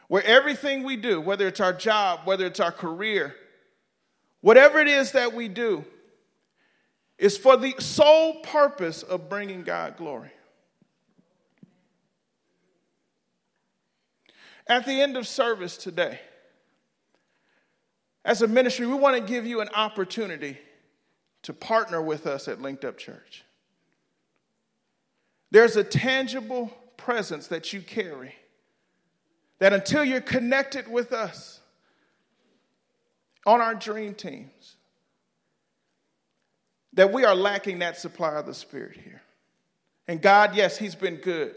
Where 0.07 0.23
everything 0.23 0.83
we 0.83 0.95
do, 0.95 1.19
whether 1.19 1.47
it's 1.47 1.59
our 1.59 1.73
job, 1.73 2.21
whether 2.25 2.45
it's 2.45 2.59
our 2.59 2.71
career, 2.71 3.35
whatever 4.45 4.77
it 4.77 4.87
is 4.87 5.13
that 5.13 5.33
we 5.33 5.47
do, 5.47 5.83
is 7.17 7.35
for 7.35 7.57
the 7.57 7.73
sole 7.79 8.41
purpose 8.41 9.01
of 9.01 9.27
bringing 9.27 9.63
God 9.63 9.97
glory. 9.97 10.29
At 14.67 14.85
the 14.85 15.01
end 15.01 15.17
of 15.17 15.27
service 15.27 15.77
today, 15.77 16.19
as 18.23 18.43
a 18.43 18.47
ministry, 18.47 18.85
we 18.85 18.93
want 18.93 19.17
to 19.17 19.23
give 19.23 19.47
you 19.47 19.61
an 19.61 19.69
opportunity 19.73 20.59
to 21.41 21.51
partner 21.51 21.99
with 21.99 22.27
us 22.27 22.47
at 22.47 22.61
Linked 22.61 22.85
Up 22.85 22.99
Church. 22.99 23.43
There's 25.49 25.75
a 25.75 25.83
tangible 25.83 26.71
presence 26.97 27.47
that 27.47 27.73
you 27.73 27.81
carry 27.81 28.35
that 29.57 29.73
until 29.73 30.05
you're 30.05 30.21
connected 30.21 30.87
with 30.87 31.13
us 31.13 31.61
on 33.45 33.61
our 33.61 33.75
dream 33.75 34.13
teams, 34.13 34.75
that 36.93 37.11
we 37.11 37.25
are 37.25 37.35
lacking 37.35 37.79
that 37.79 37.97
supply 37.97 38.35
of 38.35 38.45
the 38.45 38.53
Spirit 38.53 38.97
here. 38.97 39.21
And 40.07 40.21
God, 40.21 40.55
yes, 40.55 40.77
He's 40.77 40.95
been 40.95 41.17
good, 41.17 41.55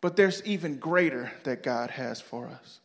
but 0.00 0.16
there's 0.16 0.42
even 0.44 0.76
greater 0.76 1.32
that 1.44 1.62
God 1.62 1.90
has 1.90 2.20
for 2.20 2.46
us. 2.46 2.80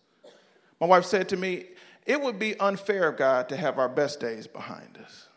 My 0.80 0.88
wife 0.88 1.06
said 1.06 1.30
to 1.30 1.38
me, 1.38 1.66
it 2.06 2.20
would 2.20 2.40
be 2.40 2.60
unfair 2.60 3.10
of 3.10 3.18
God 3.18 3.50
to 3.50 3.58
have 3.58 3.78
our 3.78 3.90
best 3.90 4.20
days 4.20 4.48
behind 4.48 4.98
us. 5.04 5.28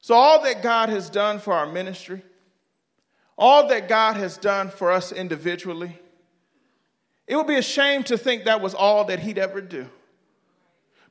So, 0.00 0.14
all 0.14 0.42
that 0.42 0.62
God 0.62 0.88
has 0.88 1.10
done 1.10 1.38
for 1.38 1.52
our 1.52 1.66
ministry, 1.66 2.22
all 3.36 3.68
that 3.68 3.88
God 3.88 4.16
has 4.16 4.36
done 4.36 4.68
for 4.68 4.90
us 4.92 5.12
individually, 5.12 5.98
it 7.26 7.36
would 7.36 7.46
be 7.46 7.56
a 7.56 7.62
shame 7.62 8.02
to 8.04 8.18
think 8.18 8.44
that 8.44 8.60
was 8.60 8.74
all 8.74 9.04
that 9.06 9.20
He'd 9.20 9.38
ever 9.38 9.60
do. 9.60 9.88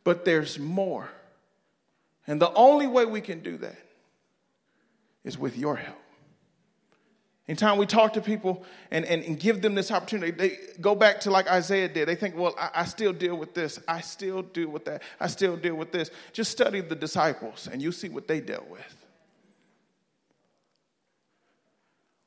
But 0.04 0.26
there's 0.26 0.58
more. 0.58 1.10
And 2.28 2.42
the 2.42 2.52
only 2.54 2.88
way 2.88 3.06
we 3.06 3.22
can 3.22 3.42
do 3.42 3.58
that 3.58 3.78
is 5.24 5.38
with 5.38 5.58
your 5.58 5.76
help. 5.76 5.98
Anytime 7.48 7.78
we 7.78 7.86
talk 7.86 8.14
to 8.14 8.22
people 8.22 8.64
and, 8.92 9.04
and, 9.04 9.24
and, 9.24 9.38
give 9.38 9.62
them 9.62 9.76
this 9.76 9.92
opportunity, 9.92 10.32
they 10.32 10.58
go 10.80 10.96
back 10.96 11.20
to 11.22 11.32
like 11.32 11.50
Isaiah 11.50 11.90
did. 11.90 12.08
They 12.08 12.16
think, 12.16 12.36
well, 12.36 12.56
I, 12.58 12.70
I, 12.76 12.86
still 12.86 13.12
deal 13.12 13.36
with 13.36 13.54
this. 13.54 13.80
I 13.88 14.00
still 14.00 14.42
deal 14.42 14.70
with 14.70 14.86
that. 14.86 15.02
I 15.20 15.28
still 15.28 15.58
deal 15.58 15.76
with 15.76 15.92
this. 15.92 16.12
Just 16.32 16.52
study 16.52 16.80
the 16.80 16.96
disciples 16.96 17.68
and 17.70 17.82
you 17.82 17.92
see 17.92 18.10
what 18.10 18.28
they 18.28 18.40
dealt 18.40 18.70
with. 18.70 18.96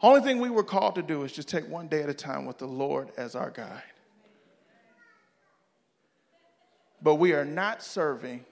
Only 0.02 0.20
thing 0.20 0.40
we 0.40 0.50
were 0.50 0.64
called 0.64 0.96
to 0.96 1.02
do 1.02 1.22
is 1.22 1.32
just 1.32 1.48
take 1.48 1.66
one 1.68 1.88
day 1.88 2.02
at 2.02 2.10
a 2.10 2.14
time 2.14 2.44
with 2.44 2.58
the 2.58 2.66
Lord 2.66 3.10
as 3.16 3.34
our 3.34 3.50
guide. 3.50 3.93
But 7.04 7.16
we 7.16 7.34
are 7.34 7.44
not 7.44 7.82
serving 7.82 8.46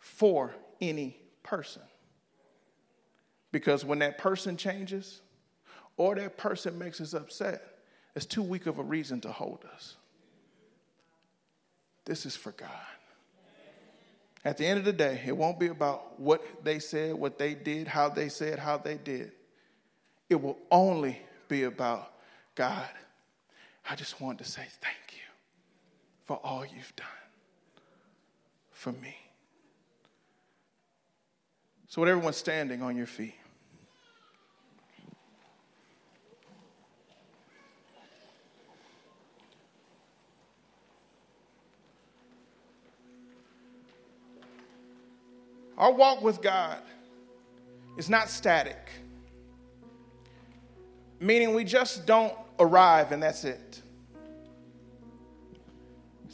for 0.00 0.52
any 0.80 1.16
person. 1.44 1.82
Because 3.52 3.84
when 3.84 4.00
that 4.00 4.18
person 4.18 4.56
changes, 4.56 5.20
or 5.96 6.16
that 6.16 6.36
person 6.36 6.76
makes 6.76 7.00
us 7.00 7.14
upset, 7.14 7.62
it's 8.16 8.26
too 8.26 8.42
weak 8.42 8.66
of 8.66 8.80
a 8.80 8.82
reason 8.82 9.20
to 9.20 9.30
hold 9.30 9.64
us. 9.72 9.94
This 12.04 12.26
is 12.26 12.34
for 12.34 12.50
God. 12.50 12.68
At 14.44 14.58
the 14.58 14.66
end 14.66 14.80
of 14.80 14.84
the 14.84 14.92
day, 14.92 15.22
it 15.24 15.36
won't 15.36 15.60
be 15.60 15.68
about 15.68 16.18
what 16.18 16.42
they 16.64 16.80
said, 16.80 17.14
what 17.14 17.38
they 17.38 17.54
did, 17.54 17.86
how 17.86 18.08
they 18.08 18.28
said, 18.28 18.58
how 18.58 18.76
they 18.76 18.96
did. 18.96 19.30
It 20.28 20.42
will 20.42 20.58
only 20.68 21.22
be 21.46 21.62
about 21.62 22.12
God. 22.56 22.90
I 23.88 23.94
just 23.94 24.20
wanted 24.20 24.44
to 24.44 24.50
say 24.50 24.62
thank 24.82 24.96
you 24.98 25.03
for 26.24 26.40
all 26.42 26.64
you've 26.64 26.96
done 26.96 27.06
for 28.70 28.92
me. 28.92 29.16
So, 31.88 32.00
with 32.00 32.10
everyone 32.10 32.32
standing 32.32 32.82
on 32.82 32.96
your 32.96 33.06
feet, 33.06 33.34
Our 45.76 45.92
walk 45.92 46.22
with 46.22 46.40
God 46.40 46.78
is 47.96 48.08
not 48.08 48.30
static, 48.30 48.88
meaning 51.18 51.54
we 51.54 51.64
just 51.64 52.06
don't 52.06 52.32
arrive 52.58 53.12
and 53.12 53.22
that's 53.22 53.44
it. 53.44 53.82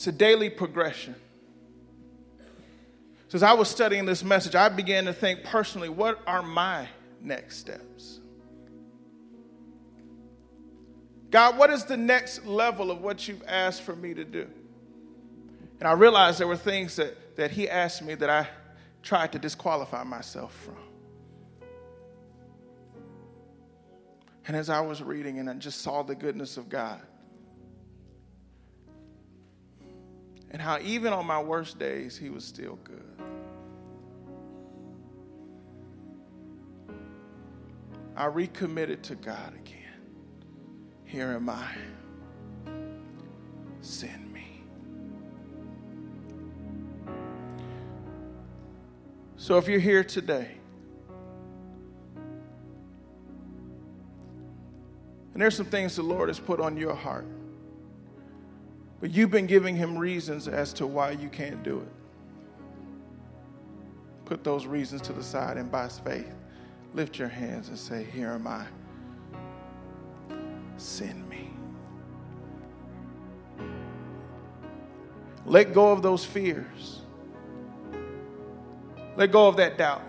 It's 0.00 0.06
a 0.06 0.12
daily 0.12 0.48
progression. 0.48 1.14
So, 3.28 3.36
as 3.36 3.42
I 3.42 3.52
was 3.52 3.68
studying 3.68 4.06
this 4.06 4.24
message, 4.24 4.54
I 4.54 4.70
began 4.70 5.04
to 5.04 5.12
think 5.12 5.44
personally, 5.44 5.90
what 5.90 6.22
are 6.26 6.40
my 6.40 6.88
next 7.20 7.58
steps? 7.58 8.20
God, 11.30 11.58
what 11.58 11.68
is 11.68 11.84
the 11.84 11.98
next 11.98 12.46
level 12.46 12.90
of 12.90 13.02
what 13.02 13.28
you've 13.28 13.42
asked 13.46 13.82
for 13.82 13.94
me 13.94 14.14
to 14.14 14.24
do? 14.24 14.48
And 15.80 15.86
I 15.86 15.92
realized 15.92 16.40
there 16.40 16.48
were 16.48 16.56
things 16.56 16.96
that, 16.96 17.36
that 17.36 17.50
He 17.50 17.68
asked 17.68 18.00
me 18.00 18.14
that 18.14 18.30
I 18.30 18.48
tried 19.02 19.32
to 19.32 19.38
disqualify 19.38 20.02
myself 20.04 20.54
from. 20.64 21.68
And 24.48 24.56
as 24.56 24.70
I 24.70 24.80
was 24.80 25.02
reading 25.02 25.40
and 25.40 25.50
I 25.50 25.52
just 25.56 25.82
saw 25.82 26.02
the 26.02 26.14
goodness 26.14 26.56
of 26.56 26.70
God, 26.70 27.02
and 30.50 30.60
how 30.60 30.78
even 30.80 31.12
on 31.12 31.26
my 31.26 31.40
worst 31.40 31.78
days, 31.78 32.16
He 32.16 32.30
was 32.30 32.44
still 32.44 32.78
good. 32.84 33.04
I 38.16 38.26
recommitted 38.26 39.02
to 39.04 39.14
God 39.14 39.54
again. 39.54 39.76
Here 41.04 41.32
am 41.32 41.48
I. 41.48 41.68
Send 43.80 44.32
me. 44.32 44.62
So 49.36 49.56
if 49.56 49.68
you're 49.68 49.80
here 49.80 50.04
today, 50.04 50.50
and 55.32 55.40
there's 55.40 55.56
some 55.56 55.66
things 55.66 55.96
the 55.96 56.02
Lord 56.02 56.28
has 56.28 56.38
put 56.38 56.60
on 56.60 56.76
your 56.76 56.94
heart, 56.94 57.26
but 59.00 59.10
you've 59.10 59.30
been 59.30 59.46
giving 59.46 59.76
Him 59.76 59.96
reasons 59.96 60.46
as 60.46 60.72
to 60.74 60.86
why 60.86 61.12
you 61.12 61.28
can't 61.28 61.62
do 61.62 61.78
it. 61.80 61.88
Put 64.26 64.44
those 64.44 64.66
reasons 64.66 65.00
to 65.02 65.12
the 65.12 65.22
side 65.22 65.56
and 65.56 65.70
by 65.70 65.88
faith, 65.88 66.32
lift 66.94 67.18
your 67.18 67.28
hands 67.28 67.68
and 67.68 67.78
say, 67.78 68.04
Here 68.04 68.30
am 68.30 68.46
I. 68.46 68.64
Send 70.76 71.28
me. 71.28 71.50
Let 75.44 75.74
go 75.74 75.90
of 75.90 76.02
those 76.02 76.24
fears. 76.24 77.00
Let 79.16 79.32
go 79.32 79.48
of 79.48 79.56
that 79.56 79.76
doubt. 79.76 80.02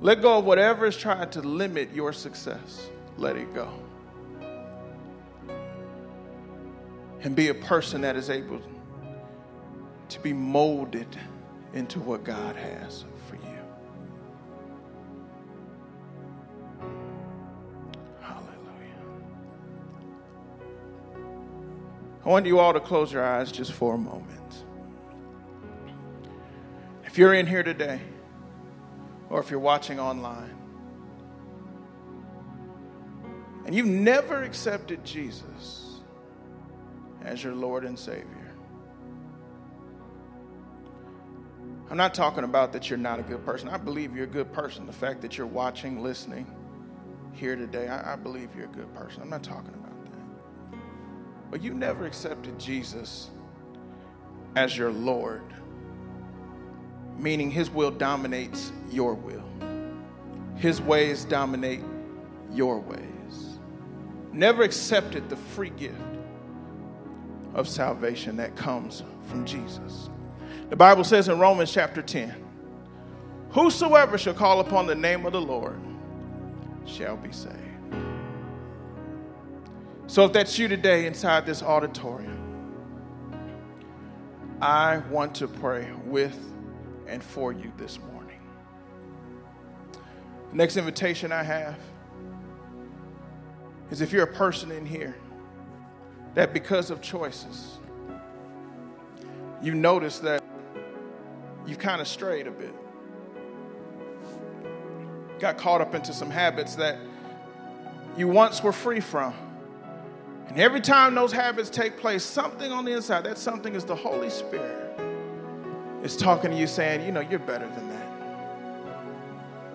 Let 0.00 0.22
go 0.22 0.38
of 0.38 0.44
whatever 0.44 0.86
is 0.86 0.96
trying 0.96 1.30
to 1.30 1.40
limit 1.40 1.92
your 1.92 2.12
success. 2.12 2.88
Let 3.16 3.36
it 3.36 3.52
go. 3.54 3.72
And 7.20 7.34
be 7.34 7.48
a 7.48 7.54
person 7.54 8.00
that 8.02 8.16
is 8.16 8.30
able 8.30 8.60
to 10.08 10.20
be 10.20 10.32
molded 10.32 11.08
into 11.74 12.00
what 12.00 12.24
God 12.24 12.56
has 12.56 13.04
for 13.28 13.36
you. 13.36 13.42
Hallelujah. 18.20 18.48
I 22.24 22.28
want 22.28 22.46
you 22.46 22.58
all 22.58 22.72
to 22.72 22.80
close 22.80 23.12
your 23.12 23.24
eyes 23.24 23.52
just 23.52 23.72
for 23.72 23.94
a 23.94 23.98
moment. 23.98 24.64
If 27.04 27.18
you're 27.18 27.34
in 27.34 27.46
here 27.46 27.62
today, 27.62 28.00
or 29.28 29.40
if 29.40 29.50
you're 29.50 29.60
watching 29.60 29.98
online, 29.98 30.54
and 33.66 33.74
you've 33.74 33.86
never 33.86 34.42
accepted 34.44 35.04
Jesus 35.04 35.87
as 37.28 37.44
your 37.44 37.54
Lord 37.54 37.84
and 37.84 37.98
Savior, 37.98 38.54
I'm 41.90 41.96
not 41.96 42.14
talking 42.14 42.44
about 42.44 42.72
that 42.72 42.88
you're 42.88 42.98
not 42.98 43.18
a 43.18 43.22
good 43.22 43.44
person. 43.44 43.68
I 43.68 43.76
believe 43.76 44.16
you're 44.16 44.24
a 44.24 44.26
good 44.26 44.52
person. 44.52 44.86
The 44.86 44.92
fact 44.92 45.20
that 45.22 45.36
you're 45.36 45.46
watching, 45.46 46.02
listening 46.02 46.46
here 47.32 47.54
today, 47.54 47.88
I, 47.88 48.14
I 48.14 48.16
believe 48.16 48.48
you're 48.56 48.66
a 48.66 48.74
good 48.74 48.92
person. 48.94 49.22
I'm 49.22 49.30
not 49.30 49.42
talking 49.42 49.74
about 49.74 50.04
that. 50.04 50.78
But 51.50 51.62
you 51.62 51.74
never 51.74 52.06
accepted 52.06 52.58
Jesus 52.58 53.30
as 54.56 54.76
your 54.76 54.90
Lord, 54.90 55.44
meaning 57.18 57.50
His 57.50 57.70
will 57.70 57.90
dominates 57.90 58.72
your 58.90 59.14
will, 59.14 59.44
His 60.56 60.80
ways 60.80 61.24
dominate 61.24 61.84
your 62.52 62.80
ways. 62.80 63.58
Never 64.32 64.62
accepted 64.62 65.28
the 65.28 65.36
free 65.36 65.70
gift 65.70 66.07
of 67.58 67.68
salvation 67.68 68.36
that 68.36 68.54
comes 68.54 69.02
from 69.24 69.44
Jesus. 69.44 70.08
The 70.70 70.76
Bible 70.76 71.02
says 71.02 71.28
in 71.28 71.40
Romans 71.40 71.72
chapter 71.72 72.00
10 72.00 72.32
Whosoever 73.50 74.16
shall 74.16 74.34
call 74.34 74.60
upon 74.60 74.86
the 74.86 74.94
name 74.94 75.26
of 75.26 75.32
the 75.32 75.40
Lord 75.40 75.80
shall 76.86 77.16
be 77.16 77.32
saved. 77.32 77.56
So, 80.06 80.24
if 80.24 80.32
that's 80.32 80.56
you 80.58 80.68
today 80.68 81.06
inside 81.06 81.46
this 81.46 81.62
auditorium, 81.62 82.38
I 84.60 84.98
want 85.10 85.34
to 85.36 85.48
pray 85.48 85.90
with 86.04 86.38
and 87.08 87.22
for 87.22 87.52
you 87.52 87.72
this 87.76 87.98
morning. 87.98 88.40
The 90.50 90.56
next 90.56 90.76
invitation 90.76 91.32
I 91.32 91.42
have 91.42 91.78
is 93.90 94.00
if 94.00 94.12
you're 94.12 94.24
a 94.24 94.32
person 94.32 94.70
in 94.70 94.86
here 94.86 95.16
that 96.38 96.52
because 96.54 96.92
of 96.92 97.00
choices, 97.00 97.78
you 99.60 99.74
notice 99.74 100.20
that 100.20 100.40
you've 101.66 101.80
kind 101.80 102.00
of 102.00 102.06
strayed 102.06 102.46
a 102.46 102.50
bit. 102.52 102.72
Got 105.40 105.58
caught 105.58 105.80
up 105.80 105.96
into 105.96 106.12
some 106.12 106.30
habits 106.30 106.76
that 106.76 106.96
you 108.16 108.28
once 108.28 108.62
were 108.62 108.70
free 108.70 109.00
from. 109.00 109.34
And 110.46 110.60
every 110.60 110.80
time 110.80 111.16
those 111.16 111.32
habits 111.32 111.70
take 111.70 111.96
place, 111.96 112.22
something 112.22 112.70
on 112.70 112.84
the 112.84 112.92
inside, 112.92 113.24
that 113.24 113.36
something 113.36 113.74
is 113.74 113.84
the 113.84 113.96
Holy 113.96 114.30
Spirit, 114.30 114.96
is 116.04 116.16
talking 116.16 116.52
to 116.52 116.56
you 116.56 116.68
saying, 116.68 117.04
you 117.04 117.10
know, 117.10 117.18
you're 117.18 117.40
better 117.40 117.66
than 117.66 117.88
that. 117.88 118.08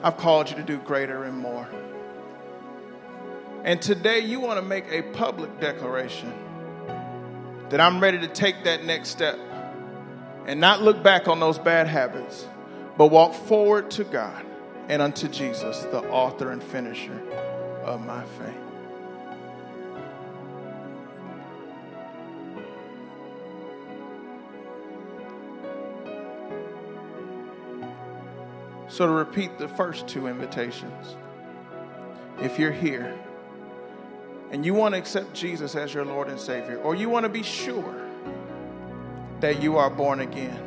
I've 0.02 0.16
called 0.16 0.50
you 0.50 0.56
to 0.56 0.64
do 0.64 0.78
greater 0.78 1.26
and 1.26 1.38
more. 1.38 1.68
And 3.66 3.82
today 3.82 4.20
you 4.20 4.40
want 4.40 4.62
to 4.62 4.66
make 4.66 4.86
a 4.90 5.02
public 5.12 5.60
declaration 5.60 6.34
that 7.74 7.82
I'm 7.82 8.00
ready 8.00 8.20
to 8.20 8.28
take 8.28 8.66
that 8.66 8.86
next 8.86 9.10
step 9.10 9.40
and 10.46 10.60
not 10.62 10.84
look 10.84 11.02
back 11.02 11.28
on 11.28 11.40
those 11.40 11.58
bad 11.58 11.88
habits, 11.88 12.48
but 13.00 13.08
walk 13.08 13.34
forward 13.34 13.90
to 13.90 14.04
God 14.04 14.46
and 14.90 15.02
unto 15.02 15.28
Jesus, 15.28 15.80
the 15.86 16.08
author 16.12 16.52
and 16.52 16.64
finisher 16.64 17.20
of 17.84 18.06
my 18.06 18.24
faith. 18.26 18.54
So, 28.88 29.08
to 29.08 29.12
repeat 29.12 29.58
the 29.58 29.68
first 29.68 30.08
two 30.08 30.28
invitations, 30.28 31.16
if 32.40 32.60
you're 32.60 32.72
here 32.72 33.18
and 34.54 34.64
you 34.64 34.76
want 34.76 34.94
to 34.94 35.00
accept 35.00 35.34
Jesus 35.34 35.76
as 35.76 35.96
your 35.96 36.06
Lord 36.06 36.28
and 36.28 36.40
Savior, 36.40 36.78
or 36.84 36.94
you 36.94 37.10
want 37.10 37.24
to 37.24 37.30
be 37.30 37.42
sure 37.42 38.08
that 39.40 39.64
you 39.64 39.78
are 39.78 39.90
born 39.90 40.20
again, 40.20 40.62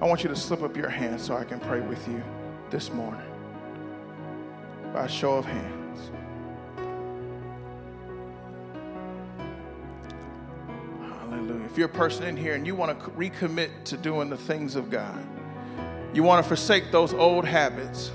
I 0.00 0.06
want 0.06 0.22
you 0.22 0.28
to 0.28 0.36
slip 0.36 0.62
up 0.62 0.76
your 0.76 0.88
hand 0.88 1.20
so 1.20 1.36
I 1.36 1.42
can 1.42 1.58
pray 1.58 1.80
with 1.80 2.06
you 2.06 2.22
this 2.70 2.92
morning 2.92 3.26
by 4.94 5.08
show 5.08 5.34
of 5.34 5.44
hands. 5.44 6.10
Hallelujah. 11.00 11.64
If 11.64 11.76
you're 11.76 11.88
a 11.88 11.92
person 11.92 12.24
in 12.24 12.36
here 12.36 12.54
and 12.54 12.64
you 12.64 12.76
want 12.76 12.98
to 13.00 13.10
recommit 13.10 13.70
to 13.86 13.96
doing 13.96 14.30
the 14.30 14.36
things 14.36 14.76
of 14.76 14.90
God, 14.90 15.26
you 16.14 16.22
want 16.22 16.44
to 16.44 16.48
forsake 16.48 16.92
those 16.92 17.14
old 17.14 17.44
habits 17.44 18.12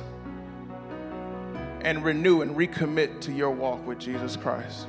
and 1.85 2.03
renew 2.03 2.41
and 2.41 2.55
recommit 2.55 3.21
to 3.21 3.31
your 3.31 3.51
walk 3.51 3.85
with 3.85 3.99
Jesus 3.99 4.35
Christ. 4.35 4.87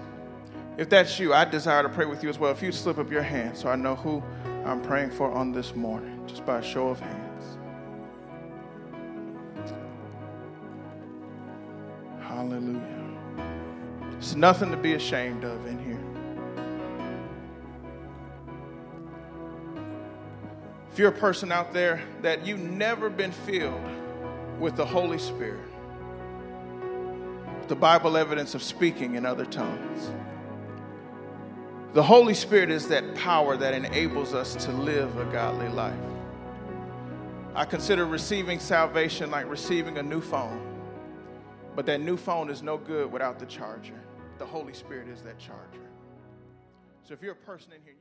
If 0.79 0.89
that's 0.89 1.21
you, 1.21 1.35
I 1.35 1.45
desire 1.45 1.83
to 1.83 1.91
pray 1.91 2.07
with 2.07 2.23
you 2.23 2.31
as 2.31 2.39
well. 2.39 2.51
If 2.51 2.63
you 2.63 2.73
slip 2.73 2.97
up 2.97 3.11
your 3.11 3.23
hand 3.23 3.55
so 3.55 3.69
I 3.69 3.77
know 3.77 3.97
who 3.97 4.23
I'm 4.65 4.81
praying 4.81 5.11
for 5.11 5.31
on 5.31 5.53
this 5.53 5.77
morning, 5.77 6.19
just 6.27 6.47
by 6.47 6.59
a 6.59 6.63
show 6.63 6.89
of 6.89 6.99
hands. 6.99 7.59
Hallelujah. 12.23 12.81
There's 14.13 14.35
nothing 14.35 14.71
to 14.71 14.79
be 14.79 14.95
ashamed 14.95 15.45
of 15.45 15.67
in 15.67 15.79
here. 15.79 16.01
If 20.91 20.99
you're 20.99 21.11
a 21.11 21.13
person 21.13 21.53
out 21.53 21.75
there 21.75 22.01
that 22.23 22.47
you've 22.47 22.61
never 22.61 23.11
been 23.11 23.33
filled 23.33 23.85
with 24.59 24.77
the 24.77 24.87
Holy 24.87 25.19
Spirit, 25.19 25.61
the 27.69 27.77
Bible 27.77 28.17
evidence 28.17 28.55
of 28.55 28.63
speaking 28.63 29.15
in 29.15 29.27
other 29.27 29.45
tongues, 29.45 30.11
the 31.93 32.03
Holy 32.03 32.35
Spirit 32.35 32.71
is 32.71 32.89
that 32.89 33.15
power 33.15 33.57
that 33.57 33.73
enables 33.73 34.35
us 34.35 34.55
to 34.67 34.73
live 34.73 35.17
a 35.17 35.25
godly 35.27 35.69
life. 35.69 35.95
I 37.55 37.65
consider 37.65 38.05
receiving 38.05 38.61
salvation 38.61 39.31
like 39.31 39.49
receiving 39.49 39.97
a 39.97 40.03
new 40.03 40.21
phone. 40.21 40.61
But 41.75 41.87
that 41.87 42.01
new 42.01 42.17
phone 42.17 42.51
is 42.51 42.63
no 42.63 42.77
good 42.77 43.11
without 43.11 43.39
the 43.39 43.47
charger. 43.47 44.01
The 44.39 44.47
Holy 44.47 44.75
Spirit 44.75 45.09
is 45.09 45.23
that 45.23 45.39
charger. 45.39 45.89
So 47.03 47.15
if 47.15 47.23
you're 47.23 47.33
a 47.33 47.37
person 47.37 47.73
in 47.73 47.81
here, 47.83 47.95